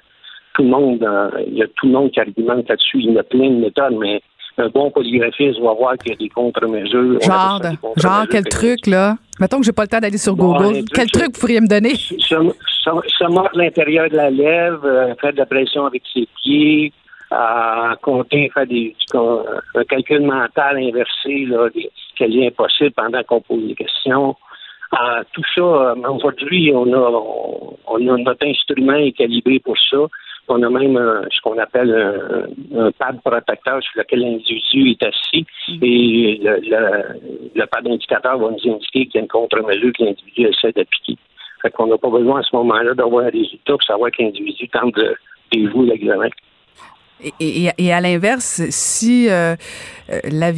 tout 0.54 0.62
le 0.62 0.68
monde, 0.68 1.02
euh, 1.02 1.30
il 1.46 1.54
y 1.54 1.62
a 1.62 1.66
tout 1.66 1.86
le 1.86 1.92
monde 1.92 2.10
qui 2.10 2.20
argumente 2.20 2.68
là-dessus. 2.68 2.98
Il 2.98 3.12
y 3.12 3.18
a 3.18 3.22
plein 3.22 3.50
de 3.50 3.56
méthodes, 3.56 3.96
mais 3.98 4.20
un 4.58 4.68
bon 4.68 4.90
polygraphiste 4.90 5.58
va 5.60 5.72
voir 5.72 5.96
qu'il 5.96 6.12
y 6.12 6.14
a 6.14 6.18
des 6.18 6.28
contre-mesures. 6.28 7.20
Genre, 7.22 7.60
genre 7.96 8.24
quel 8.30 8.44
truc, 8.44 8.86
là? 8.86 9.16
Mettons 9.40 9.58
que 9.58 9.64
j'ai 9.64 9.72
pas 9.72 9.82
le 9.82 9.88
temps 9.88 10.00
d'aller 10.00 10.18
sur 10.18 10.36
Google. 10.36 10.84
quel 10.94 11.10
truc 11.10 11.34
vous 11.34 11.40
pourriez 11.40 11.60
me 11.60 11.68
donner? 11.68 11.94
Se, 11.96 13.28
mordre 13.28 13.56
l'intérieur 13.58 14.10
de 14.10 14.16
la 14.16 14.30
lèvre, 14.30 15.14
faire 15.20 15.32
de 15.32 15.38
la 15.38 15.46
pression 15.46 15.86
avec 15.86 16.02
ses 16.12 16.28
pieds, 16.42 16.92
à 17.32 17.96
compter, 18.02 18.50
faire 18.52 18.66
des, 18.66 18.94
un 19.14 19.84
calcul 19.84 20.20
mental 20.20 20.78
inversé, 20.78 21.46
là, 21.46 21.68
des, 21.70 21.90
quasi 22.16 22.46
impossible 22.46 22.92
pendant 22.92 23.22
qu'on 23.22 23.40
pose 23.40 23.66
des 23.66 23.74
questions. 23.74 24.36
Euh, 24.94 25.22
tout 25.32 25.42
ça, 25.54 25.62
euh, 25.62 25.94
aujourd'hui, 26.08 26.70
on 26.74 26.92
a, 26.92 27.22
on 27.86 28.08
a 28.08 28.18
notre 28.18 28.46
instrument 28.46 28.94
est 28.94 29.12
calibré 29.12 29.58
pour 29.58 29.76
ça. 29.78 29.98
On 30.48 30.62
a 30.62 30.68
même 30.68 30.98
ce 31.30 31.40
qu'on 31.40 31.56
appelle 31.56 31.94
un, 32.76 32.90
pad 32.92 33.20
protecteur 33.24 33.82
sur 33.82 33.92
lequel 33.96 34.20
l'individu 34.20 34.90
est 34.90 35.02
assis 35.02 35.46
mm-hmm. 35.68 35.78
et 35.82 36.40
le, 36.42 36.56
le, 36.60 37.50
le, 37.54 37.66
pad 37.66 37.86
indicateur 37.86 38.36
va 38.36 38.50
nous 38.50 38.72
indiquer 38.72 39.06
qu'il 39.06 39.14
y 39.14 39.18
a 39.18 39.20
une 39.20 39.28
contre-mesure 39.28 39.92
que 39.96 40.04
l'individu 40.04 40.48
essaie 40.48 40.72
d'appliquer. 40.72 41.16
Fait 41.62 41.70
qu'on 41.70 41.86
n'a 41.86 41.96
pas 41.96 42.10
besoin 42.10 42.40
à 42.40 42.42
ce 42.42 42.54
moment-là 42.56 42.92
d'avoir 42.94 43.24
un 43.26 43.30
résultat 43.30 43.72
pour 43.72 43.82
savoir 43.84 44.10
que 44.10 44.20
l'individu 44.22 44.68
tente 44.68 44.94
de 44.96 45.14
déjouer 45.52 45.86
l'examen. 45.86 46.28
Et, 47.38 47.92
à 47.92 48.00
l'inverse, 48.00 48.62
si 48.70 49.28
euh, 49.28 49.54
euh 50.10 50.20
la 50.24 50.50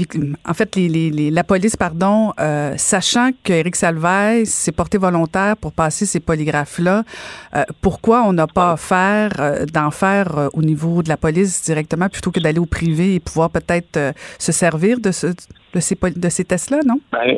en 0.48 0.54
fait, 0.54 0.76
les, 0.76 0.88
les, 0.88 1.30
la 1.30 1.44
police, 1.44 1.76
pardon, 1.76 2.32
euh, 2.40 2.72
sachant 2.76 3.30
qu'Éric 3.42 3.76
Salvaille 3.76 4.46
s'est 4.46 4.72
porté 4.72 4.96
volontaire 4.96 5.56
pour 5.58 5.72
passer 5.72 6.06
ces 6.06 6.20
polygraphes-là, 6.20 7.02
euh, 7.54 7.62
pourquoi 7.82 8.22
on 8.22 8.32
n'a 8.32 8.46
pas 8.46 8.72
offert 8.72 9.32
euh, 9.40 9.66
d'en 9.66 9.90
faire 9.90 10.48
au 10.54 10.62
niveau 10.62 11.02
de 11.02 11.10
la 11.10 11.18
police 11.18 11.62
directement 11.64 12.08
plutôt 12.08 12.30
que 12.30 12.40
d'aller 12.40 12.60
au 12.60 12.66
privé 12.66 13.16
et 13.16 13.20
pouvoir 13.20 13.50
peut-être 13.50 14.14
se 14.38 14.52
servir 14.52 15.00
de, 15.00 15.10
ce, 15.10 15.26
de 15.26 15.80
ces, 15.80 15.96
de 15.96 16.28
ces 16.30 16.44
tests-là, 16.44 16.78
non? 16.86 16.98
Ben, 17.12 17.36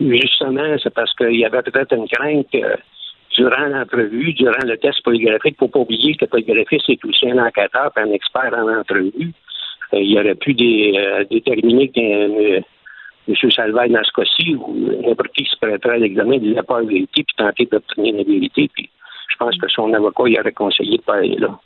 justement, 0.00 0.76
c'est 0.82 0.92
parce 0.92 1.14
qu'il 1.14 1.38
y 1.38 1.44
avait 1.44 1.62
peut-être 1.62 1.94
une 1.94 2.08
crainte 2.08 2.46
durant 3.36 3.66
l'entrevue, 3.66 4.32
durant 4.32 4.64
le 4.64 4.76
test 4.78 5.02
polygraphique, 5.02 5.56
faut 5.58 5.68
pas 5.68 5.80
oublier 5.80 6.14
que 6.14 6.24
le 6.24 6.28
polygraphiste 6.28 6.88
est 6.88 7.04
aussi 7.04 7.30
un 7.30 7.38
enquêteur 7.38 7.92
et 7.96 8.00
un 8.00 8.10
expert 8.10 8.52
en 8.56 8.68
entrevue. 8.68 9.32
Euh, 9.94 10.00
il 10.00 10.18
aurait 10.18 10.34
pu 10.34 10.56
euh, 10.58 11.24
déterminer 11.30 11.88
que 11.88 12.00
euh, 12.00 12.60
M. 13.28 13.50
Salvaille 13.50 13.90
dans 13.90 14.02
ce 14.04 14.12
cas-ci, 14.12 14.54
ou 14.54 14.74
n'importe 15.06 15.32
qui 15.32 15.44
se 15.44 15.56
prêterait 15.60 15.96
à 15.96 15.98
l'examen, 15.98 16.38
disait 16.38 16.62
pas 16.62 16.80
la 16.80 16.86
vérité, 16.86 17.24
puis 17.24 17.36
tenter 17.36 17.66
d'obtenir 17.66 18.14
la 18.16 18.24
vérité. 18.24 18.70
Puis 18.72 18.88
je 19.28 19.36
pense 19.36 19.56
que 19.58 19.68
son 19.68 19.92
avocat, 19.92 20.24
il 20.26 20.40
aurait 20.40 20.52
conseillé 20.52 20.96
de 20.96 21.02
pas 21.02 21.16
aller 21.16 21.36
là. 21.36 21.58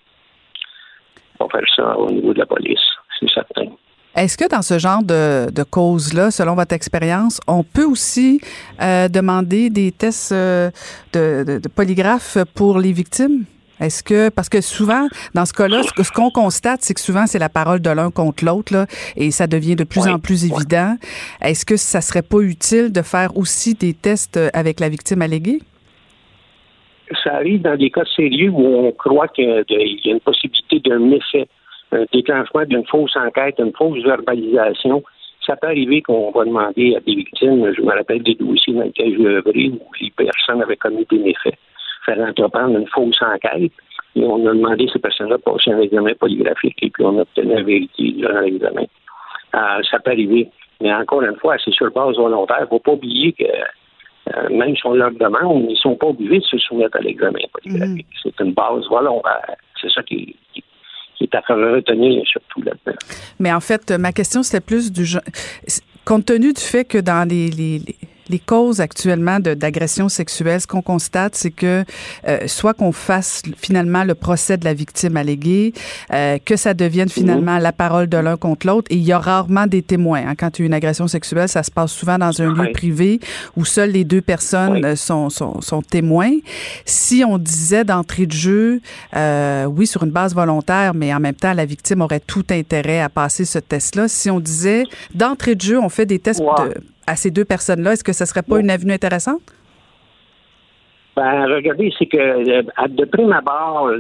Pas 1.39 1.49
faire 1.49 1.75
ça 1.75 1.97
au 1.97 2.11
niveau 2.11 2.35
de 2.35 2.41
la 2.41 2.47
police, 2.47 2.81
c'est 3.19 3.31
certain. 3.31 3.71
Est-ce 4.17 4.37
que 4.37 4.49
dans 4.49 4.63
ce 4.63 4.79
genre 4.79 5.03
de, 5.03 5.51
de 5.53 5.63
cause-là, 5.63 6.31
selon 6.33 6.57
votre 6.57 6.75
expérience, 6.75 7.41
on 7.47 7.63
peut 7.63 7.85
aussi 7.85 8.41
euh, 8.83 9.09
demander 9.09 9.71
des 9.71 9.93
tests 9.93 10.33
euh, 10.33 10.71
de, 11.13 11.61
de, 11.61 11.69
polygraphe 11.69 12.39
pour 12.55 12.79
les 12.79 12.93
victimes? 12.93 13.45
Est-ce 13.81 14.03
que 14.03 14.29
parce 14.29 14.49
que 14.49 14.61
souvent 14.61 15.07
dans 15.35 15.47
ce 15.47 15.53
cas-là, 15.53 15.83
ce, 15.83 16.13
qu'on 16.13 16.31
constate, 16.31 16.81
c'est 16.83 16.93
que 16.93 17.01
souvent 17.01 17.27
c'est 17.27 17.39
la 17.39 17.49
parole 17.49 17.81
de 17.81 17.89
l'un 17.89 18.11
contre 18.11 18.45
l'autre 18.45 18.75
là, 18.75 18.87
et 19.17 19.31
ça 19.31 19.47
devient 19.47 19.77
de 19.77 19.85
plus 19.85 20.07
en 20.07 20.19
plus 20.19 20.45
évident. 20.45 20.97
Est-ce 21.41 21.65
que 21.65 21.77
ça 21.77 22.01
serait 22.01 22.23
pas 22.23 22.41
utile 22.41 22.93
de 22.93 23.03
faire 23.03 23.35
aussi 23.37 23.75
des 23.75 23.95
tests 23.95 24.39
avec 24.53 24.81
la 24.81 24.89
victime 24.89 25.23
alléguée? 25.23 25.61
Ça 27.25 27.37
arrive 27.37 27.63
dans 27.63 27.77
des 27.77 27.91
cas 27.91 28.05
sérieux 28.15 28.51
où 28.51 28.67
on 28.67 28.93
croit 28.93 29.29
qu'il 29.29 29.45
y 29.45 30.11
a 30.11 30.13
une 30.13 30.21
possibilité 30.21 30.81
d'un 30.81 30.99
méfait 30.99 31.49
déclenchement 32.13 32.65
d'une 32.65 32.87
fausse 32.87 33.17
enquête, 33.17 33.57
une 33.59 33.73
fausse 33.73 34.03
verbalisation. 34.03 35.03
Ça 35.47 35.57
peut 35.57 35.69
arriver 35.69 36.03
qu'on 36.03 36.31
va 36.31 36.45
demander 36.45 36.97
à 36.97 37.01
des 37.01 37.15
victimes, 37.15 37.73
je 37.75 37.83
me 37.83 37.93
rappelle 37.93 38.23
des 38.23 38.35
dossiers 38.35 38.75
dans 38.75 38.83
lesquels 38.83 39.17
je 39.17 39.23
œuvré 39.23 39.69
où 39.71 39.81
les 40.01 40.11
personnes 40.11 40.63
avaient 40.63 40.77
commis 40.77 41.07
des 41.11 41.19
méfaits, 41.19 41.59
faire 42.05 42.19
entreprendre 42.21 42.79
une 42.79 42.87
fausse 42.89 43.21
enquête. 43.23 43.73
Et 44.17 44.25
on 44.25 44.47
a 44.47 44.53
demandé 44.53 44.87
à 44.89 44.93
ces 44.93 44.99
personnes-là 44.99 45.37
de 45.37 45.43
passer 45.43 45.73
un 45.73 45.81
examen 45.81 46.13
polygraphique 46.15 46.77
et 46.83 46.91
puis 46.91 47.05
on 47.05 47.19
a 47.19 47.23
obtenu 47.23 47.55
la 47.55 47.63
vérité 47.63 48.13
durant 48.13 48.41
l'examen. 48.41 48.85
Euh, 49.55 49.83
ça 49.89 49.99
peut 50.01 50.11
arriver. 50.11 50.49
Mais 50.81 50.93
encore 50.93 51.23
une 51.23 51.37
fois, 51.37 51.57
c'est 51.65 51.73
sur 51.73 51.91
base 51.93 52.17
volontaire. 52.17 52.59
Il 52.61 52.65
ne 52.65 52.69
faut 52.69 52.79
pas 52.79 52.93
oublier 52.93 53.33
que 53.33 53.45
euh, 53.45 54.49
même 54.51 54.77
si 54.77 54.87
on 54.87 54.95
leur 54.95 55.13
demande, 55.13 55.65
ils 55.65 55.71
ne 55.71 55.75
sont 55.75 55.97
pas 55.97 56.09
obligés 56.09 56.39
de 56.39 56.45
se 56.45 56.59
soumettre 56.59 56.97
à 56.97 57.01
l'examen 57.01 57.41
polygraphique. 57.53 58.07
Mm. 58.07 58.19
C'est 58.23 58.41
une 58.41 58.53
base 58.53 58.87
volontaire. 58.89 59.57
C'est 59.81 59.91
ça 59.91 60.03
qui, 60.03 60.37
qui, 60.53 60.65
qui 61.21 61.25
est 61.25 61.35
à 61.35 61.41
retenir. 61.55 62.23
Mais 63.39 63.53
en 63.53 63.61
fait, 63.61 63.91
ma 63.91 64.13
question, 64.13 64.43
c'était 64.43 64.61
plus 64.61 64.91
du 64.91 65.05
genre. 65.05 65.23
Compte 66.07 66.27
tenu 66.27 66.53
du 66.55 66.61
fait 66.61 66.85
que 66.85 66.99
dans 66.99 67.29
les 67.29 67.51
causes 68.39 68.81
actuellement 68.81 69.41
d'agression 69.41 70.09
sexuelle, 70.09 70.61
ce 70.61 70.67
qu'on 70.67 70.83
constate, 70.83 71.35
c'est 71.35 71.51
que 71.51 71.85
euh, 72.29 72.47
soit 72.47 72.75
qu'on 72.75 72.93
fasse 72.93 73.43
finalement 73.57 74.05
le 74.05 74.15
procès 74.15 74.57
de 74.57 74.65
la 74.65 74.75
victime 74.75 75.17
alléguée, 75.17 75.73
euh, 76.13 76.39
que 76.45 76.57
ça 76.57 76.75
devienne 76.75 77.09
mhm. 77.09 77.13
finalement 77.13 77.59
la 77.59 77.73
parole 77.73 78.09
de 78.09 78.17
l'un 78.17 78.37
contre 78.37 78.67
l'autre, 78.67 78.89
et 78.91 78.97
il 78.97 79.03
y 79.03 79.13
a 79.13 79.19
rarement 79.19 79.67
des 79.67 79.83
témoins. 79.83 80.23
Hein. 80.27 80.35
Quand 80.37 80.59
il 80.59 80.63
y 80.63 80.65
a 80.65 80.67
une 80.67 80.75
agression 80.75 81.09
sexuelle, 81.09 81.49
ça 81.49 81.63
se 81.63 81.71
passe 81.71 81.93
souvent 81.93 82.19
dans 82.19 82.41
un 82.41 82.53
lieu 82.53 82.73
privé 82.73 83.21
où 83.57 83.65
seules 83.65 83.91
les 83.91 84.05
deux 84.05 84.21
personnes 84.21 84.85
euh, 84.85 84.97
sont, 84.97 85.31
sont, 85.31 85.61
sont, 85.61 85.83
témoins. 85.83 86.33
Si 86.85 87.25
on 87.27 87.39
disait 87.39 87.85
d'entrée 87.85 88.27
de 88.27 88.33
jeu, 88.33 88.81
oui, 89.15 89.87
sur 89.87 90.05
une 90.05 90.11
base 90.11 90.35
volontaire, 90.35 90.95
mais 90.95 91.13
en 91.15 91.21
même 91.21 91.35
temps, 91.35 91.55
la 91.55 91.65
victime 91.65 92.03
aurait 92.03 92.21
tout 92.21 92.45
intérêt 92.51 93.01
à 93.01 93.09
passer 93.09 93.45
ce 93.45 93.59
test-là. 93.59 94.09
Si 94.09 94.31
on 94.31 94.41
disait 94.41 94.85
d'entrée 95.15 95.55
de 95.55 95.61
jeu, 95.61 95.79
on 95.79 95.89
fait 95.89 96.07
des 96.07 96.19
tests 96.19 96.41
de 96.41 96.75
à 97.11 97.17
ces 97.17 97.31
deux 97.31 97.45
personnes-là, 97.45 97.93
est-ce 97.93 98.05
que 98.05 98.13
ce 98.13 98.23
ne 98.23 98.27
serait 98.29 98.43
pas 98.43 98.61
une 98.61 98.71
avenue 98.71 98.93
intéressante? 98.93 99.43
Ben, 101.17 101.45
regardez, 101.47 101.93
c'est 101.99 102.07
que 102.07 102.17
euh, 102.17 102.63
de 102.89 103.05
prime 103.05 103.33
abord, 103.33 103.91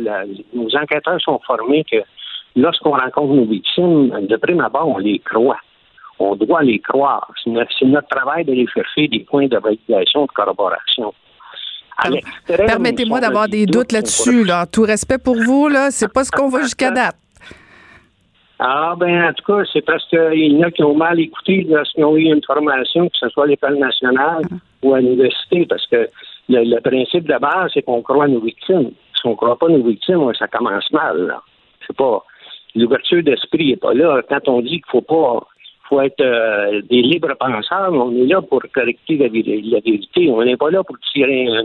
nos 0.54 0.76
enquêteurs 0.76 1.20
sont 1.20 1.40
formés 1.44 1.84
que 1.90 1.98
lorsqu'on 2.54 2.92
rencontre 2.92 3.34
nos 3.34 3.46
victimes, 3.46 4.10
de 4.26 4.36
prime 4.36 4.60
abord, 4.60 4.88
on 4.88 4.98
les 4.98 5.18
croit. 5.18 5.58
on 6.20 6.36
doit 6.36 6.62
les 6.62 6.78
croire. 6.78 7.28
C'est 7.42 7.50
notre, 7.50 8.08
travail 8.08 8.44
de 8.44 8.52
les 8.52 8.66
chercher 8.68 9.08
des 9.08 9.20
points 9.20 9.48
de 9.48 9.58
validation, 9.58 10.26
de 10.26 10.32
corroboration. 10.32 11.12
Permettez-moi 12.46 13.20
d'avoir 13.20 13.48
des 13.48 13.66
doutes 13.66 13.92
là-dessus. 13.92 14.44
Là. 14.44 14.66
Tout 14.66 14.82
respect 14.82 15.18
pour 15.18 15.36
vous, 15.36 15.68
là, 15.68 15.90
c'est 15.90 16.12
pas 16.12 16.24
ce 16.24 16.30
qu'on 16.30 16.48
voit 16.48 16.62
jusqu'à 16.62 16.90
date. 17.00 17.16
Ah, 18.62 18.94
ben, 18.94 19.24
en 19.24 19.32
tout 19.32 19.44
cas, 19.44 19.62
c'est 19.72 19.80
parce 19.80 20.06
qu'il 20.08 20.52
y 20.52 20.58
en 20.58 20.68
a 20.68 20.70
qui 20.70 20.82
ont 20.82 20.94
mal 20.94 21.18
écouté 21.18 21.66
lorsqu'ils 21.66 22.04
ont 22.04 22.14
eu 22.14 22.24
une 22.24 22.44
formation, 22.44 23.08
que 23.08 23.16
ce 23.16 23.30
soit 23.30 23.44
à 23.44 23.46
l'école 23.46 23.78
nationale 23.78 24.42
ou 24.82 24.92
à 24.92 25.00
l'université, 25.00 25.64
parce 25.64 25.86
que 25.86 26.10
le, 26.50 26.78
principe 26.80 27.26
de 27.26 27.38
base, 27.38 27.70
c'est 27.72 27.80
qu'on 27.80 28.02
croit 28.02 28.28
nos 28.28 28.40
victimes. 28.40 28.90
Si 29.14 29.26
on 29.26 29.30
ne 29.30 29.34
croit 29.36 29.58
pas 29.58 29.68
nos 29.68 29.82
victimes, 29.82 30.30
ça 30.38 30.46
commence 30.46 30.92
mal, 30.92 31.26
là. 31.28 31.42
C'est 31.86 31.96
pas. 31.96 32.22
L'ouverture 32.74 33.22
d'esprit 33.22 33.70
n'est 33.70 33.76
pas 33.76 33.94
là. 33.94 34.20
Quand 34.28 34.46
on 34.46 34.60
dit 34.60 34.82
qu'il 34.82 34.90
faut 34.90 35.00
pas 35.00 35.40
faut 35.88 36.02
être 36.02 36.20
euh, 36.20 36.82
des 36.82 37.02
libres 37.02 37.34
penseurs, 37.40 37.92
on 37.92 38.14
est 38.14 38.26
là 38.26 38.42
pour 38.42 38.62
correcter 38.72 39.16
la, 39.16 39.28
vérité. 39.28 40.30
On 40.30 40.44
n'est 40.44 40.56
pas 40.58 40.70
là 40.70 40.84
pour 40.84 40.96
tirer 41.12 41.48
un, 41.48 41.64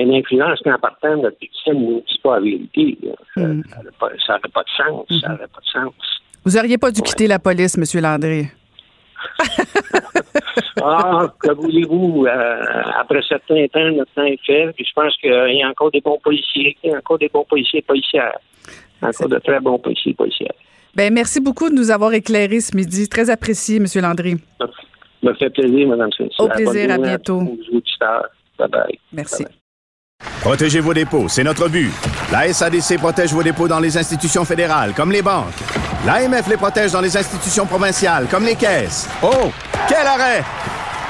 une 0.00 0.14
influence 0.14 0.60
quand 0.64 0.78
partant 0.78 1.16
notre 1.16 1.38
victime 1.40 1.78
ne 1.78 2.00
dit 2.00 2.20
pas 2.22 2.36
la 2.36 2.44
vérité. 2.44 2.98
Ça 3.34 3.40
n'a 3.40 3.48
mm. 3.48 3.62
pas, 3.98 4.10
de 4.10 4.18
sens. 4.20 5.06
Ça 5.20 5.28
n'a 5.28 5.36
pas 5.36 5.60
de 5.60 5.66
sens. 5.72 5.92
Vous 6.44 6.52
n'auriez 6.52 6.78
pas 6.78 6.90
dû 6.90 7.00
quitter 7.00 7.26
la 7.26 7.38
police, 7.38 7.76
M. 7.78 8.02
Landry. 8.02 8.46
ah, 10.82 11.32
que 11.40 11.52
voulez-vous? 11.52 12.26
Euh, 12.26 12.62
après 12.98 13.22
certains 13.28 13.66
temps, 13.68 13.90
notre 13.92 14.12
temps 14.12 14.24
est 14.24 14.40
fait. 14.44 14.72
Puis 14.74 14.84
je 14.84 14.92
pense 14.94 15.16
qu'il 15.18 15.30
y 15.30 15.62
a 15.62 15.68
encore 15.68 15.90
des 15.90 16.00
bons 16.00 16.18
policiers, 16.22 16.76
il 16.82 16.90
y 16.90 16.94
a 16.94 16.98
encore 16.98 17.18
des 17.18 17.28
bons 17.28 17.44
policiers 17.44 17.80
et 17.80 17.82
policières. 17.82 18.38
Encore 19.02 19.28
de 19.28 19.38
très 19.38 19.60
bons 19.60 19.78
policiers 19.78 20.12
et 20.12 20.14
policières. 20.14 20.54
Ben, 20.94 21.12
merci 21.12 21.40
beaucoup 21.40 21.68
de 21.70 21.74
nous 21.74 21.90
avoir 21.90 22.12
éclairés 22.12 22.60
ce 22.60 22.76
midi. 22.76 23.08
Très 23.08 23.28
apprécié, 23.28 23.76
M. 23.76 23.86
Landry. 24.00 24.36
Ça 24.60 24.66
me 25.22 25.34
fait 25.34 25.50
plaisir, 25.50 25.88
Mme 25.88 26.10
Au 26.38 26.48
plaisir, 26.48 26.90
à 26.90 26.98
bientôt. 26.98 27.40
Bye 28.58 28.68
bye. 28.68 28.98
Merci. 29.12 29.44
Protégez 30.44 30.80
vos 30.80 30.92
dépôts, 30.92 31.26
c'est 31.26 31.42
notre 31.42 31.68
but. 31.68 31.90
La 32.30 32.52
SADC 32.52 32.98
protège 32.98 33.32
vos 33.32 33.42
dépôts 33.42 33.66
dans 33.66 33.80
les 33.80 33.96
institutions 33.96 34.44
fédérales, 34.44 34.92
comme 34.94 35.10
les 35.10 35.22
banques. 35.22 35.54
L'AMF 36.04 36.48
les 36.48 36.58
protège 36.58 36.92
dans 36.92 37.00
les 37.00 37.16
institutions 37.16 37.64
provinciales, 37.64 38.26
comme 38.30 38.44
les 38.44 38.54
caisses. 38.54 39.08
Oh, 39.22 39.50
quel 39.88 40.06
arrêt! 40.06 40.44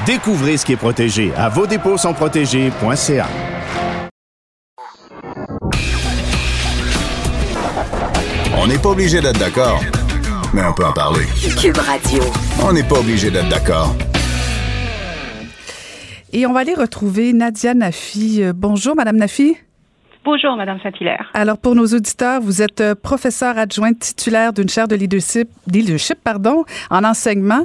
Découvrez 0.06 0.56
ce 0.56 0.64
qui 0.64 0.74
est 0.74 0.76
protégé 0.76 1.32
à 1.36 1.48
vos 1.48 1.66
dépôts 1.66 1.98
sont 1.98 2.14
protégés.ca. 2.14 3.26
On 8.56 8.66
n'est 8.68 8.78
pas 8.78 8.90
obligé 8.90 9.20
d'être 9.20 9.40
d'accord, 9.40 9.82
mais 10.52 10.62
on 10.64 10.72
peut 10.72 10.86
en 10.86 10.92
parler. 10.92 11.26
Cube 11.60 11.76
Radio. 11.78 12.22
On 12.62 12.72
n'est 12.72 12.84
pas 12.84 13.00
obligé 13.00 13.32
d'être 13.32 13.48
d'accord. 13.48 13.96
Et 16.36 16.46
on 16.46 16.52
va 16.52 16.60
aller 16.60 16.74
retrouver 16.74 17.32
Nadia 17.32 17.74
Nafi. 17.74 18.42
Euh, 18.42 18.52
bonjour, 18.52 18.96
Madame 18.96 19.16
Nafi. 19.16 19.56
Bonjour, 20.24 20.56
Madame 20.56 20.80
Saint-Hilaire. 20.82 21.30
Alors, 21.32 21.58
pour 21.58 21.76
nos 21.76 21.86
auditeurs, 21.86 22.40
vous 22.40 22.60
êtes 22.60 22.80
euh, 22.80 22.96
professeur 22.96 23.56
adjointe 23.56 24.00
titulaire 24.00 24.52
d'une 24.52 24.68
chaire 24.68 24.88
de 24.88 24.96
leadership, 24.96 25.48
leadership 25.70 26.18
pardon, 26.24 26.64
en 26.90 27.04
enseignement 27.04 27.64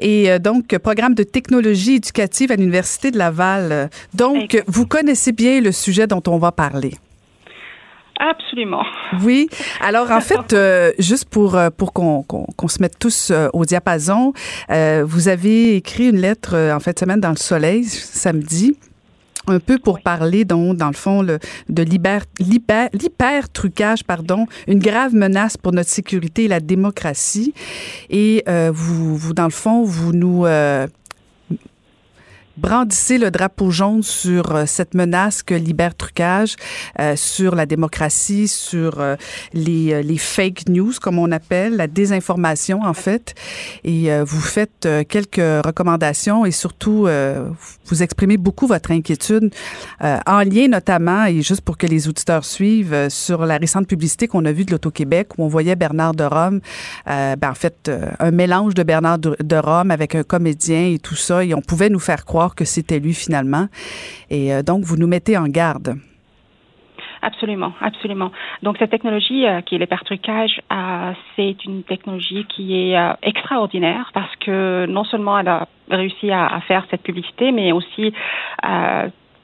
et 0.00 0.32
euh, 0.32 0.40
donc 0.40 0.76
programme 0.78 1.14
de 1.14 1.22
technologie 1.22 1.94
éducative 1.94 2.50
à 2.50 2.56
l'Université 2.56 3.12
de 3.12 3.18
Laval. 3.18 3.88
Donc, 4.14 4.60
vous 4.66 4.84
connaissez 4.84 5.30
bien 5.30 5.60
le 5.60 5.70
sujet 5.70 6.08
dont 6.08 6.22
on 6.26 6.38
va 6.38 6.50
parler. 6.50 6.94
Absolument. 8.18 8.82
Oui. 9.22 9.48
Alors, 9.80 10.10
en 10.10 10.20
fait, 10.20 10.52
euh, 10.52 10.92
juste 10.98 11.24
pour, 11.26 11.56
euh, 11.56 11.70
pour 11.70 11.92
qu'on 11.92 12.68
se 12.68 12.80
mette 12.80 12.98
tous 12.98 13.30
euh, 13.30 13.48
au 13.52 13.64
diapason, 13.64 14.32
vous 14.68 15.28
avez 15.28 15.76
écrit 15.76 16.08
une 16.10 16.20
lettre 16.20 16.54
en 16.74 16.78
fin 16.80 16.92
de 16.92 16.98
semaine 16.98 17.20
dans 17.20 17.30
le 17.30 17.36
Soleil, 17.36 17.84
samedi, 17.84 18.76
un 19.46 19.60
peu 19.60 19.78
pour 19.78 20.00
parler 20.00 20.44
donc 20.44 20.76
dans 20.76 20.88
le 20.88 20.94
fond 20.94 21.22
le, 21.22 21.38
de 21.70 21.82
l'hyper 21.82 23.48
trucage 23.50 24.04
pardon 24.04 24.46
une 24.66 24.78
grave 24.78 25.14
menace 25.14 25.56
pour 25.56 25.72
notre 25.72 25.88
sécurité 25.88 26.44
et 26.44 26.48
la 26.48 26.60
démocratie 26.60 27.54
et 28.10 28.44
vous, 28.46 29.16
vous 29.16 29.32
dans 29.32 29.44
le 29.44 29.50
fond 29.50 29.84
vous 29.84 30.12
nous 30.12 30.44
brandissez 32.58 33.18
le 33.18 33.30
drapeau 33.30 33.70
jaune 33.70 34.02
sur 34.02 34.54
euh, 34.54 34.64
cette 34.66 34.94
menace 34.94 35.42
que 35.42 35.54
trucage 35.96 36.56
euh, 36.98 37.14
sur 37.16 37.54
la 37.54 37.66
démocratie, 37.66 38.48
sur 38.48 39.00
euh, 39.00 39.16
les, 39.52 40.02
les, 40.02 40.18
fake 40.18 40.68
news, 40.68 40.92
comme 41.00 41.18
on 41.18 41.30
appelle, 41.30 41.76
la 41.76 41.86
désinformation, 41.86 42.82
en 42.82 42.94
fait. 42.94 43.34
Et 43.84 44.10
vous 44.22 44.40
faites 44.40 44.88
quelques 45.08 45.64
recommandations 45.64 46.44
et 46.44 46.50
surtout, 46.50 47.06
vous 47.86 48.02
exprimez 48.02 48.36
beaucoup 48.36 48.66
votre 48.66 48.90
inquiétude 48.90 49.54
en 50.00 50.42
lien 50.42 50.68
notamment, 50.68 51.26
et 51.26 51.42
juste 51.42 51.60
pour 51.60 51.76
que 51.76 51.86
les 51.86 52.08
auditeurs 52.08 52.44
suivent, 52.44 53.08
sur 53.08 53.46
la 53.46 53.56
récente 53.56 53.86
publicité 53.86 54.26
qu'on 54.26 54.44
a 54.44 54.52
vue 54.52 54.64
de 54.64 54.72
l'Auto-Québec 54.72 55.38
où 55.38 55.44
on 55.44 55.48
voyait 55.48 55.76
Bernard 55.76 56.14
de 56.14 56.24
Rome, 56.24 56.60
ben, 57.06 57.36
en 57.42 57.54
fait, 57.54 57.90
un 58.18 58.30
mélange 58.30 58.74
de 58.74 58.82
Bernard 58.82 59.18
de 59.18 59.56
Rome 59.56 59.90
avec 59.90 60.14
un 60.14 60.22
comédien 60.22 60.88
et 60.88 60.98
tout 60.98 61.16
ça, 61.16 61.44
et 61.44 61.54
on 61.54 61.62
pouvait 61.62 61.90
nous 61.90 62.00
faire 62.00 62.24
croire 62.24 62.47
que 62.54 62.64
c'était 62.64 63.00
lui 63.00 63.14
finalement. 63.14 63.66
Et 64.30 64.52
euh, 64.52 64.62
donc, 64.62 64.84
vous 64.84 64.96
nous 64.96 65.06
mettez 65.06 65.36
en 65.36 65.48
garde. 65.48 65.94
Absolument, 67.20 67.72
absolument. 67.80 68.30
Donc 68.62 68.76
cette 68.78 68.90
technologie 68.90 69.44
euh, 69.44 69.60
qui 69.60 69.74
est 69.74 69.78
l'hypertrucage, 69.78 70.60
euh, 70.72 71.12
c'est 71.34 71.64
une 71.64 71.82
technologie 71.82 72.46
qui 72.48 72.76
est 72.76 72.96
extraordinaire 73.22 74.12
parce 74.14 74.34
que 74.36 74.86
non 74.86 75.02
seulement 75.02 75.36
elle 75.36 75.48
a 75.48 75.66
réussi 75.90 76.30
à, 76.30 76.46
à 76.46 76.60
faire 76.60 76.86
cette 76.92 77.02
publicité, 77.02 77.50
mais 77.50 77.72
aussi 77.72 78.12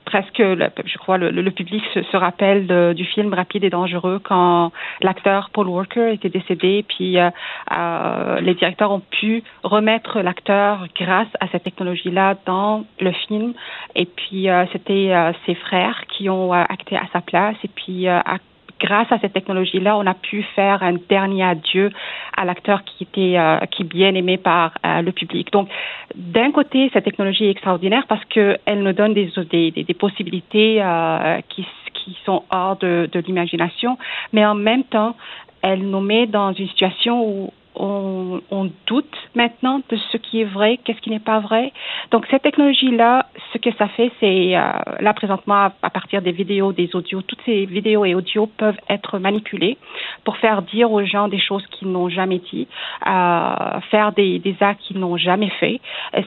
presque, 0.05 0.39
je 0.39 0.99
crois, 0.99 1.19
le, 1.19 1.51
public 1.51 1.83
se, 1.93 2.17
rappelle 2.17 2.95
du 2.95 3.05
film 3.05 3.33
Rapide 3.35 3.65
et 3.65 3.71
dangereux 3.71 4.21
quand 4.23 4.73
l'acteur 5.03 5.51
Paul 5.53 5.69
Walker 5.69 6.13
était 6.13 6.29
décédé, 6.29 6.85
puis 6.89 7.19
euh, 7.19 7.31
euh, 7.77 8.41
les 8.41 8.55
directeurs 8.55 8.91
ont 8.91 9.03
pu 9.11 9.43
remettre 9.63 10.21
l'acteur 10.21 10.87
grâce 10.99 11.29
à 11.41 11.49
cette 11.49 11.65
technologie-là 11.65 12.37
dans 12.47 12.85
le 13.01 13.13
film. 13.13 13.55
Et 13.95 14.07
puis 14.07 14.49
euh, 14.49 14.65
c'était 14.73 15.13
ses 15.47 15.55
frères 15.55 16.05
qui 16.09 16.29
ont 16.29 16.53
acté 16.53 16.97
à 16.97 17.07
sa 17.13 17.21
place, 17.21 17.57
et 17.65 17.69
puis 17.69 18.07
grâce 18.85 19.11
à 19.11 19.19
cette 19.19 19.33
technologie-là, 19.33 19.97
on 19.97 20.07
a 20.07 20.15
pu 20.15 20.43
faire 20.55 20.83
un 20.83 20.97
dernier 21.09 21.43
adieu 21.43 21.91
à 22.37 22.45
l'acteur 22.45 22.85
qui 22.85 23.05
était 23.05 23.39
euh, 23.39 23.59
qui 23.71 23.85
bien 23.85 24.15
aimé 24.15 24.37
par 24.37 24.73
euh, 24.85 25.01
le 25.01 25.13
public. 25.13 25.51
Donc, 25.53 25.69
d'un 26.15 26.51
côté, 26.53 26.91
cette 26.93 27.05
technologie 27.05 27.47
est 27.47 27.51
extraordinaire 27.51 28.05
parce 28.09 28.25
qu'elle 28.27 28.83
nous 28.83 28.93
donne 28.93 29.15
des, 29.15 29.31
des, 29.71 29.95
possibilités 29.95 30.83
euh, 30.83 31.41
qui, 31.49 31.67
sont 32.27 32.43
hors 32.51 32.77
de 32.77 33.19
l'imagination, 33.27 33.97
mais 34.35 34.45
en 34.45 34.55
même 34.55 34.85
temps, 34.85 35.17
elle 35.63 35.83
nous 35.89 36.01
met 36.01 36.27
dans 36.27 36.53
une 36.53 36.69
situation 36.69 37.27
où 37.27 37.51
on, 37.75 38.41
on, 38.51 38.71
doute 38.87 39.17
maintenant 39.35 39.81
de 39.89 39.97
ce 40.13 40.17
qui 40.17 40.41
est 40.41 40.45
vrai, 40.45 40.79
qu'est-ce 40.85 41.01
qui 41.01 41.11
n'est 41.11 41.19
pas 41.19 41.41
vrai. 41.41 41.73
Donc 42.11 42.27
cette 42.31 42.43
technologie-là, 42.43 43.27
ce 43.53 43.59
que 43.59 43.73
ça 43.77 43.89
fait, 43.89 44.13
c'est 44.21 44.57
euh, 44.57 44.73
là 45.01 45.13
présentement 45.15 45.71
à, 45.83 45.91
partir 45.91 46.23
des 46.23 46.33
vidéos, 46.33 46.73
des 46.73 46.95
audios, 46.95 47.23
toutes 47.23 47.43
ces 47.45 47.67
vidéos 47.67 48.05
et 48.05 48.15
audios 48.15 48.47
peuvent 48.47 48.79
être 48.89 49.19
manipulées 49.19 49.79
pour 50.25 50.37
faire 50.37 50.63
dire 50.63 50.93
aux 50.93 51.05
gens 51.05 51.29
des 51.29 51.41
choses 51.41 51.67
qu'ils 51.69 51.91
n'ont 51.91 52.09
jamais 52.09 52.41
dit, 52.53 52.69
euh, 53.07 53.81
faire 53.91 54.13
des, 54.13 54.39
des 54.39 54.57
actes 54.61 54.83
qu'ils 54.83 54.99
n'ont 54.99 55.17
jamais 55.17 55.51
fait, 55.61 55.81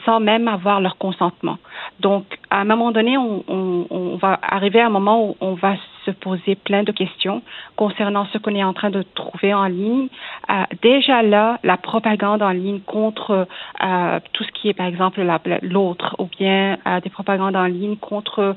sans 0.05 0.19
même 0.19 0.47
avoir 0.47 0.81
leur 0.81 0.97
consentement. 0.97 1.57
Donc 1.99 2.25
à 2.49 2.61
un 2.61 2.65
moment 2.65 2.91
donné, 2.91 3.17
on, 3.17 3.43
on, 3.47 3.87
on 3.89 4.15
va 4.17 4.39
arriver 4.41 4.81
à 4.81 4.87
un 4.87 4.91
moment 4.91 5.29
où 5.29 5.37
on 5.41 5.53
va 5.53 5.75
se 6.07 6.11
poser 6.11 6.55
plein 6.55 6.83
de 6.83 6.91
questions 6.91 7.41
concernant 7.75 8.25
ce 8.31 8.37
qu'on 8.37 8.55
est 8.55 8.63
en 8.63 8.73
train 8.73 8.89
de 8.89 9.03
trouver 9.03 9.53
en 9.53 9.65
ligne. 9.65 10.07
Euh, 10.49 10.63
déjà 10.81 11.21
là, 11.21 11.59
la 11.63 11.77
propagande 11.77 12.41
en 12.41 12.51
ligne 12.51 12.79
contre 12.79 13.47
euh, 13.83 14.19
tout 14.33 14.43
ce 14.43 14.51
qui 14.53 14.69
est, 14.69 14.73
par 14.73 14.87
exemple, 14.87 15.21
l'autre, 15.61 16.15
ou 16.19 16.27
bien 16.39 16.77
euh, 16.87 17.01
des 17.01 17.09
propagandes 17.09 17.55
en 17.55 17.65
ligne 17.65 17.97
contre, 17.97 18.55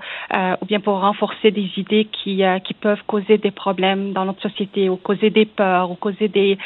ou 0.61 0.65
bien 0.65 0.81
pour 0.81 1.01
renforcer 1.01 1.51
des 1.51 1.69
idées 1.77 2.07
qui, 2.07 2.43
qui 2.65 2.75
peuvent 2.75 3.03
causer 3.07 3.39
des 3.39 3.51
problèmes 3.51 4.13
dans 4.13 4.25
notre 4.25 4.43
société, 4.43 4.89
ou 4.89 4.97
causer 4.97 5.31
des 5.31 5.47
peurs, 5.47 5.91
ou 5.91 5.95
causer 5.95 6.29
des... 6.29 6.59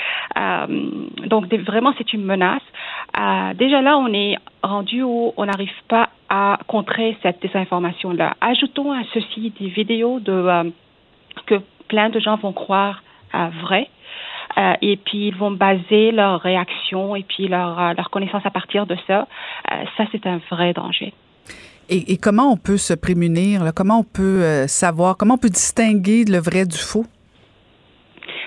donc, 1.27 1.53
vraiment, 1.55 1.93
c'est 1.97 2.13
une 2.13 2.25
menace. 2.25 2.63
Déjà 3.55 3.83
là, 3.83 3.97
on 3.99 4.13
est 4.13 4.37
rendu 4.63 5.03
où 5.03 5.33
on 5.37 5.47
n'arrive 5.47 5.71
pas 5.89 6.09
à 6.29 6.59
contrer 6.67 7.17
cette 7.23 7.41
désinformation-là. 7.43 8.35
Ajoutons 8.41 8.93
à 8.93 9.03
ceci 9.13 9.53
des 9.59 9.69
vidéos 9.69 10.21
euh, 10.29 10.71
que 11.47 11.61
plein 11.89 12.11
de 12.11 12.19
gens 12.19 12.37
vont 12.37 12.53
croire 12.53 13.03
euh, 13.35 13.49
vraies. 13.63 13.89
Euh, 14.57 14.75
et 14.83 14.97
puis 14.97 15.29
ils 15.29 15.35
vont 15.35 15.51
baser 15.51 16.13
leur 16.13 16.41
réaction 16.41 17.17
et 17.17 17.25
puis 17.25 17.49
leur, 17.49 17.81
euh, 17.81 17.93
leur 17.97 18.11
connaissance 18.11 18.45
à 18.45 18.51
partir 18.51 18.87
de 18.87 18.97
ça. 19.07 19.27
ça, 19.97 20.05
c'est 20.13 20.27
un 20.27 20.41
vrai 20.51 20.73
danger. 20.73 21.13
Et, 21.89 22.17
comment 22.17 22.51
on 22.51 22.57
peut 22.57 22.79
se 22.79 22.95
prémunir? 22.95 23.73
Comment 23.75 23.99
on 23.99 24.05
peut 24.05 24.67
savoir? 24.67 25.19
Comment 25.19 25.35
on 25.35 25.39
peut 25.39 25.51
distinguer 25.51 26.25
le 26.25 26.39
vrai 26.39 26.65
du 26.65 26.79
faux? 26.79 27.05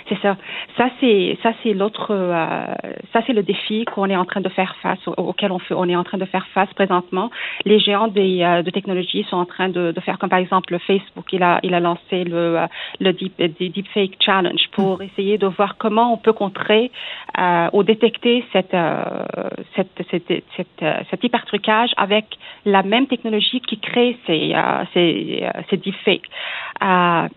C'est 0.09 0.19
ça. 0.21 0.37
Ça 0.77 0.89
c'est 0.99 1.37
ça 1.43 1.51
c'est 1.63 1.73
l'autre 1.73 2.07
euh, 2.11 2.65
ça 3.11 3.21
c'est 3.25 3.33
le 3.33 3.43
défi 3.43 3.83
qu'on 3.85 4.09
est 4.09 4.15
en 4.15 4.23
train 4.23 4.39
de 4.39 4.47
faire 4.49 4.75
face 4.81 4.99
auquel 5.05 5.51
on 5.51 5.59
fait, 5.59 5.73
on 5.73 5.87
est 5.89 5.95
en 5.95 6.03
train 6.05 6.17
de 6.17 6.25
faire 6.25 6.47
face 6.53 6.71
présentement. 6.75 7.29
Les 7.65 7.79
géants 7.79 8.07
des 8.07 8.41
euh, 8.41 8.61
de 8.61 8.69
technologie 8.69 9.25
sont 9.29 9.37
en 9.37 9.45
train 9.45 9.67
de, 9.67 9.91
de, 9.91 9.99
faire 9.99 10.17
comme 10.17 10.29
par 10.29 10.39
exemple 10.39 10.77
Facebook. 10.79 11.25
Il 11.33 11.43
a 11.43 11.59
il 11.63 11.73
a 11.73 11.81
lancé 11.81 12.23
le 12.23 12.57
euh, 12.57 12.67
le 13.01 13.11
deep, 13.11 13.35
deepfake 13.37 14.15
challenge 14.19 14.69
pour 14.71 15.01
essayer 15.01 15.37
de 15.37 15.47
voir 15.47 15.75
comment 15.77 16.13
on 16.13 16.17
peut 16.17 16.33
contrer 16.33 16.91
ou 17.73 17.83
détecter 17.83 18.45
cette 18.53 18.75
cette 19.75 20.03
cette, 20.09 20.43
cette, 20.55 20.85
cet 21.09 21.23
hypertrucage 21.23 21.91
avec 21.97 22.25
la 22.65 22.81
même 22.83 23.07
technologie 23.07 23.59
qui 23.61 23.77
crée 23.79 24.17
ces 24.25 24.55
ces, 24.93 25.45
ces 25.69 25.77
deepfakes. 25.77 26.29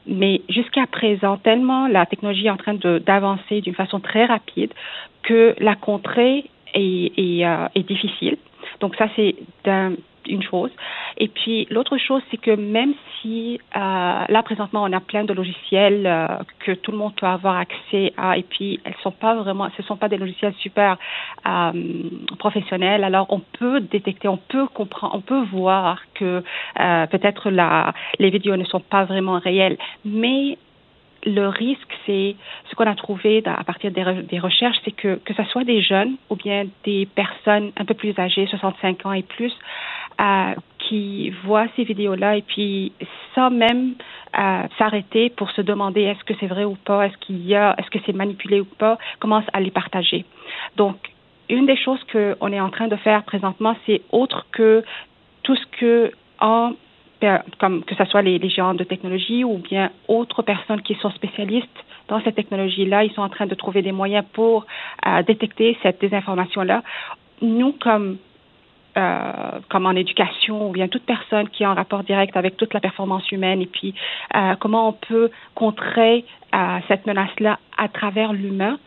mais 0.07 0.43
jusqu'à 0.49 0.87
présent, 0.87 1.37
tellement 1.39 1.89
la 1.89 2.07
technologie 2.07 2.49
en 2.49 2.57
train 2.61 2.75
d'avancer 2.75 3.61
d'une 3.61 3.75
façon 3.75 4.01
très 4.01 4.25
rapide 4.25 4.73
que 5.23 5.55
la 5.59 5.75
contrée 5.75 6.51
est, 6.75 7.13
est, 7.19 7.45
euh, 7.45 7.67
difficile. 7.77 8.37
Donc 8.81 8.95
ça, 8.97 9.09
c'est 9.17 9.37
une 10.27 10.43
chose. 10.43 10.71
Et 11.17 11.29
puis 11.29 11.67
l'autre 11.71 11.97
chose, 11.97 12.23
c'est 12.31 12.37
que 12.37 12.51
même 12.51 12.93
si 13.21 13.59
euh, 13.75 13.79
là 14.29 14.43
présentement 14.43 14.83
on 14.85 14.93
a 14.93 15.01
plein 15.01 15.25
de 15.25 15.33
logiciels 15.33 16.07
euh, 16.07 16.27
que 16.61 16.73
tout 16.73 16.93
le 16.93 16.99
monde 16.99 17.15
peut 17.17 17.27
avoir 17.27 17.57
accès 17.57 18.13
à, 18.17 18.37
et 18.37 18.43
puis 18.43 18.81
elles 18.85 18.95
sont 19.03 19.11
pas 19.11 19.35
vraiment, 19.35 19.69
ce 19.77 19.83
sont 19.83 19.97
pas 19.97 20.09
des 20.09 20.19
logiciels 20.19 20.55
super 20.59 20.99
professionnels. 22.39 23.03
Alors 23.03 23.27
on 23.31 23.41
peut 23.59 23.81
détecter, 23.81 24.29
on 24.29 24.37
peut 24.37 24.67
comprendre, 24.69 25.15
on 25.17 25.21
peut 25.21 25.43
voir 25.53 26.01
que 26.15 26.43
peut-être 26.77 27.51
les 28.19 28.31
vidéos 28.31 28.57
ne 28.57 28.65
sont 28.65 28.81
pas 28.81 29.05
vraiment 29.05 29.39
réelles, 29.39 29.79
mais 30.05 30.59
le 31.25 31.49
risque, 31.49 31.93
c'est 32.07 32.37
ce 32.71 32.75
qu'on 32.75 32.87
a 32.87 32.95
trouvé 32.95 33.43
à 33.45 33.63
partir 33.65 33.91
des, 33.91 34.39
recherches, 34.39 34.79
c'est 34.85 34.93
que 34.93 35.17
que 35.25 35.35
ce 35.35 35.45
soit 35.45 35.65
des 35.65 35.83
jeunes 35.83 36.17
ou 36.31 36.37
bien 36.37 36.65
des 36.85 37.07
personnes 37.07 37.73
un 37.77 37.85
peu 37.85 37.95
plus 37.95 38.19
âgées, 38.19 38.47
65 38.47 39.07
ans 39.07 39.13
et 39.13 39.23
plus, 39.23 39.53
euh, 40.21 40.55
qui 40.79 41.31
voient 41.45 41.67
ces 41.77 41.85
vidéos-là 41.85 42.37
et 42.37 42.43
puis 42.43 42.93
sans 43.35 43.51
même 43.51 43.95
euh, 44.39 44.63
s'arrêter 44.79 45.31
pour 45.31 45.51
se 45.51 45.61
demander 45.61 46.03
est-ce 46.03 46.25
que 46.25 46.35
c'est 46.41 46.47
vrai 46.47 46.65
ou 46.65 46.77
pas, 46.77 47.07
est-ce 47.07 47.17
qu'il 47.19 47.47
y 47.47 47.55
a, 47.55 47.75
est-ce 47.79 47.91
que 47.91 47.99
c'est 48.07 48.15
manipulé 48.15 48.61
ou 48.61 48.65
pas, 48.65 48.99
commencent 49.19 49.51
à 49.53 49.61
les 49.61 49.71
partager. 49.71 50.25
Donc, 50.77 50.97
une 51.49 51.67
des 51.67 51.77
choses 51.77 52.01
qu'on 52.13 52.53
est 52.53 52.61
en 52.61 52.71
train 52.71 52.89
de 52.89 52.97
faire 52.97 53.25
présentement, 53.25 53.77
c'est 53.87 54.03
autre 54.11 54.47
que 54.53 54.85
tout 55.43 55.57
ce 55.57 55.67
que 55.79 56.13
en 56.41 56.73
comme 57.59 57.85
que 57.85 57.95
ce 57.95 58.05
soit 58.07 58.23
les, 58.23 58.39
les 58.39 58.49
géants 58.49 58.75
de 58.75 58.85
technologie 58.85 59.45
ou 59.45 59.59
bien 59.59 59.91
autres 60.09 60.43
personnes 60.43 60.83
qui 60.83 60.95
sont 60.97 61.11
spécialistes 61.11 61.69
dans 62.09 62.21
cette 62.23 62.35
technologie-là, 62.35 63.05
ils 63.05 63.13
sont 63.13 63.23
en 63.23 63.29
train 63.29 63.47
de 63.47 63.55
trouver 63.55 63.83
des 63.83 63.93
moyens 63.93 64.25
pour 64.33 64.67
euh, 65.07 65.23
détecter 65.23 65.79
cette 65.83 66.01
désinformation-là. 66.01 66.83
Nous, 67.41 67.73
comme 67.73 68.19
euh, 68.99 69.61
comme 69.69 69.87
en 69.87 69.93
éducation 69.93 70.69
ou 70.69 70.73
bien 70.73 70.89
toute 70.89 71.05
personne 71.05 71.49
qui 71.49 71.63
est 71.63 71.67
en 71.67 71.75
rapport 71.75 72.03
direct 72.03 72.37
avec 72.37 72.57
toute 72.57 72.75
la 72.75 72.81
performance 72.81 73.31
humaine 73.31 73.63
et 73.63 73.67
puis 73.67 73.95
euh, 74.35 74.57
comment 74.59 74.89
on 74.89 74.93
peut 74.93 75.31
contrer 75.55 76.25
euh, 76.53 76.79
cette 76.89 77.07
menace-là 77.07 77.61
à 77.79 77.87
travers 77.87 78.33
l'humain. 78.33 78.81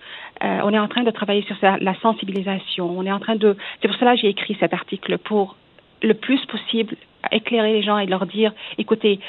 Euh, 0.43 0.59
on 0.63 0.73
est 0.73 0.79
en 0.79 0.89
train 0.89 1.03
de 1.03 1.11
travailler 1.11 1.43
sur 1.43 1.55
la 1.61 1.95
sensibilisation. 2.01 2.93
On 2.97 3.05
est 3.05 3.11
en 3.13 3.19
train 3.19 3.37
de. 3.37 3.55
C'est 3.81 3.87
pour 3.87 3.95
cela 3.97 4.15
que 4.15 4.21
j'ai 4.21 4.27
écrit 4.27 4.57
cet 4.59 4.73
article 4.73 5.17
pour 5.19 5.55
le 6.01 6.13
plus 6.13 6.45
possible 6.47 6.97
éclairer 7.31 7.73
les 7.73 7.83
gens 7.83 7.97
et 7.97 8.05
leur 8.05 8.25
dire 8.25 8.51
écoutez 8.77 9.19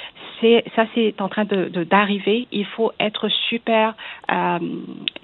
c'est 0.41 0.65
ça 0.75 0.85
c'est 0.95 1.21
en 1.21 1.29
train 1.29 1.45
de 1.45 1.85
d'arriver. 1.85 2.47
Il 2.53 2.67
faut 2.67 2.93
être 3.01 3.29
super 3.49 3.95
euh, 4.31 4.59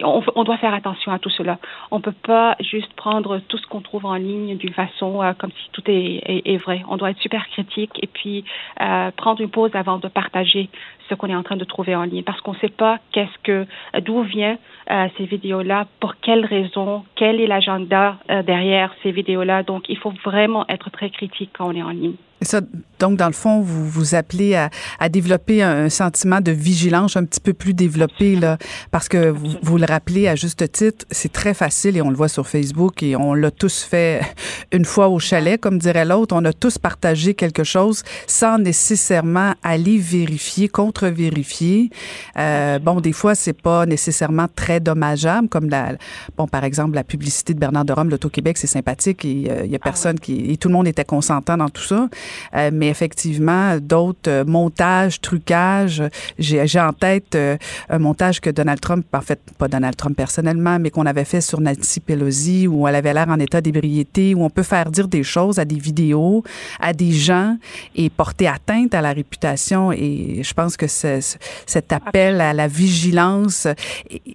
on, 0.03 0.23
on, 0.35 0.45
doit 0.45 0.59
faire 0.59 0.75
attention 0.75 1.13
à 1.13 1.19
tout 1.19 1.31
cela. 1.31 1.59
On 1.91 2.01
peut 2.01 2.15
pas 2.23 2.57
juste 2.61 2.93
prendre 2.95 3.39
tout 3.49 3.59
ce 3.59 3.67
qu'on 3.67 3.81
trouve 3.81 4.07
en 4.07 4.15
ligne 4.15 4.57
d'une 4.57 4.73
façon 4.73 5.23
euh, 5.23 5.33
comme 5.33 5.51
si 5.51 5.71
tout 5.73 5.83
est, 5.87 6.23
est, 6.25 6.43
est, 6.47 6.57
vrai. 6.57 6.83
On 6.89 6.97
doit 6.97 7.11
être 7.11 7.21
super 7.21 7.47
critique 7.49 7.99
et 8.03 8.07
puis 8.07 8.45
euh, 8.81 9.11
prendre 9.17 9.41
une 9.41 9.51
pause 9.51 9.71
avant 9.75 9.99
de 9.99 10.09
partager 10.09 10.69
ce 11.11 11.15
qu'on 11.15 11.29
est 11.29 11.35
en 11.35 11.43
train 11.43 11.57
de 11.57 11.65
trouver 11.65 11.95
en 11.95 12.05
ligne. 12.05 12.23
Parce 12.23 12.41
qu'on 12.41 12.53
ne 12.53 12.59
sait 12.59 12.69
pas 12.69 12.99
qu'est-ce 13.13 13.39
que 13.43 13.67
d'où 14.01 14.23
vient 14.23 14.57
euh, 14.91 15.09
ces 15.19 15.25
vidéos 15.25 15.63
là 15.63 15.87
pour 16.01 16.17
quelles 16.17 16.47
raisons 16.47 17.05
quel 17.17 17.41
est 17.41 17.47
l'agenda 17.47 18.17
euh, 18.31 18.43
derrière 18.43 18.95
ces 19.03 19.13
vidéos 19.13 19.43
là 19.43 19.63
donc 19.63 19.89
il 19.89 19.99
faut 19.99 20.13
vraiment 20.25 20.65
être 20.69 20.91
très 20.91 21.11
critique 21.11 21.51
quand 21.53 21.69
on 21.69 21.77
est 21.77 21.83
en 21.83 21.91
ligne. 21.91 22.17
Ça, 22.43 22.63
donc, 22.99 23.19
dans 23.19 23.27
le 23.27 23.35
fond, 23.35 23.61
vous 23.61 23.87
vous 23.87 24.15
appelez 24.15 24.55
à, 24.55 24.71
à, 24.99 25.11
développer 25.11 25.63
un 25.63 25.91
sentiment 25.91 26.41
de 26.41 26.51
vigilance 26.51 27.17
un 27.17 27.25
petit 27.27 27.41
peu 27.41 27.53
plus 27.53 27.75
développé, 27.75 28.35
là, 28.35 28.57
parce 28.91 29.11
que 29.11 29.29
vous, 29.29 29.59
vous 29.63 29.77
le 29.77 29.85
rappelez 29.85 30.27
à 30.27 30.37
juste 30.37 30.73
titre, 30.73 31.05
c'est 31.11 31.33
très 31.33 31.53
facile 31.53 31.99
et 31.99 32.03
on 32.03 32.09
le 32.09 32.17
voit 32.17 32.29
sur 32.29 32.49
Facebook 32.49 33.03
et 33.03 33.15
on 33.15 33.35
l'a 33.35 33.51
tous 33.51 33.83
fait 33.83 34.23
une 34.73 34.87
fois 34.87 35.09
au 35.09 35.19
chalet, 35.19 35.61
comme 35.61 35.79
dirait 35.79 36.07
l'autre. 36.07 36.35
On 36.35 36.45
a 36.47 36.55
tous 36.55 36.79
partagé 36.79 37.35
quelque 37.35 37.65
chose 37.65 38.03
sans 38.27 38.57
nécessairement 38.57 39.53
aller 39.63 39.99
vérifier, 39.99 40.69
contre-vérifier. 41.01 41.91
Euh, 42.39 42.79
bon, 42.79 43.01
des 43.01 43.13
fois, 43.13 43.35
c'est 43.35 43.61
pas 43.61 43.87
nécessairement 43.87 44.47
très 44.55 44.81
dommageable, 44.81 45.49
comme 45.49 45.69
la, 45.69 45.95
bon, 46.37 46.47
par 46.47 46.65
exemple, 46.65 46.95
la 46.95 47.05
publicité 47.05 47.55
de 47.55 47.59
Bernard 47.59 47.85
de 47.85 47.93
Rome, 47.93 48.11
l'Auto-Québec, 48.11 48.59
c'est 48.59 48.67
sympathique 48.67 49.25
et 49.25 49.31
il 49.31 49.51
euh, 49.51 49.67
y 49.67 49.75
a 49.75 49.79
personne 49.79 50.19
qui, 50.19 50.51
et 50.51 50.57
tout 50.57 50.69
le 50.69 50.75
monde 50.75 50.89
était 50.89 51.05
consentant 51.05 51.57
dans 51.57 51.69
tout 51.69 51.83
ça. 51.83 52.09
Euh, 52.55 52.71
mais 52.73 52.89
effectivement, 52.89 53.79
d'autres 53.79 54.45
montages, 54.47 55.21
trucages. 55.21 56.03
J'ai 56.39 56.81
en 56.81 56.93
tête 56.93 57.35
euh, 57.35 57.57
un 57.89 57.99
montage 57.99 58.41
que 58.41 58.51
Donald 58.51 58.81
Trump, 58.81 59.07
en 59.13 59.21
fait, 59.21 59.41
pas 59.59 59.69
Donald 59.69 59.97
Trump 59.97 60.17
personnellement, 60.17 60.79
mais 60.79 60.91
qu'on 60.91 61.07
avait 61.07 61.25
fait 61.25 61.41
sur 61.41 61.61
Nancy 61.61 62.01
Pelosi, 62.01 62.67
où 62.69 62.87
elle 62.87 62.95
avait 62.95 63.15
l'air 63.15 63.29
en 63.29 63.39
état 63.39 63.61
d'ébriété, 63.61 64.35
où 64.35 64.45
on 64.45 64.51
peut 64.51 64.63
faire 64.63 64.91
dire 64.91 65.09
des 65.09 65.23
choses 65.23 65.59
à 65.59 65.65
des 65.65 65.79
vidéos, 65.79 66.43
à 66.81 66.93
des 66.93 67.13
gens 67.13 67.57
et 67.95 68.11
porter 68.11 68.49
atteinte 68.49 68.95
à 68.95 69.01
la 69.01 69.13
réputation. 69.13 69.93
Et 69.93 70.43
je 70.43 70.55
pense 70.55 70.77
que 70.77 70.87
cet 70.91 71.93
appel 71.93 72.41
à 72.41 72.53
la 72.53 72.69
vigilance. 72.69 73.67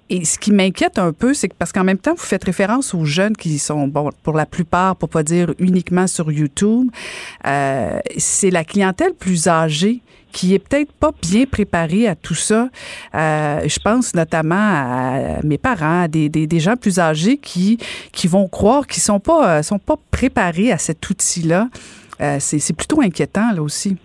Et, 0.09 0.25
ce 0.25 0.39
qui 0.39 0.51
m'inquiète 0.51 0.97
un 0.97 1.13
peu, 1.13 1.33
c'est 1.33 1.49
que 1.49 1.55
parce 1.57 1.71
qu'en 1.71 1.83
même 1.83 1.97
temps, 1.97 2.13
vous 2.13 2.23
faites 2.23 2.43
référence 2.43 2.93
aux 2.93 3.05
jeunes 3.05 3.35
qui 3.35 3.59
sont, 3.59 3.87
bon, 3.87 4.09
pour 4.23 4.33
la 4.33 4.45
plupart, 4.45 4.95
pour 4.95 5.09
pas 5.09 5.23
dire 5.23 5.53
uniquement 5.59 6.07
sur 6.07 6.31
YouTube, 6.31 6.89
euh, 7.45 7.99
c'est 8.17 8.49
la 8.49 8.63
clientèle 8.63 9.13
plus 9.13 9.47
âgée 9.47 10.01
qui 10.31 10.53
est 10.53 10.59
peut-être 10.59 10.91
pas 10.91 11.11
bien 11.21 11.45
préparée 11.45 12.09
à 12.09 12.15
tout 12.15 12.35
ça. 12.35 12.69
Euh, 13.13 13.61
je 13.65 13.79
pense 13.79 14.13
notamment 14.13 14.55
à 14.57 15.39
mes 15.43 15.57
parents, 15.57 16.01
à 16.01 16.07
des, 16.09 16.27
des, 16.27 16.45
des, 16.45 16.59
gens 16.59 16.75
plus 16.75 16.99
âgés 16.99 17.37
qui 17.37 17.77
qui 18.11 18.27
vont 18.27 18.49
croire 18.49 18.85
qu'ils 18.85 19.01
sont 19.01 19.21
pas 19.21 19.63
sont 19.63 19.79
pas 19.79 19.95
préparés 20.11 20.73
à 20.73 20.77
cet 20.77 21.09
outil-là. 21.09 21.69
Euh, 22.21 22.37
c'est 22.39 22.73
plutôt 22.73 23.01
inquiétant 23.01 23.51
là 23.51 23.61
aussi. 23.61 23.97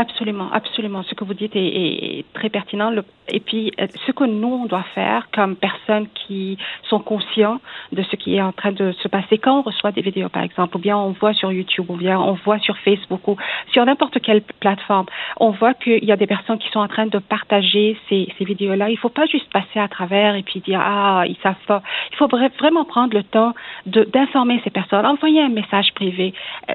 Absolument, 0.00 0.50
absolument. 0.50 1.02
Ce 1.02 1.14
que 1.14 1.24
vous 1.24 1.34
dites 1.34 1.52
est, 1.54 2.24
très 2.32 2.48
pertinent. 2.48 2.90
Et 3.32 3.40
puis, 3.40 3.72
euh, 3.80 3.86
ce 4.06 4.12
que 4.12 4.24
nous, 4.24 4.52
on 4.62 4.66
doit 4.66 4.84
faire 4.94 5.28
comme 5.32 5.56
personnes 5.56 6.06
qui 6.14 6.58
sont 6.84 7.00
conscients 7.00 7.60
de 7.92 8.02
ce 8.02 8.16
qui 8.16 8.36
est 8.36 8.42
en 8.42 8.52
train 8.52 8.72
de 8.72 8.92
se 8.92 9.08
passer 9.08 9.38
quand 9.38 9.58
on 9.58 9.62
reçoit 9.62 9.92
des 9.92 10.02
vidéos, 10.02 10.28
par 10.28 10.42
exemple, 10.42 10.76
ou 10.76 10.80
bien 10.80 10.96
on 10.96 11.10
voit 11.10 11.34
sur 11.34 11.52
YouTube, 11.52 11.86
ou 11.88 11.96
bien 11.96 12.18
on 12.18 12.32
voit 12.32 12.58
sur 12.58 12.76
Facebook, 12.78 13.26
ou 13.28 13.36
sur 13.72 13.84
n'importe 13.84 14.20
quelle 14.20 14.42
plateforme, 14.42 15.06
on 15.38 15.50
voit 15.50 15.74
qu'il 15.74 16.04
y 16.04 16.12
a 16.12 16.16
des 16.16 16.26
personnes 16.26 16.58
qui 16.58 16.68
sont 16.70 16.80
en 16.80 16.88
train 16.88 17.06
de 17.06 17.18
partager 17.18 17.98
ces, 18.08 18.28
vidéos-là. 18.40 18.88
Il 18.88 18.94
ne 18.94 18.98
faut 18.98 19.10
pas 19.10 19.26
juste 19.26 19.50
passer 19.52 19.78
à 19.78 19.88
travers 19.88 20.34
et 20.34 20.42
puis 20.42 20.60
dire, 20.60 20.80
ah, 20.82 21.24
ils 21.26 21.36
savent 21.42 21.54
pas. 21.66 21.82
Il 22.12 22.16
faut 22.16 22.26
vraiment 22.26 22.84
prendre 22.84 23.14
le 23.14 23.22
temps 23.22 23.54
d'informer 23.86 24.60
ces 24.64 24.70
personnes. 24.70 25.04
Envoyez 25.04 25.42
un 25.42 25.50
message 25.50 25.92
privé. 25.94 26.32
Euh, 26.70 26.74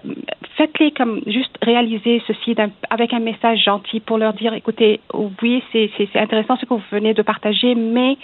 faites-les 0.58 0.92
comme 0.92 1.22
juste 1.26 1.58
réaliser 1.62 2.22
ceci 2.28 2.56
avec 2.90 3.14
un 3.14 3.20
message 3.20 3.64
gentil 3.64 4.00
pour 4.00 4.18
leur 4.18 4.34
dire, 4.34 4.54
écoutez, 4.54 5.02
oui, 5.42 5.64
c'est 5.72 6.16
intéressant 6.16 6.45
ce 6.60 6.66
que 6.66 6.74
vous 6.74 6.84
venez 6.92 7.14
de 7.14 7.22
partager, 7.22 7.76
mais 7.76 8.18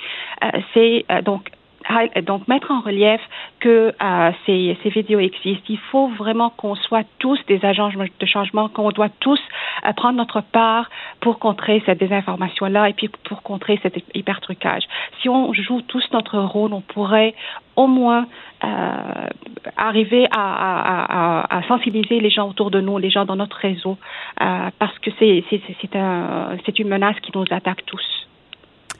euh, 0.43 0.47
c'est 0.73 1.05
euh, 1.11 1.21
donc 1.21 1.49
donc 2.25 2.47
mettre 2.47 2.71
en 2.71 2.81
relief 2.81 3.21
que 3.59 3.93
euh, 4.01 4.31
ces, 4.45 4.89
vidéos 4.89 5.19
existent. 5.19 5.65
Il 5.69 5.79
faut 5.91 6.07
vraiment 6.09 6.49
qu'on 6.49 6.75
soit 6.75 7.05
tous 7.19 7.39
des 7.47 7.63
agents 7.65 7.89
de 7.89 8.25
changement, 8.25 8.69
qu'on 8.69 8.91
doit 8.91 9.09
tous 9.19 9.39
euh, 9.85 9.93
prendre 9.93 10.17
notre 10.17 10.41
part 10.41 10.89
pour 11.19 11.39
contrer 11.39 11.81
cette 11.85 11.99
désinformation-là 11.99 12.89
et 12.89 12.93
puis 12.93 13.09
pour 13.23 13.41
contrer 13.43 13.79
cet 13.83 13.95
hypertrucage. 14.13 14.83
Si 15.21 15.29
on 15.29 15.53
joue 15.53 15.81
tous 15.81 16.03
notre 16.11 16.39
rôle, 16.39 16.73
on 16.73 16.81
pourrait 16.81 17.33
au 17.75 17.87
moins 17.87 18.27
euh, 18.63 18.67
arriver 19.77 20.27
à, 20.31 21.47
à, 21.49 21.63
sensibiliser 21.67 22.19
les 22.19 22.29
gens 22.29 22.49
autour 22.49 22.69
de 22.69 22.81
nous, 22.81 22.97
les 22.97 23.09
gens 23.09 23.25
dans 23.25 23.35
notre 23.35 23.57
réseau, 23.57 23.97
parce 24.37 24.97
que 24.99 25.09
c'est 25.19 25.95
un, 25.95 26.57
une 26.77 26.87
menace 26.87 27.19
qui 27.21 27.31
nous 27.33 27.45
attaque 27.49 27.85
tous. 27.85 28.20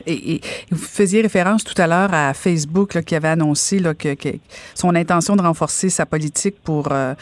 Et, 0.06 0.36
et, 0.36 0.42
vous 0.72 0.78
faisiez 0.78 1.22
référence 1.22 1.64
tout 1.64 1.80
à 1.82 1.88
l'heure 1.88 2.14
à 2.14 2.34
Facebook 2.34 2.94
là, 2.94 3.02
qui 3.02 3.16
avait 3.16 3.28
annoncé 3.28 3.80
là, 3.80 3.94
que, 3.94 4.14
que, 4.14 4.30
son 4.76 4.96
intention 4.96 5.36
de 5.36 5.42
renforcer 5.42 5.90
sa 5.90 6.06
politique 6.06 6.56
pour, 6.64 6.90
euh, 6.92 7.14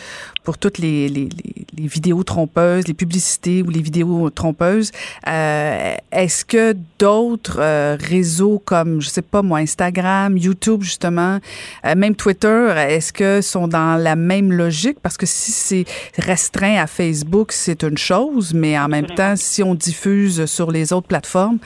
pour 0.43 0.57
toutes 0.57 0.77
les, 0.77 1.09
les, 1.09 1.29
les 1.77 1.87
vidéos 1.87 2.23
trompeuses, 2.23 2.87
les 2.87 2.93
publicités 2.93 3.61
ou 3.63 3.69
les 3.69 3.81
vidéos 3.81 4.29
trompeuses. 4.29 4.91
Euh, 5.27 5.95
est-ce 6.11 6.45
que 6.45 6.75
d'autres 6.97 7.59
euh, 7.59 7.97
réseaux 7.99 8.61
comme, 8.63 9.01
je 9.01 9.09
sais 9.09 9.21
pas 9.21 9.41
moi, 9.41 9.59
Instagram, 9.59 10.37
YouTube 10.37 10.81
justement, 10.81 11.39
même 11.83 12.15
Twitter, 12.15 12.73
est-ce 12.89 13.13
que 13.13 13.41
sont 13.41 13.67
dans 13.67 13.95
la 13.95 14.15
même 14.15 14.51
logique? 14.51 14.99
Parce 15.01 15.17
que 15.17 15.25
si 15.25 15.51
c'est 15.51 15.85
restreint 16.17 16.77
à 16.77 16.87
Facebook, 16.87 17.51
c'est 17.51 17.83
une 17.83 17.97
chose, 17.97 18.53
mais 18.53 18.77
en 18.77 18.87
même 18.87 19.07
temps, 19.07 19.35
si 19.35 19.63
on 19.63 19.75
diffuse 19.75 20.45
sur 20.45 20.71
les 20.71 20.93
autres 20.93 21.07
plateformes, 21.07 21.59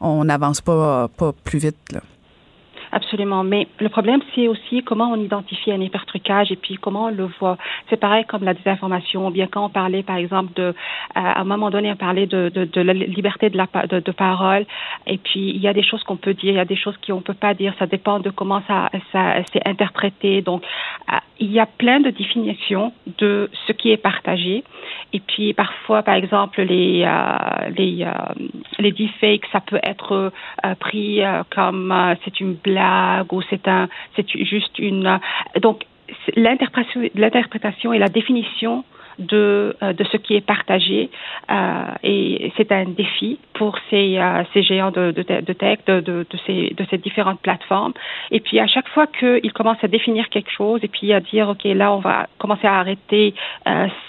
on 0.00 0.28
n'avance 0.58 0.60
pas, 0.60 1.08
pas 1.08 1.32
plus 1.44 1.58
vite. 1.58 1.76
Là. 1.92 2.00
Absolument. 2.92 3.44
Mais 3.44 3.66
le 3.80 3.88
problème, 3.88 4.20
c'est 4.34 4.48
aussi 4.48 4.82
comment 4.82 5.10
on 5.12 5.16
identifie 5.16 5.72
un 5.72 5.80
hypertrucage 5.80 6.50
et 6.52 6.56
puis 6.56 6.76
comment 6.76 7.06
on 7.06 7.10
le 7.10 7.28
voit. 7.38 7.58
C'est 7.88 7.98
pareil 7.98 8.24
comme 8.26 8.44
la 8.44 8.54
désinformation. 8.54 9.30
Bien 9.30 9.46
quand 9.46 9.66
on 9.66 9.68
parlait, 9.68 10.02
par 10.02 10.16
exemple, 10.16 10.52
de, 10.54 10.74
à 11.14 11.40
un 11.40 11.44
moment 11.44 11.70
donné, 11.70 11.92
on 11.92 11.96
parlait 11.96 12.26
de, 12.26 12.50
de, 12.54 12.64
de 12.64 12.80
la 12.80 12.92
liberté 12.92 13.50
de, 13.50 13.56
la, 13.56 13.66
de, 13.86 14.00
de, 14.00 14.12
parole. 14.12 14.64
Et 15.06 15.18
puis, 15.18 15.50
il 15.50 15.60
y 15.60 15.68
a 15.68 15.72
des 15.72 15.82
choses 15.82 16.02
qu'on 16.04 16.16
peut 16.16 16.34
dire, 16.34 16.52
il 16.52 16.56
y 16.56 16.60
a 16.60 16.64
des 16.64 16.76
choses 16.76 16.96
qu'on 17.06 17.16
ne 17.16 17.20
peut 17.20 17.34
pas 17.34 17.54
dire. 17.54 17.74
Ça 17.78 17.86
dépend 17.86 18.20
de 18.20 18.30
comment 18.30 18.62
ça, 18.66 18.90
ça 19.12 19.44
s'est 19.52 19.62
interprété. 19.66 20.42
Donc, 20.42 20.62
il 21.40 21.52
y 21.52 21.60
a 21.60 21.66
plein 21.66 22.00
de 22.00 22.10
définitions 22.10 22.92
de 23.18 23.50
ce 23.66 23.72
qui 23.72 23.90
est 23.90 23.96
partagé. 23.96 24.64
Et 25.12 25.20
puis, 25.20 25.54
parfois, 25.54 26.02
par 26.02 26.14
exemple, 26.14 26.62
les, 26.62 27.04
euh, 27.06 27.70
les, 27.76 28.04
euh, 28.04 28.44
les 28.78 28.92
deepfakes, 28.92 29.46
ça 29.52 29.60
peut 29.60 29.80
être 29.82 30.32
euh, 30.64 30.74
pris 30.80 31.20
comme 31.54 31.94
c'est 32.24 32.40
une 32.40 32.54
blague 32.54 32.77
ou 33.30 33.42
c'est 33.50 33.68
un, 33.68 33.88
c'est 34.16 34.26
juste 34.44 34.78
une. 34.78 35.20
Donc 35.60 35.84
l'interprétation, 36.36 37.02
l'interprétation 37.14 37.92
et 37.92 37.98
la 37.98 38.08
définition 38.08 38.84
de, 39.18 39.76
euh, 39.82 39.92
de 39.92 40.04
ce 40.04 40.16
qui 40.16 40.34
est 40.34 40.40
partagé. 40.40 41.10
Euh, 41.50 41.54
et 42.02 42.52
c'est 42.56 42.70
un 42.72 42.84
défi 42.84 43.38
pour 43.54 43.76
ces, 43.90 44.18
euh, 44.18 44.44
ces 44.52 44.62
géants 44.62 44.90
de, 44.90 45.10
de, 45.10 45.22
de 45.22 45.52
tech, 45.52 45.78
de, 45.86 46.00
de, 46.00 46.26
ces, 46.46 46.74
de 46.76 46.86
ces 46.90 46.98
différentes 46.98 47.40
plateformes. 47.40 47.92
Et 48.30 48.40
puis, 48.40 48.60
à 48.60 48.66
chaque 48.66 48.88
fois 48.88 49.06
qu'ils 49.06 49.52
commencent 49.52 49.82
à 49.82 49.88
définir 49.88 50.28
quelque 50.28 50.50
chose 50.50 50.80
et 50.82 50.88
puis 50.88 51.12
à 51.12 51.20
dire, 51.20 51.48
OK, 51.48 51.64
là, 51.64 51.92
on 51.92 51.98
va 51.98 52.26
commencer 52.38 52.66
à 52.66 52.78
arrêter 52.78 53.34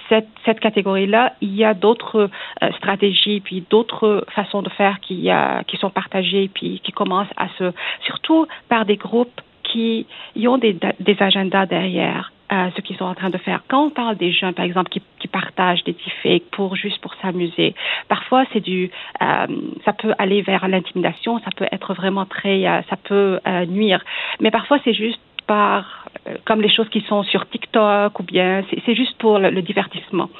cette, 0.09 0.27
cette 0.45 0.59
catégorie-là, 0.59 1.33
il 1.41 1.55
y 1.55 1.63
a 1.63 1.73
d'autres 1.73 2.29
stratégies 2.77 3.39
puis 3.41 3.63
d'autres 3.69 4.25
façons 4.29 4.61
de 4.61 4.69
faire 4.69 4.99
qui, 4.99 5.29
qui 5.67 5.77
sont 5.77 5.89
partagées 5.89 6.49
puis 6.53 6.81
qui 6.83 6.91
commencent 6.91 7.33
à 7.37 7.47
se, 7.57 7.71
surtout 8.05 8.47
par 8.69 8.85
des 8.85 8.97
groupes 8.97 9.41
qui 9.63 10.05
y 10.35 10.47
ont 10.47 10.57
des, 10.57 10.77
des 10.99 11.17
agendas 11.19 11.65
derrière. 11.65 12.31
Euh, 12.51 12.71
ce 12.75 12.81
qu'ils 12.81 12.97
sont 12.97 13.05
en 13.05 13.13
train 13.13 13.29
de 13.29 13.37
faire. 13.37 13.61
Quand 13.67 13.85
on 13.85 13.89
parle 13.91 14.17
des 14.17 14.31
jeunes, 14.31 14.55
par 14.55 14.65
exemple, 14.65 14.89
qui, 14.89 15.03
qui 15.19 15.27
partagent 15.27 15.83
des 15.83 15.93
deepfakes 15.93 16.49
pour 16.49 16.75
juste 16.75 16.99
pour 16.99 17.13
s'amuser, 17.21 17.75
parfois 18.07 18.43
c'est 18.51 18.59
du, 18.59 18.89
euh, 19.21 19.47
ça 19.85 19.93
peut 19.93 20.15
aller 20.17 20.41
vers 20.41 20.67
l'intimidation, 20.67 21.37
ça 21.41 21.51
peut 21.55 21.67
être 21.71 21.93
vraiment 21.93 22.25
très, 22.25 22.65
euh, 22.67 22.81
ça 22.89 22.95
peut 22.95 23.39
euh, 23.45 23.67
nuire. 23.67 24.03
Mais 24.39 24.49
parfois 24.49 24.79
c'est 24.83 24.95
juste 24.95 25.21
par, 25.45 26.07
euh, 26.27 26.37
comme 26.45 26.63
les 26.63 26.73
choses 26.73 26.89
qui 26.89 27.01
sont 27.01 27.21
sur 27.21 27.47
TikTok 27.47 28.19
ou 28.19 28.23
bien, 28.23 28.63
c'est 28.83 28.95
juste 28.95 29.15
pour 29.19 29.37
le, 29.37 29.51
le 29.51 29.61
divertissement. 29.61 30.31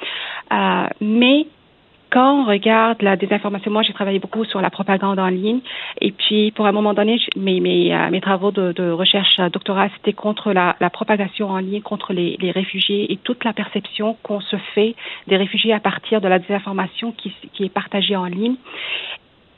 mais 1.02 1.46
quand 2.10 2.42
on 2.42 2.46
regarde 2.46 3.02
la 3.02 3.16
désinformation, 3.16 3.72
moi 3.72 3.84
j'ai 3.84 3.94
travaillé 3.94 4.20
beaucoup 4.20 4.46
sur 4.46 4.62
la 4.62 4.70
propagande 4.70 5.20
en 5.20 5.28
ligne. 5.28 5.60
Et 6.02 6.12
puis 6.12 6.52
pour 6.52 6.66
un 6.66 6.72
moment 6.72 6.94
donné, 6.94 7.20
mes, 7.36 7.60
mes, 7.60 7.94
euh, 7.94 8.10
mes 8.10 8.22
travaux 8.22 8.52
de, 8.52 8.72
de 8.72 8.90
recherche 8.92 9.40
doctorat 9.52 9.90
c'était 9.96 10.14
contre 10.14 10.52
la, 10.52 10.76
la, 10.80 10.90
propagation 10.90 11.50
en 11.50 11.58
ligne, 11.58 11.82
contre 11.82 12.14
les, 12.14 12.38
les, 12.40 12.52
réfugiés 12.52 13.12
et 13.12 13.18
toute 13.18 13.44
la 13.44 13.54
perception 13.54 14.18
qu'on 14.24 14.42
se 14.42 14.56
fait 14.74 14.96
des 15.28 15.38
réfugiés 15.38 15.74
à 15.74 15.80
partir 15.80 16.22
de 16.22 16.28
la 16.28 16.40
désinformation 16.40 17.12
qui, 17.12 17.34
qui 17.54 17.66
est 17.66 17.74
partagée 17.74 18.16
en 18.16 18.26
ligne 18.26 18.56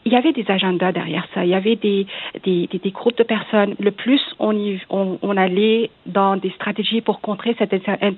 il 0.06 0.14
y 0.14 0.16
avait 0.16 0.34
des 0.34 0.50
agendas 0.50 0.92
derrière 0.92 1.28
ça. 1.34 1.44
Il 1.46 1.50
y 1.50 1.56
avait 1.56 1.76
des, 1.76 2.08
des, 2.44 2.68
des, 2.68 2.80
des 2.80 2.92
groupes 2.92 3.18
de 3.18 3.24
personnes. 3.24 3.76
Le 3.80 3.92
plus 3.92 4.22
on, 4.40 4.56
y, 4.56 4.80
on, 4.90 5.20
on, 5.22 5.38
allait 5.38 5.90
dans 6.06 6.38
des 6.38 6.50
stratégies 6.52 7.02
pour 7.02 7.22
contrer 7.22 7.56
cette 7.60 7.74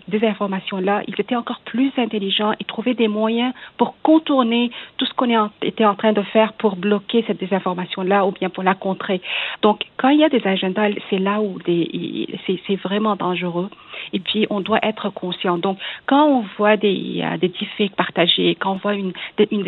désinformation-là, 0.07 1.03
ils 1.07 1.19
étaient 1.19 1.35
encore 1.35 1.59
plus 1.65 1.91
intelligents 1.97 2.53
et 2.59 2.63
trouvaient 2.63 2.93
des 2.93 3.07
moyens 3.07 3.53
pour 3.77 3.95
contourner 4.01 4.71
tout 4.97 5.05
ce 5.05 5.13
qu'on 5.13 5.49
était 5.61 5.85
en 5.85 5.95
train 5.95 6.13
de 6.13 6.21
faire 6.21 6.53
pour 6.53 6.75
bloquer 6.75 7.23
cette 7.27 7.39
désinformation-là 7.39 8.25
ou 8.25 8.31
bien 8.31 8.49
pour 8.49 8.63
la 8.63 8.75
contrer. 8.75 9.21
Donc, 9.61 9.83
quand 9.97 10.09
il 10.09 10.19
y 10.19 10.23
a 10.23 10.29
des 10.29 10.45
agendas, 10.45 10.89
c'est 11.09 11.19
là 11.19 11.41
où 11.41 11.57
c'est 11.65 12.75
vraiment 12.75 13.15
dangereux. 13.15 13.69
Et 14.13 14.19
puis, 14.19 14.47
on 14.49 14.61
doit 14.61 14.79
être 14.83 15.09
conscient. 15.09 15.57
Donc, 15.57 15.77
quand 16.05 16.25
on 16.25 16.45
voit 16.57 16.77
des, 16.77 17.21
euh, 17.23 17.37
des 17.37 17.49
deepfakes 17.49 17.95
partagés, 17.95 18.55
quand 18.55 18.73
on 18.73 18.75
voit 18.75 18.95
une, 18.95 19.13
une 19.51 19.63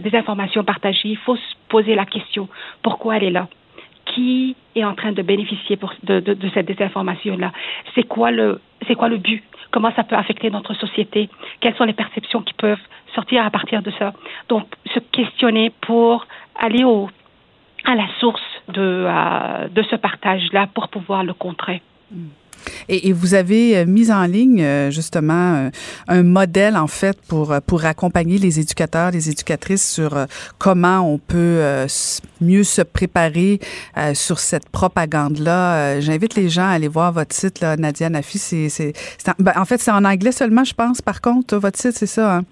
désinformation 0.00 0.64
partagée, 0.64 1.08
il 1.08 1.16
faut 1.16 1.36
se 1.36 1.54
poser 1.68 1.94
la 1.94 2.04
question 2.04 2.48
pourquoi 2.82 3.16
elle 3.16 3.24
est 3.24 3.30
là? 3.30 3.48
Qui 4.06 4.56
est 4.74 4.84
en 4.84 4.94
train 4.94 5.12
de 5.12 5.22
bénéficier 5.22 5.78
de, 6.02 6.50
cette 6.54 6.66
désinformation-là? 6.66 7.52
C'est 7.94 8.04
quoi 8.04 8.30
le 8.30 8.60
quoi 8.96 9.08
le 9.08 9.18
but? 9.18 9.44
Comment 9.70 9.92
ça 9.94 10.02
peut 10.02 10.16
affecter 10.16 10.50
notre 10.50 10.72
société? 10.74 11.28
Quelles 11.60 11.74
sont 11.76 11.84
les 11.84 11.92
perceptions 11.92 12.40
qui 12.40 12.54
peuvent 12.54 12.80
sortir 13.14 13.44
à 13.44 13.50
partir 13.50 13.82
de 13.82 13.90
ça? 13.98 14.14
Donc, 14.48 14.66
se 14.94 14.98
questionner 14.98 15.70
pour 15.82 16.26
aller 16.58 16.84
à 17.84 17.94
la 17.94 18.08
source 18.18 18.40
de 18.68 19.04
euh, 19.06 19.68
de 19.68 19.82
ce 19.82 19.96
partage-là 19.96 20.68
pour 20.74 20.88
pouvoir 20.88 21.22
le 21.22 21.34
contrer. 21.34 21.82
Mm. 22.10 22.28
Et, 22.88 23.08
et, 23.08 23.12
vous 23.12 23.34
avez 23.34 23.78
euh, 23.78 23.86
mis 23.86 24.10
en 24.10 24.24
ligne 24.24 24.62
euh, 24.62 24.90
justement 24.90 25.54
euh, 25.54 25.70
un 26.08 26.22
modèle 26.22 26.76
en 26.76 26.86
fait 26.86 27.18
pour 27.28 27.54
pour 27.66 27.84
accompagner 27.84 28.38
les 28.38 28.60
éducateurs, 28.60 29.10
les 29.10 29.30
éducatrices 29.30 29.88
sur 29.92 30.26
comment 30.58 31.00
on 31.00 31.18
peut 31.18 31.60
mieux 32.40 32.64
se 32.64 32.82
préparer 32.82 33.60
sur 34.14 34.38
cette 34.38 34.68
propagande 34.68 35.38
là. 35.38 36.00
J'invite 36.00 36.34
les 36.34 36.48
gens 36.48 36.62
à 36.62 36.72
aller 36.72 36.88
voir 36.88 37.12
votre 37.12 37.34
site 37.34 37.60
là, 37.60 37.76
Nadia 37.76 38.08
Nafi. 38.08 38.38
C'est 38.38 38.68
c'est 38.68 38.92
ben, 39.38 39.52
en 39.56 39.64
fait 39.64 39.78
c'est 39.78 39.90
en 39.90 40.04
anglais 40.04 40.32
seulement, 40.32 40.64
je 40.64 40.74
pense. 40.74 41.02
Par 41.02 41.20
contre, 41.20 41.56
votre 41.56 41.78
site 41.78 41.92
c'est 41.92 42.06
ça. 42.06 42.36
Hein? 42.36 42.44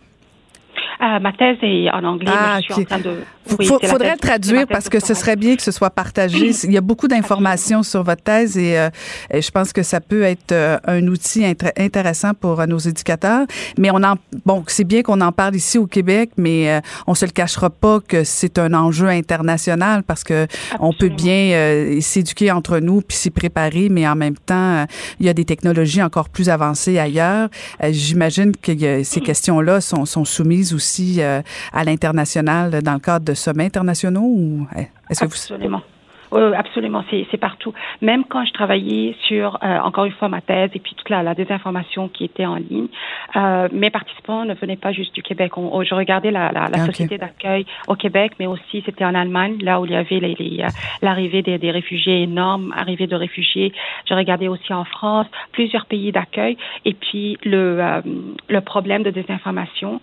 Euh, 1.02 1.18
ma 1.20 1.32
thèse 1.32 1.58
est 1.62 1.90
en 1.90 2.04
anglais, 2.04 2.32
ah, 2.34 2.56
mais 2.56 2.62
je 2.62 2.72
suis 2.72 2.82
en 2.82 2.84
train 2.86 2.98
de. 2.98 3.22
Oui, 3.58 3.66
Faut, 3.66 3.78
faudrait 3.82 4.12
le 4.12 4.18
traduire 4.18 4.66
parce 4.66 4.88
que 4.88 5.00
ce 5.00 5.14
serait 5.14 5.36
bien 5.36 5.56
que 5.56 5.62
ce 5.62 5.70
soit 5.70 5.90
partagé. 5.90 6.50
Il 6.64 6.72
y 6.72 6.76
a 6.76 6.80
beaucoup 6.80 7.08
d'informations 7.08 7.82
sur 7.82 8.02
votre 8.02 8.22
thèse 8.22 8.56
et, 8.58 8.78
euh, 8.78 8.90
et, 9.30 9.40
je 9.40 9.50
pense 9.50 9.72
que 9.72 9.82
ça 9.82 10.00
peut 10.00 10.22
être 10.22 10.52
euh, 10.52 10.78
un 10.86 11.06
outil 11.06 11.44
intéressant 11.44 12.34
pour 12.34 12.60
euh, 12.60 12.66
nos 12.66 12.78
éducateurs. 12.78 13.46
Mais 13.78 13.90
on 13.90 14.02
en, 14.02 14.14
bon, 14.44 14.64
c'est 14.66 14.84
bien 14.84 15.02
qu'on 15.02 15.20
en 15.20 15.32
parle 15.32 15.54
ici 15.54 15.78
au 15.78 15.86
Québec, 15.86 16.30
mais 16.36 16.80
on 17.06 17.14
se 17.14 17.24
le 17.24 17.30
cachera 17.30 17.70
pas 17.70 18.00
que 18.00 18.24
c'est 18.24 18.58
un 18.58 18.74
enjeu 18.74 19.08
international 19.08 20.02
parce 20.02 20.24
que 20.24 20.44
Absolument. 20.44 20.88
on 20.88 20.92
peut 20.92 21.08
bien 21.08 22.00
s'éduquer 22.00 22.50
entre 22.50 22.78
nous 22.78 23.00
puis 23.00 23.16
s'y 23.16 23.30
préparer, 23.30 23.88
mais 23.88 24.06
en 24.08 24.16
même 24.16 24.36
temps, 24.36 24.86
il 25.20 25.26
y 25.26 25.28
a 25.28 25.34
des 25.34 25.44
technologies 25.44 26.02
encore 26.02 26.28
plus 26.28 26.48
avancées 26.48 26.98
ailleurs. 26.98 27.48
J'imagine 27.90 28.52
que 28.56 29.02
ces 29.02 29.20
questions-là 29.20 29.80
sont, 29.80 30.04
sont 30.04 30.24
soumises 30.24 30.74
aussi 30.74 31.20
à 31.22 31.84
l'international 31.84 32.82
dans 32.82 32.94
le 32.94 33.00
cadre 33.00 33.24
de 33.24 33.34
sommets 33.36 33.66
internationaux 33.66 34.26
ou 34.26 34.66
est-ce 35.08 35.20
que 35.20 35.26
Absolument. 35.26 35.78
vous 35.78 35.96
oui, 36.32 36.40
absolument, 36.56 37.04
c'est 37.10 37.36
partout. 37.36 37.72
Même 38.02 38.24
quand 38.24 38.44
je 38.44 38.52
travaillais 38.52 39.14
sur, 39.26 39.58
euh, 39.62 39.78
encore 39.78 40.06
une 40.06 40.12
fois, 40.12 40.28
ma 40.28 40.40
thèse 40.40 40.70
et 40.74 40.80
puis 40.80 40.94
toute 40.96 41.08
la, 41.08 41.22
la 41.22 41.34
désinformation 41.34 42.08
qui 42.08 42.24
était 42.24 42.46
en 42.46 42.56
ligne, 42.56 42.88
euh, 43.36 43.68
mes 43.72 43.90
participants 43.90 44.44
ne 44.44 44.54
venaient 44.54 44.76
pas 44.76 44.92
juste 44.92 45.14
du 45.14 45.22
Québec. 45.22 45.56
On, 45.56 45.82
je 45.82 45.94
regardais 45.94 46.30
la, 46.30 46.50
la, 46.50 46.68
la 46.68 46.78
okay. 46.78 46.86
société 46.86 47.18
d'accueil 47.18 47.64
au 47.86 47.94
Québec, 47.94 48.32
mais 48.40 48.46
aussi 48.46 48.82
c'était 48.84 49.04
en 49.04 49.14
Allemagne, 49.14 49.58
là 49.62 49.80
où 49.80 49.86
il 49.86 49.92
y 49.92 49.96
avait 49.96 50.20
euh, 50.20 50.68
l'arrivée 51.00 51.42
des, 51.42 51.58
des 51.58 51.70
réfugiés 51.70 52.22
énormes, 52.22 52.74
arrivée 52.76 53.06
de 53.06 53.16
réfugiés. 53.16 53.72
Je 54.08 54.14
regardais 54.14 54.48
aussi 54.48 54.72
en 54.72 54.84
France, 54.84 55.26
plusieurs 55.52 55.86
pays 55.86 56.10
d'accueil. 56.10 56.56
Et 56.84 56.94
puis 56.94 57.38
le, 57.44 57.78
euh, 57.80 58.00
le 58.48 58.60
problème 58.60 59.04
de 59.04 59.10
désinformation, 59.10 60.00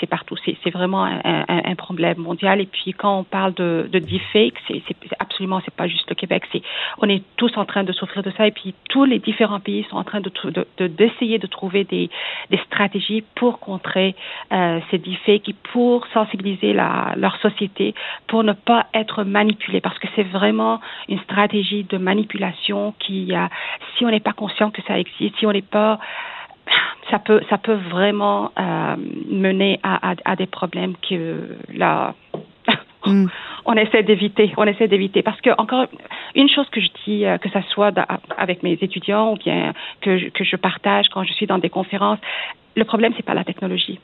c'est 0.00 0.06
partout. 0.06 0.36
C'est 0.44 0.70
vraiment 0.70 1.04
un, 1.04 1.74
problème 1.76 2.18
mondial. 2.18 2.60
Et 2.60 2.66
puis 2.66 2.92
quand 2.92 3.20
on 3.20 3.24
parle 3.24 3.54
de, 3.54 3.88
de 3.90 3.98
deepfake, 3.98 4.54
c'est 4.66 4.82
absolument, 5.18 5.60
c'est 5.64 5.74
pas 5.74 5.86
juste 5.86 6.08
le 6.08 6.14
Québec. 6.14 6.44
On 6.98 7.08
est 7.08 7.22
tous 7.36 7.56
en 7.56 7.64
train 7.64 7.84
de 7.84 7.92
souffrir 7.92 8.22
de 8.22 8.30
ça. 8.36 8.46
Et 8.46 8.50
puis 8.50 8.74
tous 8.88 9.04
les 9.04 9.18
différents 9.18 9.60
pays 9.60 9.86
sont 9.90 9.96
en 9.96 10.04
train 10.04 10.20
de 10.20 10.30
d'essayer 10.78 11.38
de, 11.38 11.46
trouver 11.46 11.84
des, 11.84 12.10
stratégies 12.66 13.24
pour 13.34 13.60
contrer 13.60 14.14
euh, 14.52 14.80
ces 14.90 14.98
deepfakes 14.98 15.48
et 15.48 15.54
pour 15.72 16.06
sensibiliser 16.08 16.72
leur 16.72 17.36
société 17.40 17.94
pour 18.26 18.44
ne 18.44 18.52
pas 18.52 18.86
être 18.94 19.24
manipulé 19.24 19.80
parce 19.80 19.98
que 19.98 20.08
c'est 20.16 20.22
vraiment 20.22 20.80
une 21.08 21.18
stratégie 21.20 21.84
de 21.84 21.98
manipulation 21.98 22.94
qui, 22.98 23.34
euh, 23.34 23.46
si 23.96 24.04
on 24.04 24.10
n'est 24.10 24.20
pas 24.20 24.32
conscient 24.32 24.70
que 24.70 24.82
ça 24.82 24.98
existe, 24.98 25.36
si 25.38 25.46
on 25.46 25.52
n'est 25.52 25.62
pas 25.62 25.98
ça 27.10 27.18
peut, 27.18 27.40
ça 27.48 27.58
peut 27.58 27.78
vraiment 27.90 28.52
euh, 28.58 28.96
mener 29.30 29.80
à, 29.82 30.10
à, 30.10 30.14
à, 30.24 30.36
des 30.36 30.46
problèmes 30.46 30.94
que 31.08 31.56
là, 31.72 32.14
mm. 33.06 33.26
on 33.64 33.74
essaie 33.74 34.02
d'éviter. 34.02 34.52
On 34.56 34.64
essaie 34.64 34.88
d'éviter 34.88 35.22
parce 35.22 35.40
que 35.40 35.50
encore 35.58 35.86
une 36.34 36.48
chose 36.48 36.68
que 36.70 36.80
je 36.80 36.88
dis, 37.04 37.24
euh, 37.24 37.38
que 37.38 37.48
ça 37.50 37.62
soit 37.70 37.92
avec 38.36 38.62
mes 38.62 38.72
étudiants 38.72 39.32
ou 39.32 39.36
bien 39.36 39.72
que 40.00 40.18
je, 40.18 40.28
que 40.28 40.44
je 40.44 40.56
partage 40.56 41.08
quand 41.08 41.24
je 41.24 41.32
suis 41.32 41.46
dans 41.46 41.58
des 41.58 41.70
conférences, 41.70 42.18
le 42.76 42.84
problème, 42.84 43.12
c'est 43.16 43.24
pas 43.24 43.34
la 43.34 43.44
technologie 43.44 43.98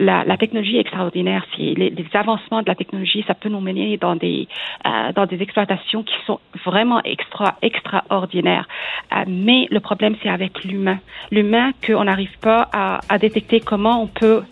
la, 0.00 0.36
technologie 0.36 0.76
est 0.76 0.80
extraordinaire. 0.80 1.44
Les, 1.58 1.92
avancements 2.14 2.62
de 2.62 2.68
la 2.68 2.74
technologie, 2.74 3.24
ça 3.26 3.34
peut 3.34 3.48
nous 3.48 3.60
mener 3.60 3.96
dans 3.96 4.16
des 4.16 4.48
euh, 4.86 5.12
dans 5.12 5.26
des 5.26 5.40
exploitations 5.42 6.02
qui 6.02 6.14
sont 6.26 6.40
vraiment 6.64 7.02
extra 7.04 7.56
extraordinaires. 7.62 8.66
Euh, 9.12 9.24
mais 9.28 9.68
le 9.70 9.80
problème, 9.80 10.16
c'est 10.22 10.28
avec 10.28 10.64
l'humain. 10.64 10.98
L'humain 11.30 11.72
qu'on 11.86 12.04
n'arrive 12.04 12.36
pas 12.40 12.68
à, 12.72 13.18
détecter 13.18 13.60
comment 13.60 14.02
on 14.02 14.06
peut 14.06 14.42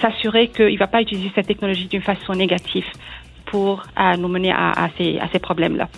s'assurer 0.00 0.48
qu'il 0.48 0.74
ne 0.74 0.78
va 0.78 0.86
pas 0.86 1.02
utiliser 1.02 1.30
cette 1.34 1.46
technologie 1.46 1.86
d'une 1.86 2.02
façon 2.02 2.34
négative 2.34 2.86
pour 3.46 3.82
euh, 3.98 4.16
nous 4.16 4.28
mener 4.28 4.52
à, 4.52 4.88
ces, 4.96 5.18
à 5.18 5.28
ces 5.32 5.38
problèmes-là. 5.38 5.88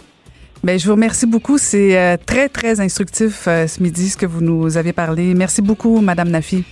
Bien, 0.62 0.76
je 0.76 0.86
vous 0.86 0.94
remercie 0.94 1.26
beaucoup. 1.26 1.58
C'est 1.58 2.18
très, 2.26 2.48
très 2.48 2.80
instructif 2.80 3.42
ce 3.44 3.82
midi, 3.82 4.08
ce 4.08 4.16
que 4.16 4.26
vous 4.26 4.40
nous 4.40 4.76
avez 4.76 4.92
parlé. 4.92 5.34
Merci 5.34 5.62
beaucoup, 5.62 6.00
Madame 6.00 6.30
Nafi. 6.30 6.64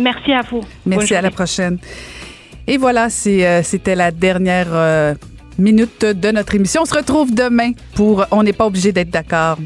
Merci 0.00 0.32
à 0.32 0.40
vous. 0.50 0.62
Merci, 0.86 1.14
à 1.14 1.22
la 1.22 1.30
prochaine. 1.30 1.78
Et 2.66 2.76
voilà, 2.76 3.08
euh, 3.26 3.60
c'était 3.62 3.94
la 3.94 4.10
dernière 4.10 4.68
euh, 4.70 5.14
minute 5.58 6.04
de 6.04 6.30
notre 6.30 6.54
émission. 6.54 6.82
On 6.82 6.86
se 6.86 6.94
retrouve 6.94 7.34
demain 7.34 7.72
pour 7.94 8.24
On 8.30 8.42
n'est 8.42 8.52
pas 8.52 8.66
obligé 8.66 8.92
d'être 8.92 9.10
d'accord. 9.10 9.58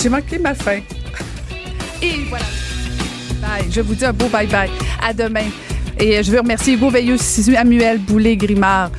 J'ai 0.00 0.08
manqué 0.08 0.38
ma 0.38 0.54
fin. 0.54 0.78
Et 2.00 2.12
voilà. 2.28 2.44
Bye. 3.40 3.70
Je 3.70 3.80
vous 3.80 3.94
dis 3.94 4.04
un 4.04 4.12
beau 4.12 4.26
bye-bye. 4.26 4.70
À 5.04 5.12
demain. 5.12 5.46
Et 5.98 6.22
je 6.22 6.30
veux 6.30 6.38
remercier 6.38 6.74
Hugo 6.74 6.90
Veilleux, 6.90 7.16
Samuel 7.16 7.98
Boulet, 7.98 8.36
Grimard. 8.36 8.92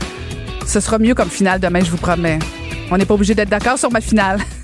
Ce 0.68 0.82
sera 0.82 1.00
mieux 1.00 1.16
comme 1.16 1.30
finale 1.30 1.62
demain, 1.62 1.80
je 1.82 1.90
vous 1.90 1.98
promets. 1.98 2.40
On 2.92 2.98
n'est 2.98 3.06
pas 3.06 3.14
obligé 3.14 3.34
d'être 3.34 3.50
d'accord 3.50 3.78
sur 3.80 3.90
ma 3.92 4.02
finale. 4.02 4.40